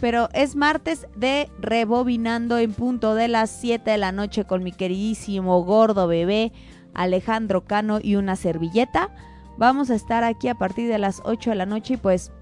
Pero 0.00 0.28
es 0.32 0.56
martes 0.56 1.06
de 1.16 1.50
Rebobinando 1.58 2.58
en 2.58 2.72
punto 2.72 3.14
de 3.14 3.28
las 3.28 3.50
7 3.50 3.90
de 3.90 3.98
la 3.98 4.12
noche 4.12 4.44
con 4.44 4.62
mi 4.62 4.72
queridísimo 4.72 5.62
gordo 5.62 6.06
bebé 6.06 6.52
Alejandro 6.94 7.64
Cano 7.64 7.98
y 8.02 8.16
una 8.16 8.36
servilleta. 8.36 9.10
Vamos 9.58 9.90
a 9.90 9.94
estar 9.94 10.24
aquí 10.24 10.48
a 10.48 10.54
partir 10.54 10.88
de 10.88 10.98
las 10.98 11.20
8 11.24 11.50
de 11.50 11.56
la 11.56 11.66
noche 11.66 11.94
y 11.94 11.96
pues 11.98 12.32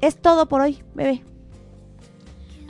es 0.00 0.20
todo 0.20 0.48
por 0.48 0.60
hoy, 0.60 0.82
bebé. 0.94 1.22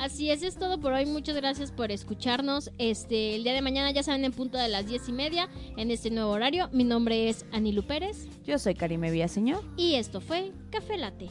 Así 0.04 0.30
es, 0.30 0.42
es 0.42 0.58
todo 0.58 0.78
por 0.78 0.92
hoy. 0.92 1.06
Muchas 1.06 1.34
gracias 1.34 1.72
por 1.72 1.90
escucharnos. 1.90 2.70
Este, 2.76 3.36
el 3.36 3.42
día 3.42 3.54
de 3.54 3.62
mañana 3.62 3.90
ya 3.90 4.02
saben 4.02 4.22
en 4.26 4.32
punto 4.32 4.58
de 4.58 4.68
las 4.68 4.86
diez 4.86 5.08
y 5.08 5.12
media 5.12 5.48
en 5.78 5.90
este 5.90 6.10
nuevo 6.10 6.30
horario. 6.30 6.68
Mi 6.72 6.84
nombre 6.84 7.30
es 7.30 7.46
Anilu 7.52 7.82
Pérez 7.84 8.28
Yo 8.44 8.58
soy 8.58 8.74
Karime 8.74 9.10
Villaseñor. 9.10 9.64
y 9.78 9.94
esto 9.94 10.20
fue 10.20 10.52
Café 10.70 10.98
Late. 10.98 11.30